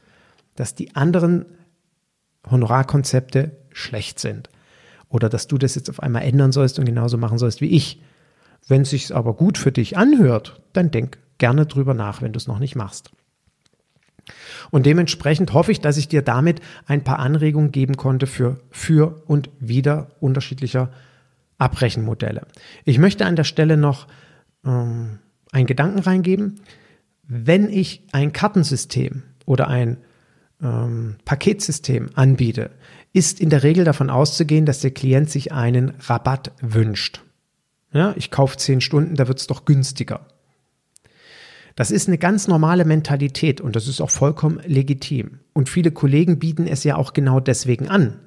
dass 0.54 0.76
die 0.76 0.94
anderen 0.94 1.44
Honorarkonzepte 2.48 3.50
schlecht 3.72 4.20
sind 4.20 4.48
oder 5.08 5.28
dass 5.28 5.48
du 5.48 5.58
das 5.58 5.74
jetzt 5.74 5.90
auf 5.90 6.00
einmal 6.00 6.22
ändern 6.22 6.52
sollst 6.52 6.78
und 6.78 6.84
genauso 6.84 7.18
machen 7.18 7.38
sollst 7.38 7.60
wie 7.60 7.70
ich. 7.70 8.00
Wenn 8.68 8.82
es 8.82 8.90
sich 8.90 9.12
aber 9.12 9.34
gut 9.34 9.58
für 9.58 9.72
dich 9.72 9.96
anhört, 9.96 10.60
dann 10.72 10.92
denk 10.92 11.18
gerne 11.38 11.66
drüber 11.66 11.94
nach, 11.94 12.22
wenn 12.22 12.32
du 12.32 12.36
es 12.36 12.46
noch 12.46 12.60
nicht 12.60 12.76
machst. 12.76 13.10
Und 14.70 14.86
dementsprechend 14.86 15.52
hoffe 15.52 15.72
ich, 15.72 15.80
dass 15.80 15.96
ich 15.96 16.06
dir 16.06 16.22
damit 16.22 16.60
ein 16.86 17.02
paar 17.02 17.18
Anregungen 17.18 17.72
geben 17.72 17.96
konnte 17.96 18.28
für, 18.28 18.58
für 18.70 19.22
und 19.26 19.50
wieder 19.58 20.12
unterschiedlicher 20.20 20.90
Abrechenmodelle. 21.58 22.46
Ich 22.84 22.98
möchte 22.98 23.26
an 23.26 23.36
der 23.36 23.44
Stelle 23.44 23.76
noch 23.76 24.06
ähm, 24.64 25.18
einen 25.52 25.66
Gedanken 25.66 25.98
reingeben. 25.98 26.60
Wenn 27.24 27.68
ich 27.68 28.06
ein 28.12 28.32
Kartensystem 28.32 29.22
oder 29.44 29.68
ein 29.68 29.98
ähm, 30.62 31.16
Paketsystem 31.24 32.10
anbiete, 32.14 32.70
ist 33.12 33.40
in 33.40 33.50
der 33.50 33.62
Regel 33.62 33.84
davon 33.84 34.10
auszugehen, 34.10 34.66
dass 34.66 34.80
der 34.80 34.92
Klient 34.92 35.30
sich 35.30 35.52
einen 35.52 35.94
Rabatt 36.00 36.52
wünscht. 36.60 37.22
Ja, 37.92 38.14
ich 38.16 38.30
kaufe 38.30 38.56
zehn 38.56 38.80
Stunden, 38.80 39.14
da 39.14 39.28
wird 39.28 39.40
es 39.40 39.46
doch 39.46 39.64
günstiger. 39.64 40.26
Das 41.74 41.90
ist 41.90 42.08
eine 42.08 42.18
ganz 42.18 42.48
normale 42.48 42.84
Mentalität 42.84 43.60
und 43.60 43.76
das 43.76 43.86
ist 43.86 44.00
auch 44.00 44.10
vollkommen 44.10 44.60
legitim. 44.66 45.38
Und 45.52 45.68
viele 45.68 45.92
Kollegen 45.92 46.38
bieten 46.38 46.66
es 46.66 46.82
ja 46.84 46.96
auch 46.96 47.12
genau 47.12 47.40
deswegen 47.40 47.88
an, 47.88 48.18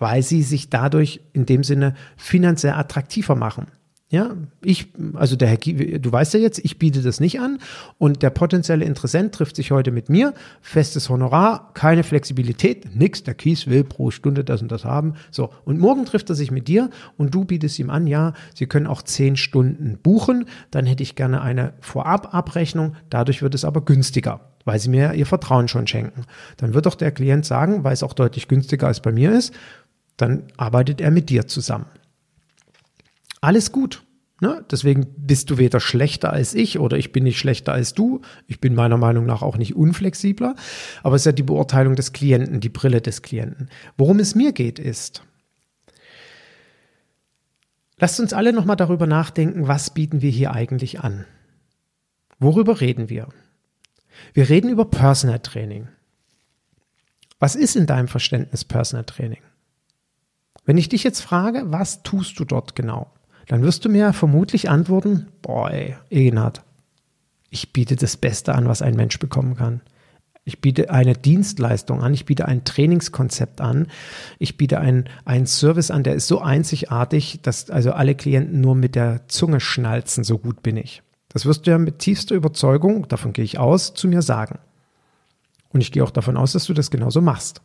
weil 0.00 0.22
sie 0.22 0.42
sich 0.42 0.70
dadurch 0.70 1.20
in 1.32 1.46
dem 1.46 1.62
Sinne 1.62 1.94
finanziell 2.16 2.72
attraktiver 2.72 3.36
machen. 3.36 3.68
Ja, 4.12 4.34
ich, 4.60 4.88
also 5.14 5.36
der 5.36 5.46
Herr, 5.46 5.56
du 5.56 6.10
weißt 6.10 6.34
ja 6.34 6.40
jetzt, 6.40 6.58
ich 6.64 6.80
biete 6.80 7.00
das 7.00 7.20
nicht 7.20 7.38
an 7.38 7.58
und 7.96 8.22
der 8.24 8.30
potenzielle 8.30 8.84
Interessent 8.84 9.32
trifft 9.32 9.54
sich 9.54 9.70
heute 9.70 9.92
mit 9.92 10.08
mir, 10.08 10.34
festes 10.62 11.08
Honorar, 11.08 11.70
keine 11.74 12.02
Flexibilität, 12.02 12.96
nix, 12.96 13.22
der 13.22 13.34
Kies 13.34 13.68
will 13.68 13.84
pro 13.84 14.10
Stunde 14.10 14.42
das 14.42 14.62
und 14.62 14.72
das 14.72 14.84
haben. 14.84 15.14
So, 15.30 15.50
und 15.64 15.78
morgen 15.78 16.06
trifft 16.06 16.28
er 16.28 16.34
sich 16.34 16.50
mit 16.50 16.66
dir 16.66 16.90
und 17.18 17.32
du 17.32 17.44
bietest 17.44 17.78
ihm 17.78 17.88
an, 17.88 18.08
ja, 18.08 18.32
Sie 18.52 18.66
können 18.66 18.88
auch 18.88 19.02
zehn 19.02 19.36
Stunden 19.36 19.96
buchen, 20.02 20.46
dann 20.72 20.86
hätte 20.86 21.04
ich 21.04 21.14
gerne 21.14 21.40
eine 21.40 21.74
Vorababrechnung, 21.78 22.96
dadurch 23.10 23.42
wird 23.42 23.54
es 23.54 23.64
aber 23.64 23.84
günstiger 23.84 24.40
weil 24.66 24.78
sie 24.78 24.90
mir 24.90 25.14
ihr 25.14 25.24
Vertrauen 25.24 25.68
schon 25.68 25.86
schenken. 25.86 26.24
Dann 26.58 26.74
wird 26.74 26.84
doch 26.84 26.94
der 26.94 27.12
Klient 27.12 27.46
sagen, 27.46 27.82
weil 27.82 27.94
es 27.94 28.02
auch 28.02 28.12
deutlich 28.12 28.46
günstiger 28.46 28.88
als 28.88 29.00
bei 29.00 29.10
mir 29.10 29.32
ist, 29.32 29.54
dann 30.16 30.44
arbeitet 30.56 31.00
er 31.00 31.10
mit 31.10 31.30
dir 31.30 31.46
zusammen. 31.46 31.86
Alles 33.40 33.72
gut. 33.72 34.02
Ne? 34.40 34.64
Deswegen 34.70 35.06
bist 35.18 35.50
du 35.50 35.58
weder 35.58 35.80
schlechter 35.80 36.32
als 36.32 36.54
ich 36.54 36.78
oder 36.78 36.96
ich 36.96 37.12
bin 37.12 37.24
nicht 37.24 37.38
schlechter 37.38 37.72
als 37.72 37.92
du. 37.92 38.22
Ich 38.46 38.58
bin 38.58 38.74
meiner 38.74 38.96
Meinung 38.96 39.26
nach 39.26 39.42
auch 39.42 39.58
nicht 39.58 39.76
unflexibler. 39.76 40.54
Aber 41.02 41.16
es 41.16 41.22
ist 41.22 41.26
ja 41.26 41.32
die 41.32 41.42
Beurteilung 41.42 41.94
des 41.94 42.12
Klienten, 42.12 42.60
die 42.60 42.70
Brille 42.70 43.02
des 43.02 43.20
Klienten. 43.20 43.68
Worum 43.98 44.18
es 44.18 44.34
mir 44.34 44.52
geht, 44.52 44.78
ist, 44.78 45.22
lasst 47.98 48.18
uns 48.18 48.32
alle 48.32 48.54
nochmal 48.54 48.76
darüber 48.76 49.06
nachdenken, 49.06 49.68
was 49.68 49.92
bieten 49.92 50.22
wir 50.22 50.30
hier 50.30 50.52
eigentlich 50.52 51.00
an? 51.00 51.26
Worüber 52.38 52.80
reden 52.80 53.10
wir? 53.10 53.28
Wir 54.32 54.48
reden 54.48 54.70
über 54.70 54.86
Personal 54.86 55.40
Training. 55.40 55.88
Was 57.38 57.56
ist 57.56 57.76
in 57.76 57.86
deinem 57.86 58.08
Verständnis 58.08 58.64
Personal 58.64 59.04
Training? 59.04 59.40
Wenn 60.64 60.78
ich 60.78 60.88
dich 60.88 61.04
jetzt 61.04 61.20
frage, 61.20 61.64
was 61.66 62.02
tust 62.02 62.38
du 62.38 62.44
dort 62.44 62.74
genau, 62.76 63.10
dann 63.46 63.62
wirst 63.62 63.84
du 63.84 63.88
mir 63.88 64.12
vermutlich 64.12 64.70
antworten, 64.70 65.28
boy, 65.42 65.96
Egenhard, 66.10 66.62
ich 67.50 67.72
biete 67.72 67.96
das 67.96 68.16
Beste 68.16 68.54
an, 68.54 68.68
was 68.68 68.82
ein 68.82 68.94
Mensch 68.94 69.18
bekommen 69.18 69.56
kann. 69.56 69.80
Ich 70.44 70.60
biete 70.60 70.90
eine 70.90 71.14
Dienstleistung 71.14 72.02
an, 72.02 72.14
ich 72.14 72.24
biete 72.24 72.46
ein 72.46 72.64
Trainingskonzept 72.64 73.60
an, 73.60 73.88
ich 74.38 74.56
biete 74.56 74.80
einen, 74.80 75.08
einen 75.24 75.46
Service 75.46 75.90
an, 75.90 76.02
der 76.02 76.14
ist 76.14 76.28
so 76.28 76.40
einzigartig, 76.40 77.40
dass 77.42 77.70
also 77.70 77.92
alle 77.92 78.14
Klienten 78.14 78.60
nur 78.60 78.74
mit 78.74 78.94
der 78.94 79.28
Zunge 79.28 79.60
schnalzen, 79.60 80.24
so 80.24 80.38
gut 80.38 80.62
bin 80.62 80.76
ich. 80.76 81.02
Das 81.28 81.46
wirst 81.46 81.66
du 81.66 81.70
ja 81.70 81.78
mit 81.78 81.98
tiefster 81.98 82.34
Überzeugung, 82.34 83.06
davon 83.08 83.32
gehe 83.32 83.44
ich 83.44 83.58
aus, 83.58 83.94
zu 83.94 84.08
mir 84.08 84.22
sagen. 84.22 84.58
Und 85.72 85.80
ich 85.80 85.92
gehe 85.92 86.02
auch 86.02 86.10
davon 86.10 86.36
aus, 86.36 86.52
dass 86.52 86.64
du 86.64 86.74
das 86.74 86.90
genauso 86.90 87.20
machst. 87.20 87.60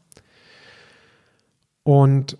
Und 1.83 2.37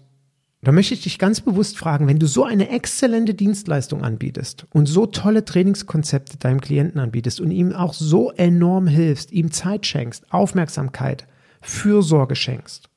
da 0.66 0.72
möchte 0.72 0.96
ich 0.96 1.04
dich 1.04 1.20
ganz 1.20 1.42
bewusst 1.42 1.78
fragen, 1.78 2.08
wenn 2.08 2.18
du 2.18 2.26
so 2.26 2.44
eine 2.44 2.70
exzellente 2.70 3.36
Dienstleistung 3.36 4.04
anbietest 4.04 4.66
und 4.74 4.88
so 4.88 5.06
tolle 5.06 5.46
Trainingskonzepte 5.46 6.38
deinem 6.38 6.60
Klienten 6.60 7.00
anbietest 7.00 7.40
und 7.40 7.52
ihm 7.52 7.72
auch 7.72 7.94
so 7.94 8.32
enorm 8.32 8.88
hilfst, 8.88 9.32
ihm 9.32 9.52
Zeit 9.52 9.86
schenkst, 9.86 10.34
Aufmerksamkeit, 10.34 11.28
Fürsorge 11.62 12.36
schenkst, 12.36 12.90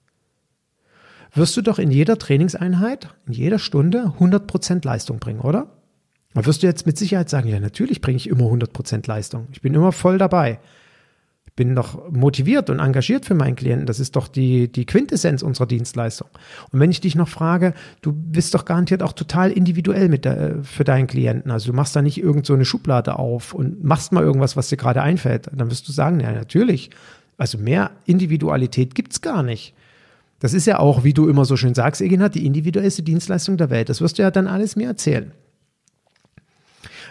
wirst 1.35 1.59
du 1.59 1.63
doch 1.63 1.79
in 1.79 1.91
jeder 1.91 2.17
Trainingseinheit, 2.17 3.15
in 3.27 3.35
jeder 3.35 3.59
Stunde 3.59 4.15
100% 4.19 4.87
Leistung 4.87 5.19
bringen, 5.19 5.41
oder? 5.41 5.77
Da 6.33 6.47
wirst 6.47 6.63
du 6.63 6.67
jetzt 6.67 6.87
mit 6.87 6.97
Sicherheit 6.97 7.29
sagen, 7.29 7.49
ja, 7.49 7.61
natürlich 7.61 8.01
bringe 8.01 8.17
ich 8.17 8.29
immer 8.29 8.45
100% 8.45 9.07
Leistung. 9.07 9.49
Ich 9.53 9.61
bin 9.61 9.75
immer 9.75 9.93
voll 9.93 10.17
dabei 10.17 10.59
bin 11.59 11.75
doch 11.75 12.09
motiviert 12.13 12.71
und 12.71 12.79
engagiert 12.79 13.27
für 13.27 13.35
meinen 13.35 13.57
Klienten. 13.57 13.85
Das 13.85 13.99
ist 13.99 14.15
doch 14.15 14.29
die, 14.29 14.71
die 14.71 14.87
Quintessenz 14.87 15.43
unserer 15.43 15.67
Dienstleistung. 15.67 16.29
Und 16.71 16.79
wenn 16.79 16.93
ich 16.93 17.01
dich 17.01 17.17
noch 17.17 17.29
frage, 17.29 17.75
du 18.01 18.13
bist 18.13 18.55
doch 18.55 18.65
garantiert 18.65 19.03
auch 19.03 19.13
total 19.13 19.51
individuell 19.51 20.09
mit 20.09 20.25
der, 20.25 20.63
für 20.63 20.85
deinen 20.85 21.09
Klienten. 21.09 21.51
Also 21.51 21.73
du 21.73 21.77
machst 21.77 21.97
da 21.97 22.01
nicht 22.01 22.17
irgend 22.17 22.47
so 22.47 22.55
eine 22.55 22.65
Schublade 22.65 23.19
auf 23.19 23.55
und 23.55 23.83
machst 23.83 24.13
mal 24.13 24.23
irgendwas, 24.23 24.57
was 24.57 24.69
dir 24.69 24.77
gerade 24.77 25.03
einfällt. 25.03 25.51
Dann 25.53 25.69
wirst 25.69 25.89
du 25.89 25.91
sagen, 25.91 26.21
ja, 26.21 26.31
natürlich. 26.31 26.91
Also 27.39 27.59
mehr 27.59 27.91
Individualität 28.07 28.95
gibt's 28.95 29.21
gar 29.21 29.43
nicht. 29.43 29.75
Das 30.39 30.55
ist 30.55 30.67
ja 30.67 30.79
auch, 30.79 31.03
wie 31.03 31.13
du 31.13 31.29
immer 31.29 31.45
so 31.45 31.57
schön 31.57 31.75
sagst, 31.75 32.01
Egina, 32.01 32.29
die 32.29 32.47
individuellste 32.47 33.03
Dienstleistung 33.03 33.57
der 33.57 33.71
Welt. 33.71 33.89
Das 33.89 34.01
wirst 34.01 34.19
du 34.19 34.23
ja 34.23 34.31
dann 34.31 34.47
alles 34.47 34.77
mir 34.77 34.87
erzählen. 34.87 35.33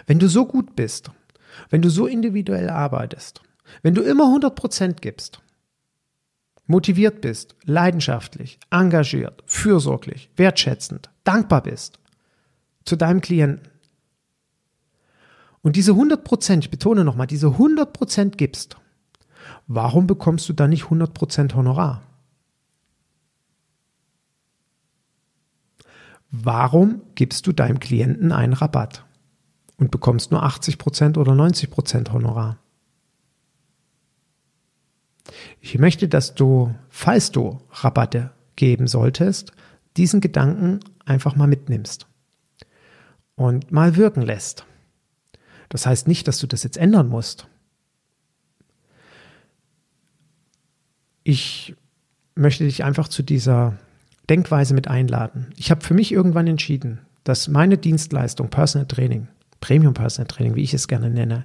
Wenn 0.06 0.18
du 0.18 0.26
so 0.26 0.46
gut 0.46 0.74
bist, 0.74 1.10
wenn 1.68 1.82
du 1.82 1.90
so 1.90 2.06
individuell 2.06 2.70
arbeitest, 2.70 3.42
wenn 3.82 3.94
du 3.94 4.02
immer 4.02 4.24
100% 4.24 5.00
gibst, 5.00 5.40
motiviert 6.66 7.20
bist, 7.20 7.56
leidenschaftlich, 7.64 8.58
engagiert, 8.70 9.42
fürsorglich, 9.46 10.30
wertschätzend, 10.36 11.10
dankbar 11.24 11.62
bist 11.62 11.98
zu 12.84 12.96
deinem 12.96 13.20
Klienten 13.20 13.68
und 15.62 15.76
diese 15.76 15.92
100%, 15.92 16.60
ich 16.60 16.70
betone 16.70 17.04
nochmal, 17.04 17.26
diese 17.26 17.48
100% 17.48 18.36
gibst, 18.36 18.76
warum 19.66 20.06
bekommst 20.06 20.48
du 20.48 20.52
dann 20.52 20.70
nicht 20.70 20.84
100% 20.84 21.54
Honorar? 21.54 22.02
Warum 26.30 27.02
gibst 27.14 27.46
du 27.46 27.52
deinem 27.52 27.80
Klienten 27.80 28.32
einen 28.32 28.52
Rabatt 28.52 29.04
und 29.78 29.90
bekommst 29.90 30.30
nur 30.30 30.44
80% 30.44 31.16
oder 31.18 31.32
90% 31.32 32.12
Honorar? 32.12 32.58
Ich 35.60 35.78
möchte, 35.78 36.08
dass 36.08 36.34
du, 36.34 36.74
falls 36.88 37.30
du 37.30 37.60
Rabatte 37.70 38.30
geben 38.56 38.86
solltest, 38.86 39.52
diesen 39.96 40.20
Gedanken 40.20 40.80
einfach 41.04 41.36
mal 41.36 41.46
mitnimmst 41.46 42.06
und 43.34 43.70
mal 43.72 43.96
wirken 43.96 44.22
lässt. 44.22 44.64
Das 45.68 45.86
heißt 45.86 46.08
nicht, 46.08 46.28
dass 46.28 46.38
du 46.38 46.46
das 46.46 46.62
jetzt 46.62 46.76
ändern 46.76 47.08
musst. 47.08 47.46
Ich 51.24 51.74
möchte 52.34 52.64
dich 52.64 52.84
einfach 52.84 53.08
zu 53.08 53.22
dieser 53.22 53.76
Denkweise 54.30 54.74
mit 54.74 54.88
einladen. 54.88 55.52
Ich 55.56 55.70
habe 55.70 55.84
für 55.84 55.94
mich 55.94 56.12
irgendwann 56.12 56.46
entschieden, 56.46 57.00
dass 57.24 57.48
meine 57.48 57.76
Dienstleistung 57.76 58.48
Personal 58.48 58.86
Training, 58.86 59.28
Premium 59.60 59.94
Personal 59.94 60.28
Training, 60.28 60.54
wie 60.54 60.62
ich 60.62 60.74
es 60.74 60.88
gerne 60.88 61.10
nenne, 61.10 61.44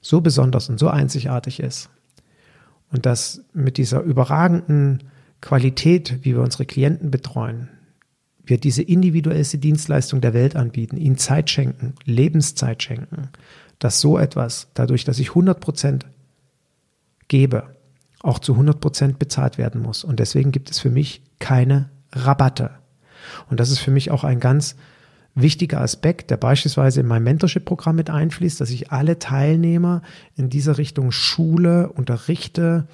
so 0.00 0.20
besonders 0.20 0.68
und 0.68 0.78
so 0.78 0.88
einzigartig 0.88 1.60
ist. 1.60 1.88
Und 2.92 3.06
dass 3.06 3.42
mit 3.52 3.78
dieser 3.78 4.02
überragenden 4.02 5.04
Qualität, 5.40 6.18
wie 6.22 6.34
wir 6.34 6.42
unsere 6.42 6.66
Klienten 6.66 7.10
betreuen, 7.10 7.68
wir 8.44 8.58
diese 8.58 8.82
individuellste 8.82 9.58
Dienstleistung 9.58 10.20
der 10.20 10.34
Welt 10.34 10.56
anbieten, 10.56 10.96
ihnen 10.96 11.16
Zeit 11.16 11.50
schenken, 11.50 11.94
Lebenszeit 12.04 12.82
schenken, 12.82 13.30
dass 13.78 14.00
so 14.00 14.18
etwas, 14.18 14.68
dadurch, 14.74 15.04
dass 15.04 15.18
ich 15.18 15.30
100 15.30 15.58
Prozent 15.58 16.06
gebe, 17.28 17.76
auch 18.20 18.38
zu 18.38 18.52
100 18.52 18.80
Prozent 18.80 19.18
bezahlt 19.18 19.58
werden 19.58 19.80
muss. 19.80 20.04
Und 20.04 20.20
deswegen 20.20 20.52
gibt 20.52 20.70
es 20.70 20.78
für 20.78 20.90
mich 20.90 21.22
keine 21.38 21.88
Rabatte. 22.12 22.70
Und 23.48 23.58
das 23.58 23.70
ist 23.70 23.78
für 23.78 23.90
mich 23.90 24.10
auch 24.10 24.24
ein 24.24 24.38
ganz 24.38 24.76
wichtiger 25.34 25.80
Aspekt, 25.80 26.30
der 26.30 26.36
beispielsweise 26.36 27.00
in 27.00 27.06
mein 27.06 27.22
Mentorship-Programm 27.22 27.96
mit 27.96 28.10
einfließt, 28.10 28.60
dass 28.60 28.70
ich 28.70 28.92
alle 28.92 29.18
Teilnehmer 29.18 30.02
in 30.36 30.50
dieser 30.50 30.78
Richtung 30.78 31.10
schule, 31.10 31.88
unterrichte 31.88 32.86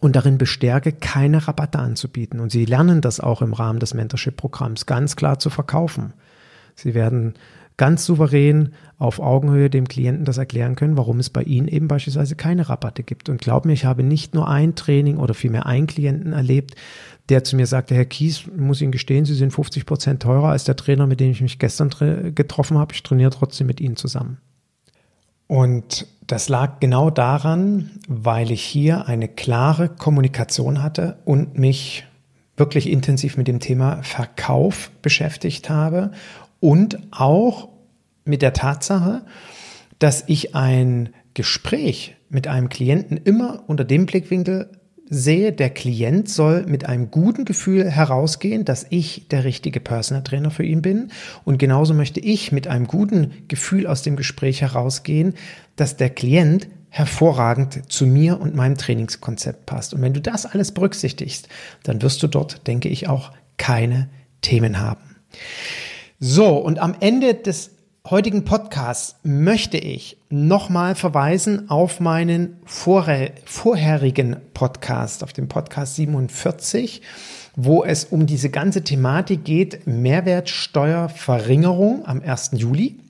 und 0.00 0.16
darin 0.16 0.38
bestärke, 0.38 0.92
keine 0.92 1.46
Rabatte 1.46 1.78
anzubieten. 1.78 2.40
Und 2.40 2.50
sie 2.50 2.64
lernen 2.64 3.00
das 3.00 3.20
auch 3.20 3.42
im 3.42 3.52
Rahmen 3.52 3.78
des 3.78 3.94
Mentorship-Programms 3.94 4.86
ganz 4.86 5.16
klar 5.16 5.38
zu 5.38 5.50
verkaufen. 5.50 6.12
Sie 6.74 6.94
werden 6.94 7.34
ganz 7.76 8.06
souverän 8.06 8.72
auf 8.98 9.20
Augenhöhe 9.20 9.68
dem 9.68 9.86
Klienten 9.86 10.24
das 10.24 10.38
erklären 10.38 10.76
können, 10.76 10.96
warum 10.96 11.18
es 11.18 11.28
bei 11.28 11.42
ihnen 11.42 11.68
eben 11.68 11.88
beispielsweise 11.88 12.34
keine 12.34 12.68
Rabatte 12.68 13.02
gibt. 13.02 13.28
Und 13.28 13.40
glaub 13.40 13.66
mir, 13.66 13.74
ich 13.74 13.84
habe 13.84 14.02
nicht 14.02 14.34
nur 14.34 14.48
ein 14.48 14.74
Training 14.74 15.18
oder 15.18 15.34
vielmehr 15.34 15.66
einen 15.66 15.86
Klienten 15.86 16.32
erlebt, 16.32 16.74
der 17.28 17.44
zu 17.44 17.56
mir 17.56 17.66
sagte, 17.66 17.94
Herr 17.94 18.04
Kies, 18.04 18.44
muss 18.56 18.80
Ihnen 18.80 18.92
gestehen, 18.92 19.24
Sie 19.24 19.34
sind 19.34 19.52
50 19.52 19.86
Prozent 19.86 20.22
teurer 20.22 20.48
als 20.48 20.64
der 20.64 20.76
Trainer, 20.76 21.06
mit 21.06 21.20
dem 21.20 21.30
ich 21.30 21.40
mich 21.40 21.58
gestern 21.58 21.90
getroffen 22.34 22.78
habe. 22.78 22.94
Ich 22.94 23.02
trainiere 23.02 23.30
trotzdem 23.30 23.66
mit 23.66 23.80
Ihnen 23.80 23.96
zusammen. 23.96 24.38
Und 25.48 26.06
das 26.26 26.48
lag 26.48 26.80
genau 26.80 27.10
daran, 27.10 27.90
weil 28.08 28.50
ich 28.50 28.62
hier 28.62 29.06
eine 29.06 29.28
klare 29.28 29.88
Kommunikation 29.88 30.82
hatte 30.82 31.18
und 31.24 31.56
mich 31.56 32.04
wirklich 32.56 32.88
intensiv 32.88 33.36
mit 33.36 33.48
dem 33.48 33.60
Thema 33.60 34.02
Verkauf 34.02 34.90
beschäftigt 35.02 35.70
habe 35.70 36.10
und 36.58 36.98
auch 37.10 37.68
mit 38.24 38.42
der 38.42 38.54
Tatsache, 38.54 39.24
dass 39.98 40.24
ich 40.26 40.54
ein 40.54 41.10
Gespräch 41.34 42.16
mit 42.28 42.48
einem 42.48 42.68
Klienten 42.68 43.18
immer 43.18 43.64
unter 43.66 43.84
dem 43.84 44.06
Blickwinkel 44.06 44.70
sehe, 45.08 45.52
der 45.52 45.70
Klient 45.70 46.28
soll 46.28 46.64
mit 46.66 46.86
einem 46.86 47.10
guten 47.10 47.44
Gefühl 47.44 47.88
herausgehen, 47.88 48.64
dass 48.64 48.86
ich 48.90 49.28
der 49.28 49.44
richtige 49.44 49.80
Personal 49.80 50.24
Trainer 50.24 50.50
für 50.50 50.64
ihn 50.64 50.82
bin. 50.82 51.10
Und 51.44 51.58
genauso 51.58 51.94
möchte 51.94 52.20
ich 52.20 52.52
mit 52.52 52.66
einem 52.66 52.86
guten 52.86 53.32
Gefühl 53.48 53.86
aus 53.86 54.02
dem 54.02 54.16
Gespräch 54.16 54.62
herausgehen, 54.62 55.34
dass 55.76 55.96
der 55.96 56.10
Klient 56.10 56.68
hervorragend 56.88 57.92
zu 57.92 58.06
mir 58.06 58.40
und 58.40 58.54
meinem 58.54 58.76
Trainingskonzept 58.76 59.66
passt. 59.66 59.94
Und 59.94 60.02
wenn 60.02 60.14
du 60.14 60.20
das 60.20 60.46
alles 60.46 60.72
berücksichtigst, 60.72 61.48
dann 61.82 62.00
wirst 62.02 62.22
du 62.22 62.26
dort, 62.26 62.66
denke 62.66 62.88
ich, 62.88 63.08
auch 63.08 63.32
keine 63.58 64.08
Themen 64.40 64.80
haben. 64.80 65.16
So, 66.18 66.56
und 66.56 66.78
am 66.78 66.94
Ende 67.00 67.34
des 67.34 67.75
heutigen 68.10 68.44
Podcast 68.44 69.16
möchte 69.24 69.78
ich 69.78 70.18
nochmal 70.30 70.94
verweisen 70.94 71.68
auf 71.70 71.98
meinen 71.98 72.58
vorherigen 72.64 74.36
Podcast, 74.54 75.24
auf 75.24 75.32
den 75.32 75.48
Podcast 75.48 75.96
47, 75.96 77.02
wo 77.56 77.82
es 77.82 78.04
um 78.04 78.26
diese 78.26 78.50
ganze 78.50 78.84
Thematik 78.84 79.44
geht, 79.44 79.88
Mehrwertsteuerverringerung 79.88 82.06
am 82.06 82.22
1. 82.22 82.52
Juli 82.52 83.00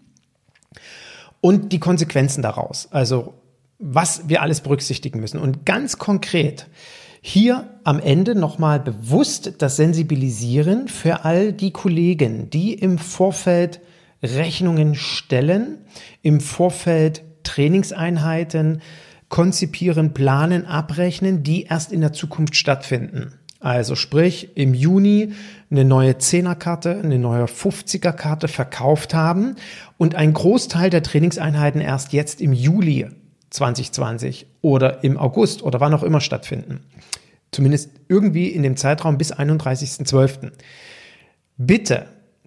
und 1.43 1.73
die 1.73 1.81
Konsequenzen 1.81 2.41
daraus. 2.41 2.89
Also 2.91 3.35
was 3.79 4.31
wir 4.31 4.41
alles 4.41 4.63
berücksichtigen 4.63 5.21
müssen. 5.21 5.39
Und 5.39 5.67
ganz 5.67 5.99
konkret 5.99 6.69
hier 7.21 7.69
am 7.85 8.01
Ende 8.01 8.35
nochmal 8.35 8.81
bewusst 8.81 9.57
das 9.59 9.77
Sensibilisieren 9.77 10.89
für 10.89 11.27
all 11.27 11.53
die 11.53 11.73
Kollegen, 11.73 12.49
die 12.49 12.73
im 12.73 12.97
Vorfeld 12.97 13.83
Rechnungen 14.23 14.95
stellen, 14.95 15.79
im 16.23 16.41
Vorfeld 16.41 17.23
Trainingseinheiten 17.43 18.83
konzipieren, 19.29 20.15
planen, 20.15 20.67
abrechnen, 20.67 21.43
die 21.43 21.65
erst 21.65 21.93
in 21.93 22.01
der 22.01 22.13
Zukunft 22.13 22.57
stattfinden. 22.57 23.35
Also 23.61 23.95
sprich, 23.97 24.57
im 24.57 24.75
Juni 24.75 25.33
eine 25.71 25.85
neue 25.85 26.19
Zehnerkarte, 26.19 27.01
eine 27.03 27.19
neue 27.19 27.47
50er 27.47 28.13
Karte 28.13 28.49
verkauft 28.49 29.15
haben 29.15 29.57
und 29.97 30.15
ein 30.15 30.33
Großteil 30.33 30.91
der 30.91 31.03
Trainingseinheiten 31.03 31.81
erst 31.81 32.13
jetzt 32.13 32.41
im 32.41 32.53
Juli 32.53 33.09
2020 33.51 34.47
oder 34.61 35.03
im 35.03 35.17
August 35.17 35.63
oder 35.63 35.81
wann 35.81 35.95
auch 35.95 36.03
immer 36.03 36.21
stattfinden. 36.21 36.81
Zumindest 37.51 37.91
irgendwie 38.09 38.49
in 38.49 38.63
dem 38.63 38.77
Zeitraum 38.77 39.19
bis 39.19 39.33
31.12. 39.33 40.53
Bitte 41.57 42.07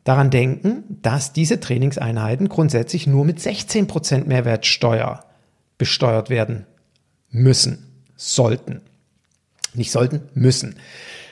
daran 0.10 0.32
denken, 0.32 0.98
dass 1.04 1.34
diese 1.34 1.60
Trainingseinheiten 1.60 2.50
grundsätzlich 2.50 3.06
nur 3.06 3.26
mit 3.26 3.38
16% 3.38 4.26
Mehrwertsteuer 4.26 5.24
besteuert 5.78 6.32
werden 6.32 6.66
müssen, 7.30 7.86
sollten. 8.16 8.82
Nicht 9.76 9.92
sollten, 9.92 10.22
müssen. 10.34 10.78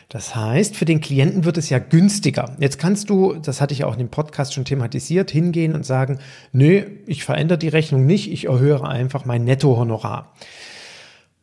Das 0.10 0.36
heißt, 0.36 0.76
für 0.76 0.86
den 0.86 1.02
Klienten 1.02 1.44
wird 1.44 1.58
es 1.58 1.72
ja 1.72 1.80
günstiger. 1.80 2.56
Jetzt 2.60 2.78
kannst 2.78 3.10
du, 3.10 3.34
das 3.34 3.62
hatte 3.62 3.74
ich 3.74 3.84
auch 3.84 3.94
in 3.94 3.98
dem 3.98 4.10
Podcast 4.10 4.54
schon 4.54 4.64
thematisiert, 4.64 5.32
hingehen 5.32 5.74
und 5.74 5.84
sagen, 5.84 6.20
nö, 6.52 6.84
ich 7.08 7.24
verändere 7.24 7.58
die 7.58 7.70
Rechnung 7.70 8.06
nicht, 8.06 8.32
ich 8.32 8.46
erhöhe 8.46 8.88
einfach 8.88 9.26
mein 9.26 9.44
Nettohonorar 9.44 10.34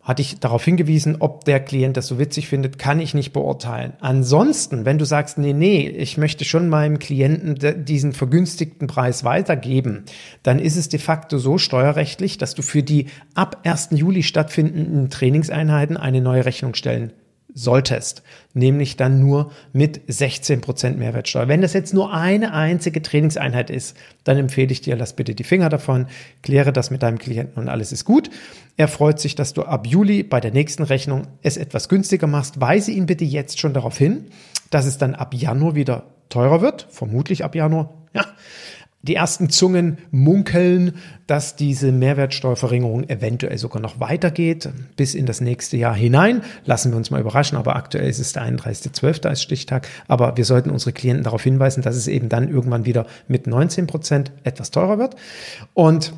hatte 0.04 0.20
ich 0.20 0.38
darauf 0.38 0.62
hingewiesen, 0.62 1.16
ob 1.18 1.44
der 1.44 1.60
Klient 1.60 1.96
das 1.96 2.06
so 2.06 2.18
witzig 2.18 2.46
findet, 2.46 2.78
kann 2.78 3.00
ich 3.00 3.14
nicht 3.14 3.32
beurteilen. 3.32 3.94
Ansonsten, 4.00 4.84
wenn 4.84 4.98
du 4.98 5.06
sagst, 5.06 5.38
nee, 5.38 5.54
nee, 5.54 5.88
ich 5.88 6.18
möchte 6.18 6.44
schon 6.44 6.68
meinem 6.68 6.98
Klienten 6.98 7.84
diesen 7.84 8.12
vergünstigten 8.12 8.86
Preis 8.86 9.24
weitergeben, 9.24 10.04
dann 10.42 10.58
ist 10.58 10.76
es 10.76 10.90
de 10.90 11.00
facto 11.00 11.38
so 11.38 11.56
steuerrechtlich, 11.56 12.36
dass 12.36 12.54
du 12.54 12.60
für 12.60 12.82
die 12.82 13.06
ab 13.34 13.62
1. 13.64 13.88
Juli 13.92 14.22
stattfindenden 14.22 15.08
Trainingseinheiten 15.08 15.96
eine 15.96 16.20
neue 16.20 16.44
Rechnung 16.44 16.74
stellen 16.74 17.12
solltest, 17.54 18.22
nämlich 18.52 18.96
dann 18.96 19.20
nur 19.20 19.52
mit 19.72 20.00
16 20.08 20.60
Prozent 20.60 20.98
Mehrwertsteuer. 20.98 21.46
Wenn 21.46 21.62
das 21.62 21.72
jetzt 21.72 21.94
nur 21.94 22.12
eine 22.12 22.52
einzige 22.52 23.00
Trainingseinheit 23.00 23.70
ist, 23.70 23.96
dann 24.24 24.36
empfehle 24.36 24.72
ich 24.72 24.80
dir, 24.80 24.96
lass 24.96 25.14
bitte 25.14 25.34
die 25.34 25.44
Finger 25.44 25.68
davon, 25.68 26.06
kläre 26.42 26.72
das 26.72 26.90
mit 26.90 27.02
deinem 27.02 27.18
Klienten 27.18 27.62
und 27.62 27.68
alles 27.68 27.92
ist 27.92 28.04
gut. 28.04 28.28
Er 28.76 28.88
freut 28.88 29.20
sich, 29.20 29.36
dass 29.36 29.52
du 29.52 29.62
ab 29.62 29.86
Juli 29.86 30.24
bei 30.24 30.40
der 30.40 30.50
nächsten 30.50 30.82
Rechnung 30.82 31.28
es 31.42 31.56
etwas 31.56 31.88
günstiger 31.88 32.26
machst. 32.26 32.60
Weise 32.60 32.90
ihn 32.90 33.06
bitte 33.06 33.24
jetzt 33.24 33.60
schon 33.60 33.72
darauf 33.72 33.96
hin, 33.96 34.26
dass 34.70 34.84
es 34.84 34.98
dann 34.98 35.14
ab 35.14 35.32
Januar 35.32 35.76
wieder 35.76 36.06
teurer 36.28 36.60
wird, 36.60 36.88
vermutlich 36.90 37.44
ab 37.44 37.54
Januar. 37.54 37.94
Ja, 38.14 38.26
die 39.06 39.14
ersten 39.14 39.50
Zungen 39.50 39.98
munkeln, 40.10 40.94
dass 41.26 41.56
diese 41.56 41.92
Mehrwertsteuerverringerung 41.92 43.08
eventuell 43.08 43.58
sogar 43.58 43.80
noch 43.80 44.00
weitergeht 44.00 44.70
bis 44.96 45.14
in 45.14 45.26
das 45.26 45.40
nächste 45.40 45.76
Jahr 45.76 45.94
hinein. 45.94 46.42
Lassen 46.64 46.90
wir 46.90 46.96
uns 46.96 47.10
mal 47.10 47.20
überraschen, 47.20 47.58
aber 47.58 47.76
aktuell 47.76 48.08
ist 48.08 48.18
es 48.18 48.32
der 48.32 48.44
31.12. 48.44 49.26
als 49.28 49.42
Stichtag. 49.42 49.88
Aber 50.08 50.36
wir 50.36 50.44
sollten 50.44 50.70
unsere 50.70 50.92
Klienten 50.92 51.24
darauf 51.24 51.42
hinweisen, 51.42 51.82
dass 51.82 51.96
es 51.96 52.08
eben 52.08 52.28
dann 52.28 52.48
irgendwann 52.48 52.86
wieder 52.86 53.06
mit 53.28 53.46
19 53.46 53.86
Prozent 53.86 54.32
etwas 54.42 54.70
teurer 54.70 54.98
wird. 54.98 55.16
Und 55.74 56.14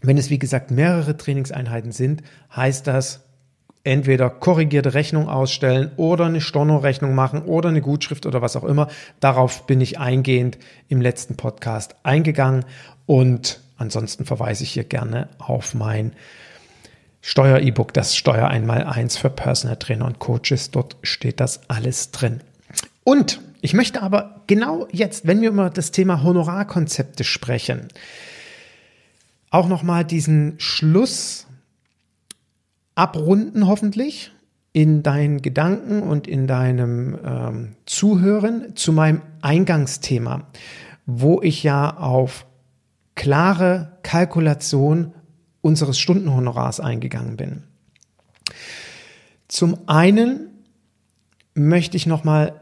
wenn 0.00 0.18
es, 0.18 0.30
wie 0.30 0.38
gesagt, 0.38 0.70
mehrere 0.70 1.16
Trainingseinheiten 1.16 1.92
sind, 1.92 2.22
heißt 2.54 2.86
das, 2.86 3.25
entweder 3.86 4.28
korrigierte 4.28 4.94
Rechnung 4.94 5.28
ausstellen 5.28 5.92
oder 5.96 6.26
eine 6.26 6.40
Storno-Rechnung 6.40 7.14
machen 7.14 7.42
oder 7.42 7.68
eine 7.68 7.80
Gutschrift 7.80 8.26
oder 8.26 8.42
was 8.42 8.56
auch 8.56 8.64
immer. 8.64 8.88
Darauf 9.20 9.66
bin 9.66 9.80
ich 9.80 9.98
eingehend 9.98 10.58
im 10.88 11.00
letzten 11.00 11.36
Podcast 11.36 11.94
eingegangen 12.02 12.64
und 13.06 13.60
ansonsten 13.78 14.24
verweise 14.24 14.64
ich 14.64 14.72
hier 14.72 14.84
gerne 14.84 15.28
auf 15.38 15.74
mein 15.74 16.12
Steuer-E-Book, 17.22 17.92
das 17.92 18.16
Steuer 18.16 18.48
einmal 18.48 18.84
eins 18.84 19.16
für 19.16 19.30
Personal 19.30 19.76
Trainer 19.76 20.06
und 20.06 20.18
Coaches. 20.18 20.70
Dort 20.70 20.96
steht 21.02 21.40
das 21.40 21.68
alles 21.68 22.10
drin. 22.10 22.40
Und 23.04 23.40
ich 23.60 23.72
möchte 23.72 24.02
aber 24.02 24.42
genau 24.46 24.86
jetzt, 24.92 25.26
wenn 25.26 25.40
wir 25.40 25.50
über 25.50 25.70
das 25.70 25.90
Thema 25.92 26.22
Honorarkonzepte 26.22 27.24
sprechen, 27.24 27.88
auch 29.50 29.68
nochmal 29.68 30.04
diesen 30.04 30.54
Schluss 30.58 31.45
abrunden 32.96 33.68
hoffentlich 33.68 34.32
in 34.72 35.02
deinen 35.02 35.40
Gedanken 35.40 36.02
und 36.02 36.26
in 36.26 36.46
deinem 36.46 37.16
ähm, 37.24 37.76
Zuhören 37.86 38.74
zu 38.74 38.92
meinem 38.92 39.22
Eingangsthema, 39.40 40.48
wo 41.06 41.40
ich 41.40 41.62
ja 41.62 41.96
auf 41.96 42.46
klare 43.14 43.98
Kalkulation 44.02 45.14
unseres 45.60 45.98
Stundenhonorars 45.98 46.80
eingegangen 46.80 47.36
bin. 47.36 47.62
Zum 49.48 49.78
einen 49.86 50.50
möchte 51.54 51.96
ich 51.96 52.06
nochmal 52.06 52.60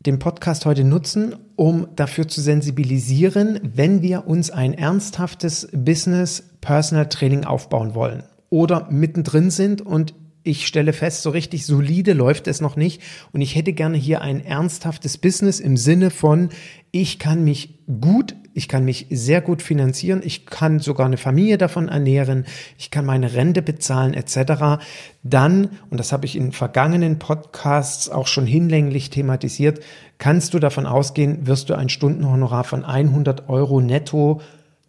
den 0.00 0.18
Podcast 0.18 0.66
heute 0.66 0.84
nutzen, 0.84 1.36
um 1.56 1.88
dafür 1.96 2.28
zu 2.28 2.40
sensibilisieren, 2.40 3.60
wenn 3.62 4.02
wir 4.02 4.26
uns 4.26 4.50
ein 4.50 4.74
ernsthaftes 4.74 5.68
Business 5.72 6.44
Personal 6.60 7.08
Training 7.08 7.44
aufbauen 7.44 7.94
wollen 7.94 8.24
oder 8.50 8.88
mittendrin 8.90 9.50
sind 9.50 9.82
und 9.82 10.14
ich 10.48 10.66
stelle 10.66 10.92
fest, 10.92 11.22
so 11.22 11.30
richtig 11.30 11.66
solide 11.66 12.14
läuft 12.14 12.46
es 12.48 12.60
noch 12.60 12.76
nicht. 12.76 13.02
Und 13.32 13.42
ich 13.42 13.54
hätte 13.54 13.74
gerne 13.74 13.98
hier 13.98 14.22
ein 14.22 14.42
ernsthaftes 14.44 15.18
Business 15.18 15.60
im 15.60 15.76
Sinne 15.76 16.10
von, 16.10 16.48
ich 16.90 17.18
kann 17.18 17.44
mich 17.44 17.80
gut, 18.00 18.34
ich 18.54 18.66
kann 18.66 18.84
mich 18.84 19.06
sehr 19.10 19.42
gut 19.42 19.60
finanzieren, 19.60 20.22
ich 20.24 20.46
kann 20.46 20.78
sogar 20.78 21.06
eine 21.06 21.18
Familie 21.18 21.58
davon 21.58 21.88
ernähren, 21.88 22.46
ich 22.78 22.90
kann 22.90 23.04
meine 23.04 23.34
Rente 23.34 23.60
bezahlen 23.60 24.14
etc. 24.14 24.82
Dann, 25.22 25.70
und 25.90 26.00
das 26.00 26.12
habe 26.12 26.24
ich 26.24 26.34
in 26.34 26.52
vergangenen 26.52 27.18
Podcasts 27.18 28.08
auch 28.08 28.26
schon 28.26 28.46
hinlänglich 28.46 29.10
thematisiert, 29.10 29.80
kannst 30.16 30.54
du 30.54 30.58
davon 30.58 30.86
ausgehen, 30.86 31.46
wirst 31.46 31.68
du 31.68 31.74
ein 31.74 31.90
Stundenhonorar 31.90 32.64
von 32.64 32.84
100 32.84 33.50
Euro 33.50 33.80
netto 33.80 34.40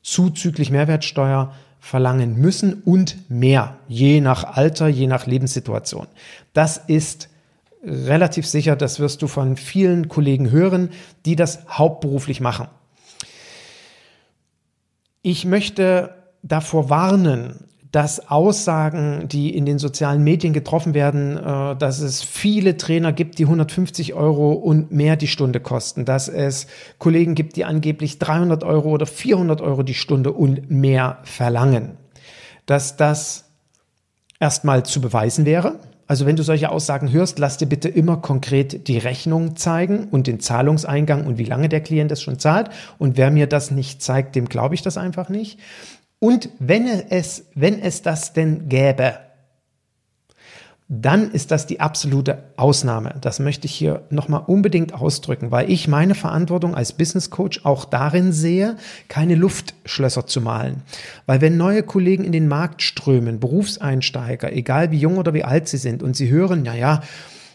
zuzüglich 0.01 0.71
Mehrwertsteuer 0.71 1.53
verlangen 1.79 2.37
müssen 2.39 2.81
und 2.83 3.29
mehr, 3.29 3.77
je 3.87 4.21
nach 4.21 4.43
Alter, 4.43 4.87
je 4.87 5.07
nach 5.07 5.25
Lebenssituation. 5.25 6.07
Das 6.53 6.77
ist 6.77 7.29
relativ 7.83 8.45
sicher, 8.45 8.75
das 8.75 8.99
wirst 8.99 9.21
du 9.21 9.27
von 9.27 9.55
vielen 9.55 10.09
Kollegen 10.09 10.51
hören, 10.51 10.89
die 11.25 11.35
das 11.35 11.59
hauptberuflich 11.69 12.41
machen. 12.41 12.67
Ich 15.21 15.45
möchte 15.45 16.15
davor 16.43 16.89
warnen, 16.89 17.65
dass 17.91 18.29
Aussagen, 18.29 19.27
die 19.27 19.55
in 19.55 19.65
den 19.65 19.79
sozialen 19.79 20.23
Medien 20.23 20.53
getroffen 20.53 20.93
werden, 20.93 21.37
äh, 21.37 21.75
dass 21.75 21.99
es 21.99 22.21
viele 22.21 22.77
Trainer 22.77 23.11
gibt, 23.11 23.39
die 23.39 23.45
150 23.45 24.13
Euro 24.13 24.51
und 24.53 24.91
mehr 24.91 25.15
die 25.15 25.27
Stunde 25.27 25.59
kosten, 25.59 26.05
dass 26.05 26.27
es 26.27 26.67
Kollegen 26.99 27.35
gibt, 27.35 27.55
die 27.55 27.65
angeblich 27.65 28.19
300 28.19 28.63
Euro 28.63 28.89
oder 28.89 29.05
400 29.05 29.61
Euro 29.61 29.83
die 29.83 29.95
Stunde 29.95 30.31
und 30.31 30.69
mehr 30.69 31.19
verlangen, 31.23 31.97
dass 32.65 32.95
das 32.95 33.45
erstmal 34.39 34.83
zu 34.83 35.01
beweisen 35.01 35.45
wäre. 35.45 35.79
Also 36.05 36.25
wenn 36.25 36.35
du 36.35 36.41
solche 36.41 36.71
Aussagen 36.71 37.11
hörst, 37.11 37.37
lass 37.37 37.57
dir 37.57 37.67
bitte 37.67 37.87
immer 37.87 38.17
konkret 38.17 38.87
die 38.87 38.97
Rechnung 38.97 39.55
zeigen 39.55 40.07
und 40.09 40.25
den 40.25 40.39
Zahlungseingang 40.39 41.27
und 41.27 41.37
wie 41.37 41.43
lange 41.43 41.69
der 41.69 41.81
Klient 41.81 42.11
es 42.11 42.23
schon 42.23 42.39
zahlt. 42.39 42.71
Und 42.97 43.15
wer 43.15 43.29
mir 43.29 43.45
das 43.45 43.69
nicht 43.69 44.01
zeigt, 44.01 44.35
dem 44.35 44.49
glaube 44.49 44.73
ich 44.73 44.81
das 44.81 44.97
einfach 44.97 45.29
nicht. 45.29 45.59
Und 46.19 46.49
wenn 46.59 46.85
es, 46.87 47.45
wenn 47.55 47.79
es 47.79 48.01
das 48.01 48.33
denn 48.33 48.67
gäbe, 48.67 49.19
dann 50.91 51.29
ist 51.31 51.51
das 51.51 51.67
die 51.67 51.79
absolute 51.79 52.45
Ausnahme. 52.57 53.13
Das 53.21 53.39
möchte 53.39 53.67
ich 53.67 53.75
hier 53.75 54.07
nochmal 54.09 54.41
unbedingt 54.47 54.91
ausdrücken, 54.91 55.51
weil 55.51 55.69
ich 55.69 55.87
meine 55.87 56.15
Verantwortung 56.15 56.73
als 56.73 56.93
Business 56.93 57.29
Coach 57.29 57.63
auch 57.63 57.85
darin 57.85 58.33
sehe, 58.33 58.75
keine 59.07 59.35
Luftschlösser 59.35 60.25
zu 60.25 60.41
malen. 60.41 60.81
Weil 61.27 61.41
wenn 61.41 61.57
neue 61.57 61.83
Kollegen 61.83 62.23
in 62.23 62.31
den 62.31 62.47
Markt 62.47 62.81
strömen, 62.81 63.39
Berufseinsteiger, 63.39 64.51
egal 64.51 64.89
wie 64.89 64.97
jung 64.97 65.19
oder 65.19 65.35
wie 65.35 65.43
alt 65.43 65.67
sie 65.67 65.77
sind, 65.77 66.01
und 66.01 66.15
sie 66.15 66.29
hören, 66.31 66.63
naja, 66.63 66.79
ja, 66.79 67.01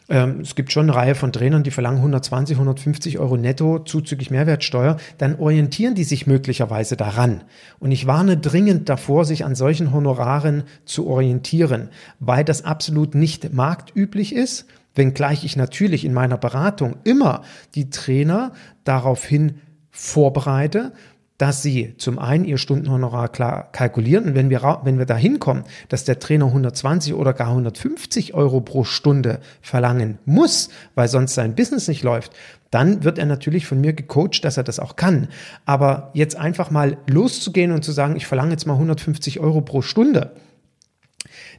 ähm, 0.09 0.41
es 0.41 0.55
gibt 0.55 0.71
schon 0.73 0.85
eine 0.85 0.95
Reihe 0.95 1.15
von 1.15 1.33
Trainern, 1.33 1.63
die 1.63 1.71
verlangen 1.71 1.99
120, 1.99 2.57
150 2.57 3.19
Euro 3.19 3.37
netto 3.37 3.79
zuzüglich 3.79 4.31
Mehrwertsteuer, 4.31 4.99
dann 5.19 5.39
orientieren 5.39 5.95
die 5.95 6.05
sich 6.05 6.27
möglicherweise 6.27 6.97
daran. 6.97 7.45
Und 7.79 7.91
ich 7.91 8.07
warne 8.07 8.37
dringend 8.37 8.89
davor, 8.89 9.25
sich 9.25 9.45
an 9.45 9.55
solchen 9.55 9.93
Honoraren 9.93 10.65
zu 10.85 11.07
orientieren, 11.07 11.89
weil 12.21 12.45
das 12.45 12.65
absolut 12.65 13.15
nicht 13.15 13.53
marktüblich 13.55 14.35
ist, 14.35 14.67
wenngleich 14.95 15.45
ich 15.45 15.57
natürlich 15.57 16.05
in 16.05 16.13
meiner 16.13 16.39
Beratung 16.39 16.97
immer 17.05 17.43
die 17.75 17.91
Trainer 17.91 18.53
daraufhin 18.85 19.61
vorbereite, 19.91 20.93
dass 21.39 21.63
sie 21.63 21.95
zum 21.99 22.19
einen 22.19 22.45
ihr 22.45 22.59
Stundenhonorar 22.59 23.29
klar 23.29 23.69
kalkulieren 23.73 24.27
und 24.27 24.35
wenn 24.35 24.51
wir, 24.51 24.81
wenn 24.85 24.99
wir 24.99 25.07
da 25.07 25.17
hinkommen, 25.17 25.65
dass 25.89 26.05
der 26.05 26.21
Trainer 26.21 26.47
120 26.47 27.15
oder 27.15 27.33
gar 27.33 27.49
150 27.49 28.35
Euro 28.35 28.61
pro 28.61 28.85
Stunde 28.85 29.41
verlangen 29.61 30.19
muss, 30.25 30.71
weil 30.95 31.09
sonst 31.09 31.35
sein 31.35 31.55
Business 31.57 31.89
nicht 31.89 32.05
läuft, 32.05 32.33
dann 32.71 33.05
wird 33.05 33.19
er 33.19 33.27
natürlich 33.27 33.67
von 33.67 33.81
mir 33.81 33.93
gecoacht, 33.93 34.45
dass 34.45 34.57
er 34.57 34.65
das 34.65 34.81
auch 34.81 34.97
kann. 34.97 35.29
Aber 35.65 36.11
jetzt 36.13 36.37
einfach 36.37 36.71
mal 36.71 36.97
loszugehen 37.07 37.73
und 37.73 37.85
zu 37.85 37.93
sagen, 37.93 38.17
ich 38.17 38.27
verlange 38.27 38.51
jetzt 38.53 38.67
mal 38.67 38.75
150 38.75 39.41
Euro 39.41 39.61
pro 39.61 39.83
Stunde, 39.83 40.33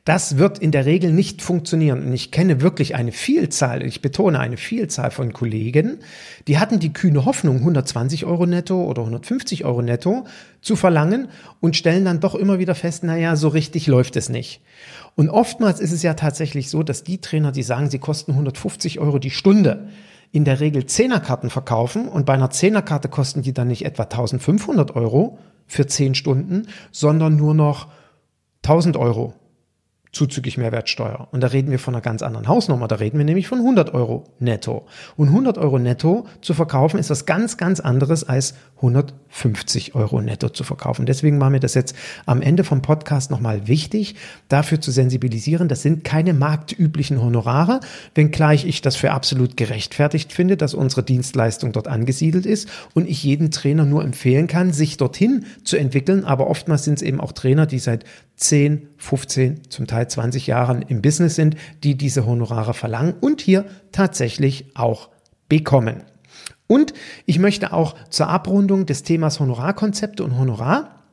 das 0.06 0.38
wird 0.38 0.60
in 0.60 0.72
der 0.72 0.86
Regel 0.86 1.12
nicht 1.12 1.42
funktionieren. 1.42 2.06
Und 2.06 2.14
ich 2.14 2.30
kenne 2.30 2.62
wirklich 2.62 2.94
eine 2.94 3.12
Vielzahl, 3.12 3.84
ich 3.84 4.04
betone 4.04 4.40
eine 4.40 4.56
Vielzahl 4.56 5.10
von 5.10 5.34
Kollegen, 5.34 5.98
die 6.48 6.60
hatten 6.60 6.80
die 6.80 6.94
kühne 6.94 7.26
Hoffnung, 7.26 7.58
120 7.58 8.24
Euro 8.26 8.46
netto 8.46 8.84
oder 8.84 9.02
150 9.02 9.66
Euro 9.66 9.82
netto 9.82 10.26
zu 10.62 10.76
verlangen 10.76 11.28
und 11.60 11.76
stellen 11.76 12.06
dann 12.06 12.20
doch 12.20 12.36
immer 12.36 12.60
wieder 12.60 12.76
fest, 12.76 13.04
naja, 13.04 13.36
so 13.36 13.48
richtig 13.48 13.88
läuft 13.88 14.16
es 14.16 14.30
nicht. 14.30 14.62
Und 15.16 15.30
oftmals 15.30 15.80
ist 15.80 15.92
es 15.92 16.04
ja 16.04 16.14
tatsächlich 16.14 16.70
so, 16.70 16.84
dass 16.84 17.04
die 17.04 17.20
Trainer, 17.20 17.52
die 17.52 17.64
sagen, 17.64 17.90
sie 17.90 18.00
kosten 18.00 18.34
150 18.34 19.00
Euro 19.00 19.18
die 19.18 19.32
Stunde, 19.32 19.88
in 20.32 20.46
der 20.46 20.60
Regel 20.60 20.86
Zehnerkarten 20.86 21.50
verkaufen 21.50 22.08
und 22.08 22.26
bei 22.26 22.34
einer 22.34 22.50
Zehnerkarte 22.52 23.10
kosten 23.10 23.42
die 23.42 23.54
dann 23.54 23.70
nicht 23.70 23.86
etwa 23.86 24.04
1500 24.04 24.96
Euro 24.96 25.40
für 25.66 25.88
10 25.88 26.14
Stunden, 26.14 26.68
sondern 26.92 27.38
nur 27.38 27.54
noch 27.54 27.88
1000 28.64 28.98
Euro 28.98 29.34
zuzüglich 30.16 30.58
Mehrwertsteuer. 30.58 31.28
Und 31.32 31.42
da 31.42 31.48
reden 31.48 31.72
wir 31.72 31.80
von 31.80 31.94
einer 31.94 32.02
ganz 32.02 32.22
anderen 32.22 32.48
Hausnummer. 32.48 32.88
Da 32.88 32.96
reden 32.96 33.18
wir 33.18 33.26
nämlich 33.26 33.50
von 33.50 33.60
100 33.60 33.94
Euro 33.94 34.24
netto. 34.40 34.86
Und 35.18 35.28
100 35.28 35.58
Euro 35.58 35.78
netto 35.78 36.26
zu 36.40 36.54
verkaufen 36.54 36.98
ist 37.00 37.10
was 37.10 37.26
ganz, 37.26 37.58
ganz 37.58 37.82
anderes 37.82 38.24
als 38.24 38.56
150 38.78 39.94
Euro 39.94 40.22
netto 40.22 40.48
zu 40.48 40.64
verkaufen. 40.64 41.06
Deswegen 41.06 41.42
war 41.42 41.50
mir 41.50 41.60
das 41.60 41.74
jetzt 41.74 41.98
am 42.26 42.42
Ende 42.42 42.64
vom 42.64 42.82
Podcast 42.82 43.30
nochmal 43.30 43.68
wichtig, 43.68 44.16
dafür 44.48 44.80
zu 44.80 44.90
sensibilisieren. 44.92 45.68
Das 45.68 45.82
sind 45.82 46.06
keine 46.06 46.34
marktüblichen 46.34 47.22
Honorare, 47.22 47.82
wenngleich 48.14 48.66
ich 48.66 48.82
das 48.82 48.96
für 48.96 49.12
absolut 49.12 49.58
gerechtfertigt 49.58 50.32
finde, 50.32 50.56
dass 50.56 50.74
unsere 50.74 51.04
Dienstleistung 51.04 51.74
dort 51.74 51.90
angesiedelt 51.90 52.46
ist 52.46 52.70
und 52.94 53.10
ich 53.10 53.22
jeden 53.22 53.52
Trainer 53.52 53.86
nur 53.86 54.02
empfehlen 54.02 54.48
kann, 54.48 54.72
sich 54.72 54.96
dorthin 54.96 55.46
zu 55.66 55.76
entwickeln. 55.76 56.24
Aber 56.24 56.48
oftmals 56.48 56.86
sind 56.86 56.96
es 56.96 57.02
eben 57.02 57.20
auch 57.20 57.34
Trainer, 57.34 57.66
die 57.66 57.80
seit 57.80 58.06
10, 58.38 58.88
15, 58.98 59.70
zum 59.70 59.88
Teil 59.88 60.05
20 60.08 60.48
Jahren 60.48 60.82
im 60.82 61.02
Business 61.02 61.36
sind, 61.36 61.56
die 61.84 61.96
diese 61.96 62.26
Honorare 62.26 62.74
verlangen 62.74 63.16
und 63.20 63.42
hier 63.42 63.66
tatsächlich 63.92 64.76
auch 64.76 65.10
bekommen. 65.50 66.04
Und 66.68 66.94
ich 67.26 67.40
möchte 67.40 67.74
auch 67.74 67.96
zur 68.10 68.28
Abrundung 68.28 68.86
des 68.86 69.04
Themas 69.04 69.40
Honorarkonzepte 69.40 70.24
und 70.24 70.38
Honorar 70.38 71.04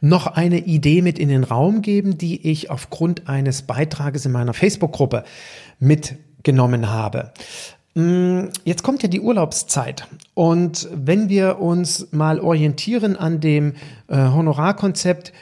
noch 0.00 0.26
eine 0.26 0.58
Idee 0.58 1.02
mit 1.02 1.18
in 1.18 1.28
den 1.28 1.44
Raum 1.44 1.82
geben, 1.82 2.18
die 2.18 2.50
ich 2.50 2.70
aufgrund 2.70 3.28
eines 3.28 3.62
Beitrages 3.62 4.24
in 4.26 4.32
meiner 4.32 4.54
Facebook-Gruppe 4.54 5.24
mitgenommen 5.78 6.90
habe. 6.90 7.32
Mm, 7.94 8.44
jetzt 8.64 8.82
kommt 8.82 9.02
ja 9.02 9.08
die 9.08 9.20
Urlaubszeit 9.20 10.06
und 10.34 10.88
wenn 10.94 11.28
wir 11.28 11.60
uns 11.60 12.08
mal 12.12 12.38
orientieren 12.38 13.16
an 13.16 13.40
dem 13.40 13.74
äh, 14.08 14.16
Honorarkonzept, 14.16 15.32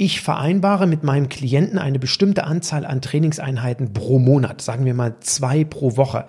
ich 0.00 0.20
vereinbare 0.20 0.86
mit 0.86 1.02
meinem 1.02 1.28
Klienten 1.28 1.76
eine 1.76 1.98
bestimmte 1.98 2.44
Anzahl 2.44 2.86
an 2.86 3.02
Trainingseinheiten 3.02 3.92
pro 3.92 4.20
Monat, 4.20 4.62
sagen 4.62 4.84
wir 4.84 4.94
mal 4.94 5.16
zwei 5.20 5.64
pro 5.64 5.96
Woche. 5.96 6.26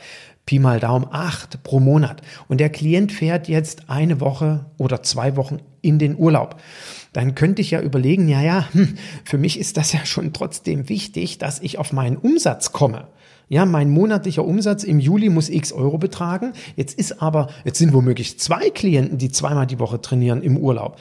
Pi 0.48 0.58
mal 0.58 0.80
Daumen, 0.80 1.06
acht 1.12 1.62
pro 1.62 1.80
Monat. 1.80 2.24
Und 2.48 2.60
der 2.60 2.72
Klient 2.72 3.12
fährt 3.12 3.48
jetzt 3.48 3.84
eine 3.88 4.20
Woche 4.20 4.66
oder 4.80 5.04
zwei 5.04 5.36
Wochen 5.36 5.60
in 5.84 6.00
den 6.00 6.18
Urlaub. 6.18 6.60
Dann 7.14 7.36
könnte 7.36 7.62
ich 7.62 7.70
ja 7.70 7.80
überlegen, 7.82 8.28
ja, 8.28 8.42
ja, 8.42 8.68
hm, 8.72 8.98
für 9.24 9.38
mich 9.38 9.60
ist 9.60 9.78
das 9.78 9.94
ja 9.94 10.04
schon 10.04 10.34
trotzdem 10.34 10.90
wichtig, 10.90 11.38
dass 11.38 11.60
ich 11.60 11.78
auf 11.78 11.94
meinen 11.94 12.18
Umsatz 12.18 12.72
komme. 12.72 13.08
Ja, 13.50 13.66
mein 13.66 13.92
monatlicher 13.92 14.44
Umsatz 14.44 14.84
im 14.84 15.00
Juli 15.00 15.30
muss 15.30 15.50
x 15.50 15.72
Euro 15.72 16.00
betragen. 16.00 16.54
Jetzt 16.76 16.98
ist 16.98 17.22
aber, 17.22 17.50
jetzt 17.64 17.78
sind 17.78 17.94
womöglich 17.94 18.40
zwei 18.40 18.72
Klienten, 18.72 19.20
die 19.20 19.30
zweimal 19.30 19.68
die 19.68 19.80
Woche 19.80 20.02
trainieren 20.02 20.42
im 20.42 20.58
Urlaub. 20.58 20.98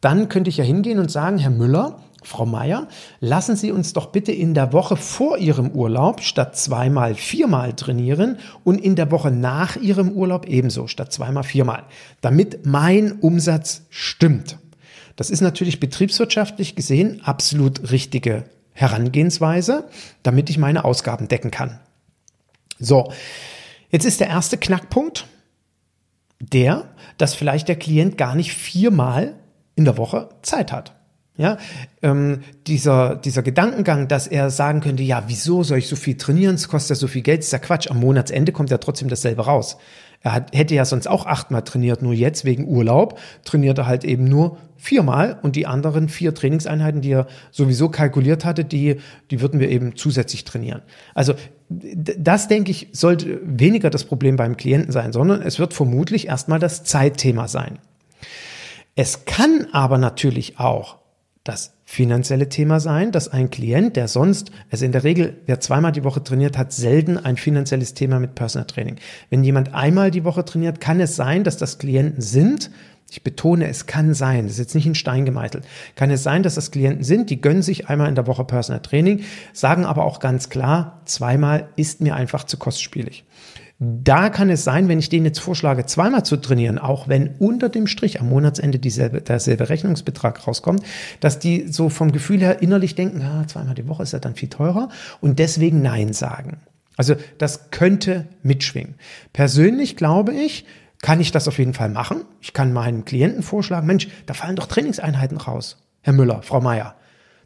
Dann 0.00 0.28
könnte 0.28 0.50
ich 0.50 0.56
ja 0.56 0.64
hingehen 0.64 0.98
und 0.98 1.10
sagen, 1.10 1.38
Herr 1.38 1.50
Müller, 1.50 2.00
Frau 2.28 2.46
Meier, 2.46 2.88
lassen 3.20 3.56
Sie 3.56 3.72
uns 3.72 3.94
doch 3.94 4.06
bitte 4.06 4.32
in 4.32 4.54
der 4.54 4.72
Woche 4.72 4.96
vor 4.96 5.38
Ihrem 5.38 5.70
Urlaub 5.70 6.20
statt 6.20 6.56
zweimal 6.56 7.14
viermal 7.14 7.72
trainieren 7.72 8.38
und 8.64 8.78
in 8.80 8.94
der 8.96 9.10
Woche 9.10 9.30
nach 9.30 9.76
Ihrem 9.76 10.10
Urlaub 10.12 10.46
ebenso 10.46 10.86
statt 10.86 11.12
zweimal 11.12 11.42
viermal, 11.42 11.84
damit 12.20 12.66
mein 12.66 13.12
Umsatz 13.12 13.82
stimmt. 13.88 14.58
Das 15.16 15.30
ist 15.30 15.40
natürlich 15.40 15.80
betriebswirtschaftlich 15.80 16.76
gesehen 16.76 17.22
absolut 17.24 17.90
richtige 17.90 18.44
Herangehensweise, 18.72 19.88
damit 20.22 20.50
ich 20.50 20.58
meine 20.58 20.84
Ausgaben 20.84 21.26
decken 21.26 21.50
kann. 21.50 21.80
So, 22.78 23.12
jetzt 23.90 24.04
ist 24.04 24.20
der 24.20 24.28
erste 24.28 24.58
Knackpunkt 24.58 25.26
der, 26.40 26.88
dass 27.16 27.34
vielleicht 27.34 27.68
der 27.68 27.76
Klient 27.76 28.16
gar 28.16 28.34
nicht 28.34 28.52
viermal 28.52 29.34
in 29.74 29.84
der 29.84 29.96
Woche 29.96 30.28
Zeit 30.42 30.72
hat. 30.72 30.97
Ja, 31.38 31.56
ähm, 32.02 32.40
dieser, 32.66 33.14
dieser 33.14 33.44
Gedankengang, 33.44 34.08
dass 34.08 34.26
er 34.26 34.50
sagen 34.50 34.80
könnte, 34.80 35.04
ja, 35.04 35.22
wieso 35.28 35.62
soll 35.62 35.78
ich 35.78 35.86
so 35.86 35.94
viel 35.94 36.16
trainieren? 36.16 36.56
Es 36.56 36.66
kostet 36.66 36.90
ja 36.90 36.94
so 36.96 37.06
viel 37.06 37.22
Geld, 37.22 37.40
ist 37.40 37.52
ja 37.52 37.60
Quatsch. 37.60 37.88
Am 37.88 38.00
Monatsende 38.00 38.50
kommt 38.50 38.70
ja 38.70 38.78
trotzdem 38.78 39.08
dasselbe 39.08 39.46
raus. 39.46 39.76
Er 40.20 40.32
hat, 40.32 40.52
hätte 40.52 40.74
ja 40.74 40.84
sonst 40.84 41.06
auch 41.06 41.26
achtmal 41.26 41.62
trainiert, 41.62 42.02
nur 42.02 42.12
jetzt 42.12 42.44
wegen 42.44 42.66
Urlaub 42.66 43.20
trainiert 43.44 43.78
er 43.78 43.86
halt 43.86 44.02
eben 44.02 44.24
nur 44.24 44.58
viermal 44.76 45.38
und 45.42 45.54
die 45.54 45.68
anderen 45.68 46.08
vier 46.08 46.34
Trainingseinheiten, 46.34 47.02
die 47.02 47.12
er 47.12 47.28
sowieso 47.52 47.88
kalkuliert 47.88 48.44
hatte, 48.44 48.64
die, 48.64 48.96
die 49.30 49.40
würden 49.40 49.60
wir 49.60 49.68
eben 49.68 49.94
zusätzlich 49.94 50.42
trainieren. 50.42 50.82
Also 51.14 51.34
das, 51.68 52.48
denke 52.48 52.72
ich, 52.72 52.88
sollte 52.90 53.40
weniger 53.44 53.90
das 53.90 54.02
Problem 54.02 54.34
beim 54.34 54.56
Klienten 54.56 54.90
sein, 54.90 55.12
sondern 55.12 55.40
es 55.40 55.60
wird 55.60 55.72
vermutlich 55.72 56.26
erstmal 56.26 56.58
das 56.58 56.82
Zeitthema 56.82 57.46
sein. 57.46 57.78
Es 58.96 59.24
kann 59.24 59.68
aber 59.70 59.98
natürlich 59.98 60.58
auch 60.58 60.98
das 61.48 61.72
finanzielle 61.84 62.50
Thema 62.50 62.78
sein, 62.78 63.10
dass 63.10 63.28
ein 63.28 63.48
Klient, 63.48 63.96
der 63.96 64.08
sonst, 64.08 64.52
also 64.70 64.84
in 64.84 64.92
der 64.92 65.04
Regel, 65.04 65.38
wer 65.46 65.58
zweimal 65.60 65.92
die 65.92 66.04
Woche 66.04 66.22
trainiert, 66.22 66.58
hat 66.58 66.72
selten 66.72 67.16
ein 67.16 67.38
finanzielles 67.38 67.94
Thema 67.94 68.20
mit 68.20 68.34
Personal 68.34 68.66
Training. 68.66 68.96
Wenn 69.30 69.42
jemand 69.42 69.74
einmal 69.74 70.10
die 70.10 70.24
Woche 70.24 70.44
trainiert, 70.44 70.80
kann 70.80 71.00
es 71.00 71.16
sein, 71.16 71.44
dass 71.44 71.56
das 71.56 71.78
Klienten 71.78 72.20
sind, 72.20 72.70
ich 73.10 73.22
betone, 73.22 73.66
es 73.68 73.86
kann 73.86 74.12
sein, 74.12 74.44
das 74.44 74.52
ist 74.52 74.58
jetzt 74.58 74.74
nicht 74.74 74.86
in 74.86 74.94
Stein 74.94 75.24
gemeißelt, 75.24 75.64
kann 75.96 76.10
es 76.10 76.22
sein, 76.22 76.42
dass 76.42 76.56
das 76.56 76.70
Klienten 76.70 77.02
sind, 77.02 77.30
die 77.30 77.40
gönnen 77.40 77.62
sich 77.62 77.88
einmal 77.88 78.10
in 78.10 78.14
der 78.14 78.26
Woche 78.26 78.44
Personal 78.44 78.82
Training, 78.82 79.24
sagen 79.54 79.86
aber 79.86 80.04
auch 80.04 80.20
ganz 80.20 80.50
klar, 80.50 81.00
zweimal 81.06 81.70
ist 81.76 82.02
mir 82.02 82.14
einfach 82.14 82.44
zu 82.44 82.58
kostspielig. 82.58 83.24
Da 83.80 84.28
kann 84.28 84.50
es 84.50 84.64
sein, 84.64 84.88
wenn 84.88 84.98
ich 84.98 85.08
denen 85.08 85.26
jetzt 85.26 85.38
vorschlage, 85.38 85.86
zweimal 85.86 86.24
zu 86.24 86.36
trainieren, 86.36 86.80
auch 86.80 87.06
wenn 87.06 87.36
unter 87.38 87.68
dem 87.68 87.86
Strich 87.86 88.20
am 88.20 88.28
Monatsende 88.28 88.80
dieselbe, 88.80 89.20
derselbe 89.20 89.68
Rechnungsbetrag 89.68 90.48
rauskommt, 90.48 90.82
dass 91.20 91.38
die 91.38 91.68
so 91.68 91.88
vom 91.88 92.10
Gefühl 92.10 92.40
her 92.40 92.60
innerlich 92.60 92.96
denken, 92.96 93.22
ah, 93.22 93.46
zweimal 93.46 93.76
die 93.76 93.86
Woche 93.86 94.02
ist 94.02 94.12
ja 94.12 94.18
dann 94.18 94.34
viel 94.34 94.48
teurer 94.48 94.88
und 95.20 95.38
deswegen 95.38 95.80
Nein 95.80 96.12
sagen. 96.12 96.58
Also 96.96 97.14
das 97.38 97.70
könnte 97.70 98.26
mitschwingen. 98.42 98.96
Persönlich 99.32 99.96
glaube 99.96 100.34
ich, 100.34 100.66
kann 101.00 101.20
ich 101.20 101.30
das 101.30 101.46
auf 101.46 101.58
jeden 101.58 101.74
Fall 101.74 101.88
machen. 101.88 102.22
Ich 102.40 102.52
kann 102.52 102.72
meinem 102.72 103.04
Klienten 103.04 103.44
vorschlagen, 103.44 103.86
Mensch, 103.86 104.08
da 104.26 104.34
fallen 104.34 104.56
doch 104.56 104.66
Trainingseinheiten 104.66 105.36
raus. 105.36 105.76
Herr 106.00 106.14
Müller, 106.14 106.42
Frau 106.42 106.60
Meier, 106.60 106.96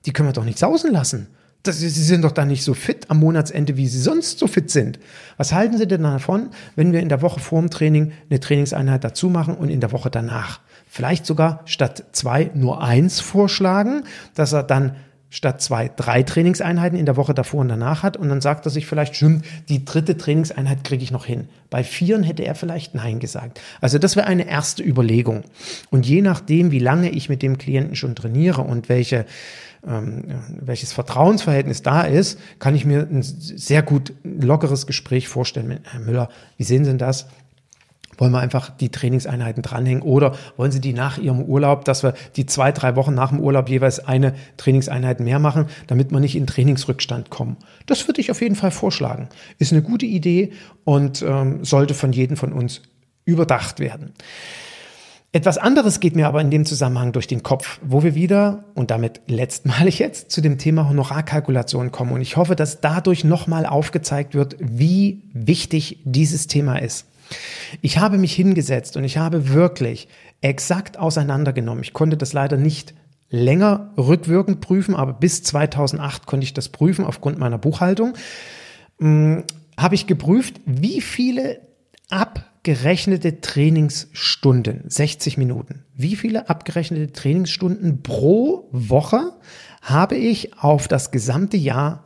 die 0.06 0.14
können 0.14 0.30
wir 0.30 0.32
doch 0.32 0.46
nicht 0.46 0.58
sausen 0.58 0.92
lassen 0.92 1.26
das, 1.62 1.78
sie 1.78 1.88
sind 1.88 2.22
doch 2.22 2.32
dann 2.32 2.48
nicht 2.48 2.64
so 2.64 2.74
fit 2.74 3.08
am 3.08 3.20
Monatsende, 3.20 3.76
wie 3.76 3.86
sie 3.86 4.00
sonst 4.00 4.38
so 4.38 4.48
fit 4.48 4.70
sind. 4.70 4.98
Was 5.36 5.52
halten 5.52 5.78
Sie 5.78 5.86
denn 5.86 6.02
davon, 6.02 6.50
wenn 6.74 6.92
wir 6.92 7.00
in 7.00 7.08
der 7.08 7.22
Woche 7.22 7.38
vor 7.38 7.60
dem 7.60 7.70
Training 7.70 8.12
eine 8.28 8.40
Trainingseinheit 8.40 9.04
dazu 9.04 9.28
machen 9.28 9.54
und 9.54 9.68
in 9.68 9.80
der 9.80 9.92
Woche 9.92 10.10
danach? 10.10 10.60
Vielleicht 10.88 11.24
sogar 11.24 11.62
statt 11.64 12.04
zwei 12.12 12.50
nur 12.54 12.82
eins 12.82 13.20
vorschlagen, 13.20 14.04
dass 14.34 14.52
er 14.52 14.64
dann 14.64 14.96
statt 15.30 15.62
zwei 15.62 15.88
drei 15.88 16.22
Trainingseinheiten 16.22 16.98
in 16.98 17.06
der 17.06 17.16
Woche 17.16 17.32
davor 17.32 17.60
und 17.60 17.68
danach 17.68 18.02
hat 18.02 18.18
und 18.18 18.28
dann 18.28 18.42
sagt 18.42 18.66
er 18.66 18.70
sich 18.70 18.86
vielleicht, 18.86 19.16
stimmt, 19.16 19.46
die 19.70 19.84
dritte 19.84 20.18
Trainingseinheit 20.18 20.84
kriege 20.84 21.02
ich 21.02 21.10
noch 21.10 21.24
hin. 21.24 21.48
Bei 21.70 21.84
vieren 21.84 22.22
hätte 22.22 22.44
er 22.44 22.54
vielleicht 22.54 22.94
Nein 22.94 23.18
gesagt. 23.18 23.58
Also 23.80 23.98
das 23.98 24.14
wäre 24.14 24.26
eine 24.26 24.46
erste 24.46 24.82
Überlegung. 24.82 25.44
Und 25.90 26.04
je 26.06 26.20
nachdem, 26.20 26.70
wie 26.70 26.80
lange 26.80 27.08
ich 27.08 27.30
mit 27.30 27.40
dem 27.40 27.56
Klienten 27.56 27.96
schon 27.96 28.14
trainiere 28.14 28.60
und 28.60 28.90
welche 28.90 29.24
welches 29.82 30.92
Vertrauensverhältnis 30.92 31.82
da 31.82 32.02
ist, 32.02 32.38
kann 32.60 32.76
ich 32.76 32.84
mir 32.84 33.00
ein 33.00 33.22
sehr 33.22 33.82
gut 33.82 34.12
lockeres 34.22 34.86
Gespräch 34.86 35.26
vorstellen 35.28 35.68
mit 35.68 35.80
Herrn 35.92 36.04
Müller. 36.04 36.28
Wie 36.56 36.62
sehen 36.62 36.84
Sie 36.84 36.90
denn 36.90 36.98
das? 36.98 37.26
Wollen 38.18 38.30
wir 38.30 38.38
einfach 38.38 38.70
die 38.70 38.90
Trainingseinheiten 38.90 39.62
dranhängen 39.62 40.02
oder 40.02 40.36
wollen 40.56 40.70
Sie 40.70 40.80
die 40.80 40.92
nach 40.92 41.18
Ihrem 41.18 41.42
Urlaub, 41.42 41.84
dass 41.84 42.04
wir 42.04 42.14
die 42.36 42.46
zwei, 42.46 42.70
drei 42.70 42.94
Wochen 42.94 43.14
nach 43.14 43.30
dem 43.30 43.40
Urlaub 43.40 43.68
jeweils 43.68 43.98
eine 43.98 44.34
Trainingseinheit 44.58 45.18
mehr 45.18 45.40
machen, 45.40 45.66
damit 45.88 46.12
wir 46.12 46.20
nicht 46.20 46.36
in 46.36 46.46
Trainingsrückstand 46.46 47.30
kommen? 47.30 47.56
Das 47.86 48.06
würde 48.06 48.20
ich 48.20 48.30
auf 48.30 48.40
jeden 48.40 48.54
Fall 48.54 48.70
vorschlagen. 48.70 49.28
Ist 49.58 49.72
eine 49.72 49.82
gute 49.82 50.06
Idee 50.06 50.52
und 50.84 51.22
ähm, 51.22 51.64
sollte 51.64 51.94
von 51.94 52.12
jedem 52.12 52.36
von 52.36 52.52
uns 52.52 52.82
überdacht 53.24 53.80
werden. 53.80 54.12
Etwas 55.34 55.56
anderes 55.56 56.00
geht 56.00 56.14
mir 56.14 56.28
aber 56.28 56.42
in 56.42 56.50
dem 56.50 56.66
Zusammenhang 56.66 57.12
durch 57.12 57.26
den 57.26 57.42
Kopf, 57.42 57.80
wo 57.82 58.02
wir 58.02 58.14
wieder, 58.14 58.64
und 58.74 58.90
damit 58.90 59.22
letztmalig 59.28 59.98
jetzt, 59.98 60.30
zu 60.30 60.42
dem 60.42 60.58
Thema 60.58 60.90
Honorarkalkulation 60.90 61.90
kommen. 61.90 62.12
Und 62.12 62.20
ich 62.20 62.36
hoffe, 62.36 62.54
dass 62.54 62.82
dadurch 62.82 63.24
nochmal 63.24 63.64
aufgezeigt 63.64 64.34
wird, 64.34 64.56
wie 64.60 65.22
wichtig 65.32 66.00
dieses 66.04 66.48
Thema 66.48 66.76
ist. 66.76 67.06
Ich 67.80 67.96
habe 67.96 68.18
mich 68.18 68.34
hingesetzt 68.34 68.98
und 68.98 69.04
ich 69.04 69.16
habe 69.16 69.48
wirklich 69.48 70.06
exakt 70.42 70.98
auseinandergenommen. 70.98 71.82
Ich 71.82 71.94
konnte 71.94 72.18
das 72.18 72.34
leider 72.34 72.58
nicht 72.58 72.92
länger 73.30 73.90
rückwirkend 73.96 74.60
prüfen, 74.60 74.94
aber 74.94 75.14
bis 75.14 75.42
2008 75.44 76.26
konnte 76.26 76.44
ich 76.44 76.52
das 76.52 76.68
prüfen 76.68 77.06
aufgrund 77.06 77.38
meiner 77.38 77.56
Buchhaltung. 77.56 78.12
Hm, 78.98 79.44
habe 79.78 79.94
ich 79.94 80.06
geprüft, 80.06 80.60
wie 80.66 81.00
viele 81.00 81.60
ab 82.10 82.51
abgerechnete 82.62 83.40
Trainingsstunden, 83.40 84.84
60 84.86 85.36
Minuten. 85.36 85.82
Wie 85.96 86.14
viele 86.14 86.48
abgerechnete 86.48 87.12
Trainingsstunden 87.12 88.04
pro 88.04 88.68
Woche 88.70 89.32
habe 89.80 90.14
ich 90.14 90.56
auf 90.58 90.86
das 90.86 91.10
gesamte 91.10 91.56
Jahr 91.56 92.04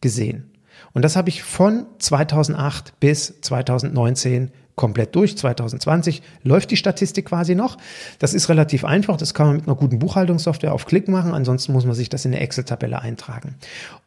gesehen? 0.00 0.50
Und 0.92 1.02
das 1.02 1.14
habe 1.14 1.28
ich 1.28 1.44
von 1.44 1.86
2008 2.00 2.98
bis 2.98 3.40
2019 3.42 4.50
komplett 4.74 5.14
durch. 5.14 5.38
2020 5.38 6.20
läuft 6.42 6.72
die 6.72 6.76
Statistik 6.76 7.26
quasi 7.26 7.54
noch. 7.54 7.78
Das 8.18 8.34
ist 8.34 8.48
relativ 8.48 8.84
einfach. 8.84 9.16
Das 9.16 9.34
kann 9.34 9.46
man 9.46 9.56
mit 9.56 9.68
einer 9.68 9.76
guten 9.76 10.00
Buchhaltungssoftware 10.00 10.72
auf 10.74 10.86
Klick 10.86 11.06
machen. 11.06 11.32
Ansonsten 11.32 11.72
muss 11.72 11.86
man 11.86 11.94
sich 11.94 12.08
das 12.08 12.24
in 12.24 12.32
eine 12.32 12.40
Excel-Tabelle 12.40 13.00
eintragen. 13.00 13.54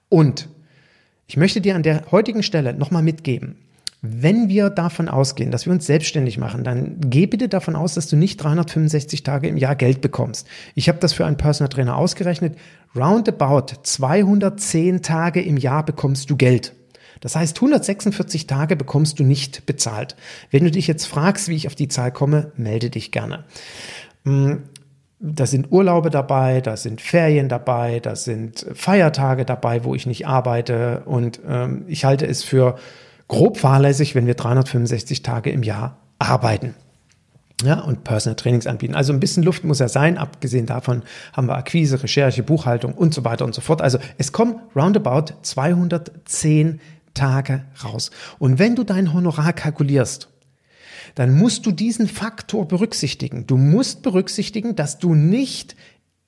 Und 0.10 0.50
ich 1.26 1.38
möchte 1.38 1.62
dir 1.62 1.76
an 1.76 1.84
der 1.84 2.12
heutigen 2.12 2.44
Stelle 2.44 2.74
nochmal 2.74 3.02
mitgeben, 3.02 3.56
wenn 4.02 4.48
wir 4.48 4.70
davon 4.70 5.10
ausgehen, 5.10 5.52
dass 5.52 5.66
wir 5.66 5.74
uns 5.74 5.86
selbstständig 5.86 6.38
machen, 6.38 6.64
dann 6.64 6.98
geh 7.02 7.26
bitte 7.26 7.50
davon 7.50 7.76
aus, 7.76 7.96
dass 7.96 8.08
du 8.08 8.16
nicht 8.16 8.38
365 8.38 9.24
Tage 9.24 9.50
im 9.50 9.58
Jahr 9.58 9.76
Geld 9.76 10.00
bekommst. 10.00 10.48
Ich 10.74 10.88
habe 10.88 11.00
das 11.00 11.12
für 11.12 11.26
einen 11.26 11.38
Personal 11.38 11.70
Trainer 11.70 11.98
ausgerechnet. 11.98 12.58
Roundabout 12.96 13.84
210 13.84 15.02
Tage 15.02 15.42
im 15.42 15.58
Jahr 15.58 15.86
bekommst 15.86 16.30
du 16.30 16.38
Geld. 16.38 16.74
Das 17.20 17.36
heißt, 17.36 17.58
146 17.58 18.48
Tage 18.48 18.78
bekommst 18.78 19.20
du 19.20 19.24
nicht 19.24 19.66
bezahlt. 19.66 20.16
Wenn 20.50 20.64
du 20.64 20.72
dich 20.72 20.88
jetzt 20.88 21.06
fragst, 21.06 21.50
wie 21.50 21.56
ich 21.56 21.68
auf 21.68 21.76
die 21.76 21.90
Zahl 21.90 22.14
komme, 22.14 22.54
melde 22.56 22.90
dich 22.90 23.12
gerne. 23.12 23.44
Hm, 24.24 24.64
da 25.20 25.46
sind 25.46 25.72
Urlaube 25.72 26.10
dabei, 26.10 26.62
da 26.62 26.78
sind 26.78 27.02
Ferien 27.02 27.50
dabei, 27.50 28.00
da 28.00 28.16
sind 28.16 28.66
Feiertage 28.74 29.44
dabei, 29.44 29.84
wo 29.84 29.94
ich 29.94 30.06
nicht 30.06 30.28
arbeite 30.28 31.04
und 31.06 31.42
ähm, 31.46 31.84
ich 31.88 32.06
halte 32.06 32.26
es 32.26 32.42
für 32.42 32.78
grob 33.30 33.58
fahrlässig, 33.58 34.16
wenn 34.16 34.28
wir 34.28 34.34
365 34.34 35.24
Tage 35.24 35.52
im 35.52 35.64
Jahr 35.64 35.98
arbeiten. 36.18 36.76
Ja, 37.64 37.82
und 37.82 38.04
Personal 38.06 38.36
Trainings 38.36 38.68
anbieten. 38.68 38.96
Also 38.96 39.12
ein 39.12 39.20
bisschen 39.20 39.44
Luft 39.44 39.66
muss 39.66 39.80
ja 39.80 39.90
sein. 39.90 40.18
Abgesehen 40.18 40.66
davon 40.66 41.04
haben 41.34 41.48
wir 41.48 41.58
Akquise, 41.58 42.02
Recherche, 42.02 42.42
Buchhaltung 42.42 42.94
und 42.94 43.14
so 43.14 43.26
weiter 43.26 43.44
und 43.44 43.54
so 43.54 43.62
fort. 43.62 43.82
Also 43.82 44.00
es 44.18 44.32
kommen 44.32 44.62
roundabout 44.76 45.34
210 45.42 46.80
Tage 47.14 47.66
raus. 47.84 48.12
Und 48.40 48.60
wenn 48.60 48.76
du 48.76 48.84
dein 48.84 49.14
Honorar 49.14 49.52
kalkulierst, 49.52 50.30
dann 51.16 51.38
musst 51.38 51.66
du 51.66 51.72
diesen 51.72 52.08
Faktor 52.08 52.66
berücksichtigen. 52.66 53.46
Du 53.46 53.58
musst 53.58 54.04
berücksichtigen, 54.04 54.76
dass 54.76 55.00
du 55.00 55.16
nicht 55.16 55.76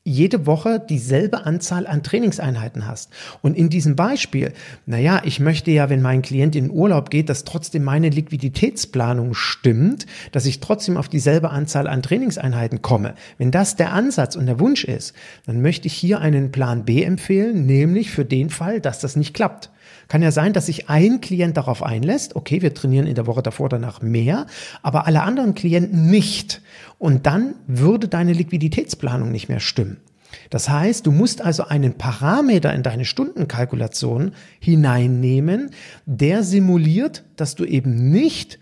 jede 0.04 0.48
Woche 0.48 0.80
dieselbe 0.80 1.46
Anzahl 1.46 1.86
an 1.86 2.02
Trainingseinheiten 2.02 2.88
hast. 2.88 3.12
Und 3.44 3.56
in 3.56 3.70
diesem 3.70 3.96
Beispiel, 3.96 4.52
naja, 4.88 5.22
ich 5.26 5.40
möchte 5.40 5.70
ja, 5.70 5.92
wenn 5.92 6.02
mein 6.02 6.24
Klient 6.24 6.56
in 6.56 6.72
Urlaub 6.72 7.12
geht, 7.12 7.30
dass 7.30 7.44
trotzdem 7.44 7.84
meine 7.84 8.10
Liquiditätsplanung 8.10 9.36
stimmt, 9.36 10.08
dass 10.32 10.48
ich 10.48 10.60
trotzdem 10.60 10.98
auf 10.98 11.08
dieselbe 11.08 11.52
Anzahl 11.52 11.86
an 11.86 12.02
Trainingseinheiten 12.02 12.82
komme. 12.82 13.14
Wenn 13.38 13.52
das 13.52 13.76
der 13.76 13.94
Ansatz 13.94 14.36
und 14.36 14.48
der 14.48 14.60
Wunsch 14.60 14.86
ist, 14.86 15.14
dann 15.46 15.62
möchte 15.62 15.86
ich 15.86 15.94
hier 15.94 16.20
einen 16.20 16.52
Plan 16.52 16.84
B 16.84 17.04
empfehlen, 17.04 17.68
nämlich 17.68 18.10
für 18.10 18.26
den 18.26 18.50
Fall, 18.50 18.82
dass 18.82 19.00
das 19.00 19.16
nicht 19.16 19.36
klappt. 19.36 19.70
Kann 20.12 20.22
ja 20.22 20.32
sein, 20.32 20.52
dass 20.52 20.66
sich 20.66 20.90
ein 20.90 21.22
Klient 21.22 21.56
darauf 21.56 21.82
einlässt, 21.82 22.36
okay, 22.36 22.62
wir 22.62 22.74
trainieren 22.74 23.08
in 23.08 23.16
der 23.16 23.28
Woche 23.28 23.42
davor 23.42 23.70
danach 23.70 24.02
mehr, 24.02 24.46
aber 24.82 25.08
alle 25.08 25.22
anderen 25.22 25.56
Klienten 25.56 26.12
nicht. 26.12 26.62
Und 27.00 27.26
dann 27.28 27.56
würde 27.66 28.10
deine 28.10 28.34
Liquiditätsplanung 28.34 29.32
nicht 29.32 29.48
mehr 29.48 29.62
stimmen. 29.62 30.02
Das 30.50 30.68
heißt, 30.68 31.08
du 31.08 31.14
musst 31.14 31.42
also 31.42 31.64
einen 31.64 31.94
Parameter 31.94 32.74
in 32.74 32.84
deine 32.84 33.06
Stundenkalkulation 33.06 34.34
hineinnehmen, 34.60 35.70
der 36.06 36.44
simuliert, 36.44 37.24
dass 37.38 37.56
du 37.56 37.64
eben 37.64 38.12
nicht 38.12 38.60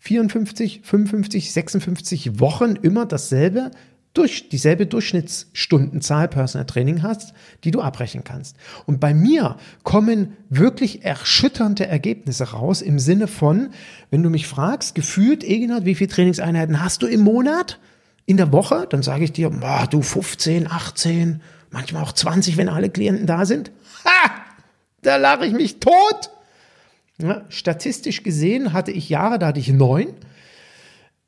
54, 0.00 0.82
55, 0.84 1.54
56 1.54 2.38
Wochen 2.38 2.74
immer 2.82 3.06
dasselbe 3.06 3.70
durch 4.14 4.48
dieselbe 4.48 4.86
Durchschnittsstundenzahl 4.86 6.28
Personal 6.28 6.66
Training 6.66 7.02
hast, 7.02 7.32
die 7.64 7.70
du 7.70 7.80
abbrechen 7.80 8.24
kannst. 8.24 8.56
Und 8.86 9.00
bei 9.00 9.14
mir 9.14 9.56
kommen 9.82 10.36
wirklich 10.50 11.04
erschütternde 11.04 11.86
Ergebnisse 11.86 12.50
raus 12.50 12.82
im 12.82 12.98
Sinne 12.98 13.26
von, 13.26 13.70
wenn 14.10 14.22
du 14.22 14.28
mich 14.28 14.46
fragst, 14.46 14.94
gefühlt, 14.94 15.44
Egenhard, 15.44 15.86
wie 15.86 15.94
viele 15.94 16.10
Trainingseinheiten 16.10 16.82
hast 16.82 17.02
du 17.02 17.06
im 17.06 17.20
Monat? 17.20 17.78
in 18.26 18.36
der 18.36 18.52
Woche, 18.52 18.86
dann 18.88 19.02
sage 19.02 19.24
ich 19.24 19.32
dir, 19.32 19.50
boah, 19.50 19.86
du 19.90 20.02
15, 20.02 20.70
18, 20.70 21.42
manchmal 21.70 22.02
auch 22.02 22.12
20, 22.12 22.56
wenn 22.56 22.68
alle 22.68 22.90
Klienten 22.90 23.26
da 23.26 23.44
sind. 23.44 23.70
Ha! 24.04 24.30
Da 25.02 25.16
lache 25.16 25.46
ich 25.46 25.52
mich 25.52 25.80
tot. 25.80 26.30
Ja, 27.18 27.44
statistisch 27.48 28.22
gesehen 28.22 28.72
hatte 28.72 28.92
ich 28.92 29.08
Jahre, 29.08 29.38
da 29.38 29.48
hatte 29.48 29.60
ich 29.60 29.68
neun. 29.68 30.08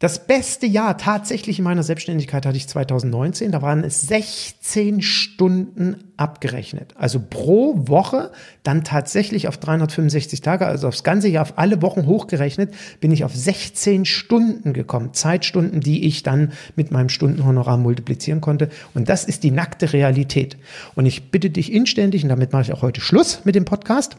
Das 0.01 0.27
beste 0.27 0.67
Jahr 0.67 0.99
tatsächlich 0.99 1.61
in 1.61 1.65
meiner 1.65 1.85
Selbstständigkeit 1.85 2.45
hatte 2.45 2.57
ich 2.57 2.67
2019. 2.67 3.53
Da 3.53 3.63
waren 3.63 3.85
es 3.85 4.03
16 4.09 5.03
Stunden 5.03 6.13
abgerechnet. 6.17 6.93
Also 6.97 7.21
pro 7.21 7.75
Woche 7.89 8.33
dann 8.65 8.83
tatsächlich 8.83 9.47
auf 9.47 9.57
365 9.57 10.41
Tage, 10.41 10.67
also 10.67 10.89
aufs 10.89 11.05
ganze 11.05 11.29
Jahr, 11.29 11.43
auf 11.43 11.59
alle 11.59 11.81
Wochen 11.81 12.07
hochgerechnet, 12.07 12.75
bin 12.99 13.13
ich 13.13 13.25
auf 13.25 13.35
16 13.37 14.05
Stunden 14.05 14.73
gekommen. 14.73 15.15
Zeitstunden, 15.15 15.81
die 15.81 16.07
ich 16.07 16.25
dann 16.25 16.53
mit 16.75 16.91
meinem 16.91 17.09
Stundenhonorar 17.09 17.79
multiplizieren 17.79 18.41
konnte. 18.41 18.71
Und 18.95 19.09
das 19.09 19.25
ist 19.25 19.45
die 19.45 19.53
nackte 19.53 19.93
Realität. 19.93 20.57
Und 20.97 21.07
ich 21.07 21.31
bitte 21.31 21.51
dich 21.51 21.73
inständig, 21.73 22.25
und 22.25 22.31
damit 22.31 22.53
mache 22.53 22.63
ich 22.63 22.73
auch 22.73 22.83
heute 22.83 23.01
Schluss 23.01 23.43
mit 23.45 23.55
dem 23.55 23.65
Podcast, 23.65 24.17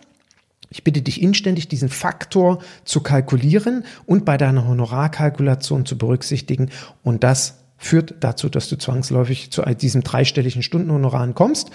ich 0.70 0.84
bitte 0.84 1.02
dich 1.02 1.22
inständig, 1.22 1.68
diesen 1.68 1.90
Faktor 1.90 2.60
zu 2.84 3.02
kalkulieren 3.02 3.84
und 4.06 4.26
bei 4.26 4.38
deiner 4.38 4.68
Honorarkalkulation 4.68 5.86
zu 5.86 5.98
berücksichtigen. 5.98 6.70
Und 7.04 7.24
das 7.24 7.60
führt 7.78 8.16
dazu, 8.22 8.50
dass 8.50 8.70
du 8.70 8.78
zwangsläufig 8.78 9.52
zu 9.52 9.62
diesem 9.64 10.04
dreistelligen 10.04 10.64
Stundenhonorar 10.64 11.28
kommst 11.34 11.72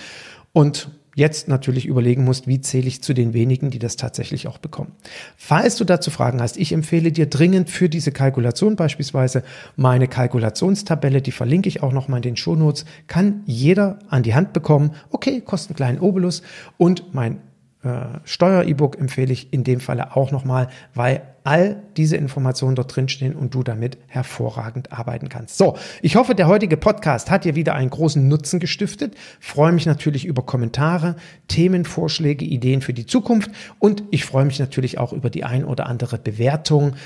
und 0.52 0.90
jetzt 1.14 1.48
natürlich 1.48 1.86
überlegen 1.86 2.24
musst, 2.24 2.46
wie 2.46 2.60
zähle 2.60 2.86
ich 2.86 3.02
zu 3.02 3.14
den 3.14 3.34
wenigen, 3.34 3.70
die 3.70 3.78
das 3.78 3.96
tatsächlich 3.96 4.46
auch 4.46 4.58
bekommen. 4.58 4.92
Falls 5.36 5.76
du 5.76 5.84
dazu 5.84 6.10
Fragen 6.10 6.40
hast, 6.40 6.56
ich 6.56 6.72
empfehle 6.72 7.12
dir 7.12 7.26
dringend 7.26 7.68
für 7.68 7.88
diese 7.88 8.12
Kalkulation 8.12 8.76
beispielsweise 8.76 9.42
meine 9.76 10.08
Kalkulationstabelle, 10.08 11.20
die 11.20 11.32
verlinke 11.32 11.68
ich 11.68 11.82
auch 11.82 11.92
nochmal 11.92 12.18
in 12.18 12.22
den 12.22 12.36
Shownotes, 12.36 12.84
kann 13.06 13.42
jeder 13.46 13.98
an 14.08 14.22
die 14.22 14.34
Hand 14.34 14.52
bekommen. 14.52 14.92
Okay, 15.10 15.40
kostet 15.40 15.70
einen 15.70 15.76
kleinen 15.76 16.00
Obolus 16.00 16.42
und 16.78 17.12
mein 17.12 17.40
äh, 17.82 18.18
Steuer-E-Book 18.24 18.98
empfehle 18.98 19.32
ich 19.32 19.52
in 19.52 19.64
dem 19.64 19.80
Falle 19.80 20.14
auch 20.14 20.32
nochmal, 20.32 20.68
weil 20.94 21.22
all 21.44 21.82
diese 21.96 22.18
Informationen 22.18 22.76
dort 22.76 22.94
drinstehen 22.94 23.34
und 23.34 23.54
du 23.54 23.62
damit 23.62 23.96
hervorragend 24.06 24.92
arbeiten 24.92 25.30
kannst. 25.30 25.56
So, 25.56 25.78
ich 26.02 26.16
hoffe, 26.16 26.34
der 26.34 26.46
heutige 26.46 26.76
Podcast 26.76 27.30
hat 27.30 27.46
dir 27.46 27.54
wieder 27.54 27.74
einen 27.74 27.88
großen 27.88 28.28
Nutzen 28.28 28.60
gestiftet. 28.60 29.14
Freue 29.40 29.72
mich 29.72 29.86
natürlich 29.86 30.26
über 30.26 30.42
Kommentare, 30.42 31.16
Themenvorschläge, 31.48 32.44
Ideen 32.44 32.82
für 32.82 32.92
die 32.92 33.06
Zukunft 33.06 33.50
und 33.78 34.04
ich 34.10 34.26
freue 34.26 34.44
mich 34.44 34.58
natürlich 34.58 34.98
auch 34.98 35.14
über 35.14 35.30
die 35.30 35.44
ein 35.44 35.64
oder 35.64 35.86
andere 35.86 36.18
Bewertung, 36.18 36.96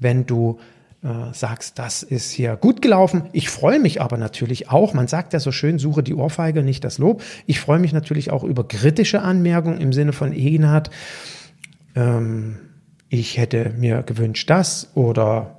wenn 0.00 0.26
du 0.26 0.58
sagst, 1.32 1.78
das 1.78 2.02
ist 2.02 2.30
hier 2.30 2.56
gut 2.56 2.80
gelaufen. 2.80 3.24
Ich 3.32 3.50
freue 3.50 3.78
mich 3.78 4.00
aber 4.00 4.16
natürlich 4.16 4.70
auch, 4.70 4.94
man 4.94 5.06
sagt 5.06 5.34
ja 5.34 5.40
so 5.40 5.52
schön, 5.52 5.78
suche 5.78 6.02
die 6.02 6.14
Ohrfeige, 6.14 6.62
nicht 6.62 6.82
das 6.82 6.96
Lob. 6.96 7.22
Ich 7.46 7.60
freue 7.60 7.78
mich 7.78 7.92
natürlich 7.92 8.30
auch 8.30 8.42
über 8.42 8.66
kritische 8.66 9.20
Anmerkungen 9.20 9.80
im 9.80 9.92
Sinne 9.92 10.14
von 10.14 10.32
Egenhard. 10.32 10.88
Ähm, 11.94 12.56
ich 13.10 13.36
hätte 13.36 13.74
mir 13.76 14.02
gewünscht 14.02 14.48
das 14.48 14.90
oder 14.94 15.58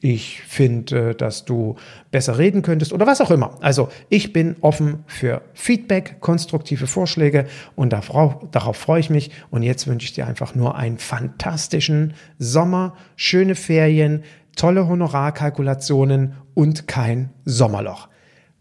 ich 0.00 0.42
finde, 0.42 1.14
dass 1.14 1.46
du 1.46 1.76
besser 2.10 2.36
reden 2.36 2.60
könntest 2.60 2.92
oder 2.92 3.06
was 3.06 3.22
auch 3.22 3.30
immer. 3.30 3.56
Also 3.62 3.88
ich 4.10 4.34
bin 4.34 4.56
offen 4.60 5.04
für 5.06 5.40
Feedback, 5.54 6.16
konstruktive 6.20 6.86
Vorschläge 6.86 7.46
und 7.74 7.94
darauf 7.94 8.76
freue 8.76 9.00
ich 9.00 9.08
mich. 9.08 9.30
Und 9.50 9.62
jetzt 9.62 9.86
wünsche 9.86 10.04
ich 10.04 10.12
dir 10.12 10.26
einfach 10.26 10.54
nur 10.54 10.74
einen 10.74 10.98
fantastischen 10.98 12.12
Sommer, 12.38 12.96
schöne 13.16 13.54
Ferien, 13.54 14.24
tolle 14.56 14.88
Honorarkalkulationen 14.88 16.34
und 16.54 16.86
kein 16.86 17.30
Sommerloch. 17.44 18.08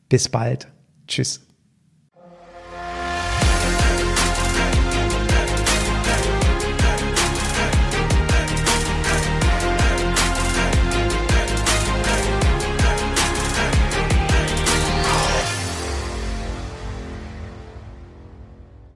Bis 0.09 0.29
bald. 0.29 0.67
Tschüss. 1.07 1.47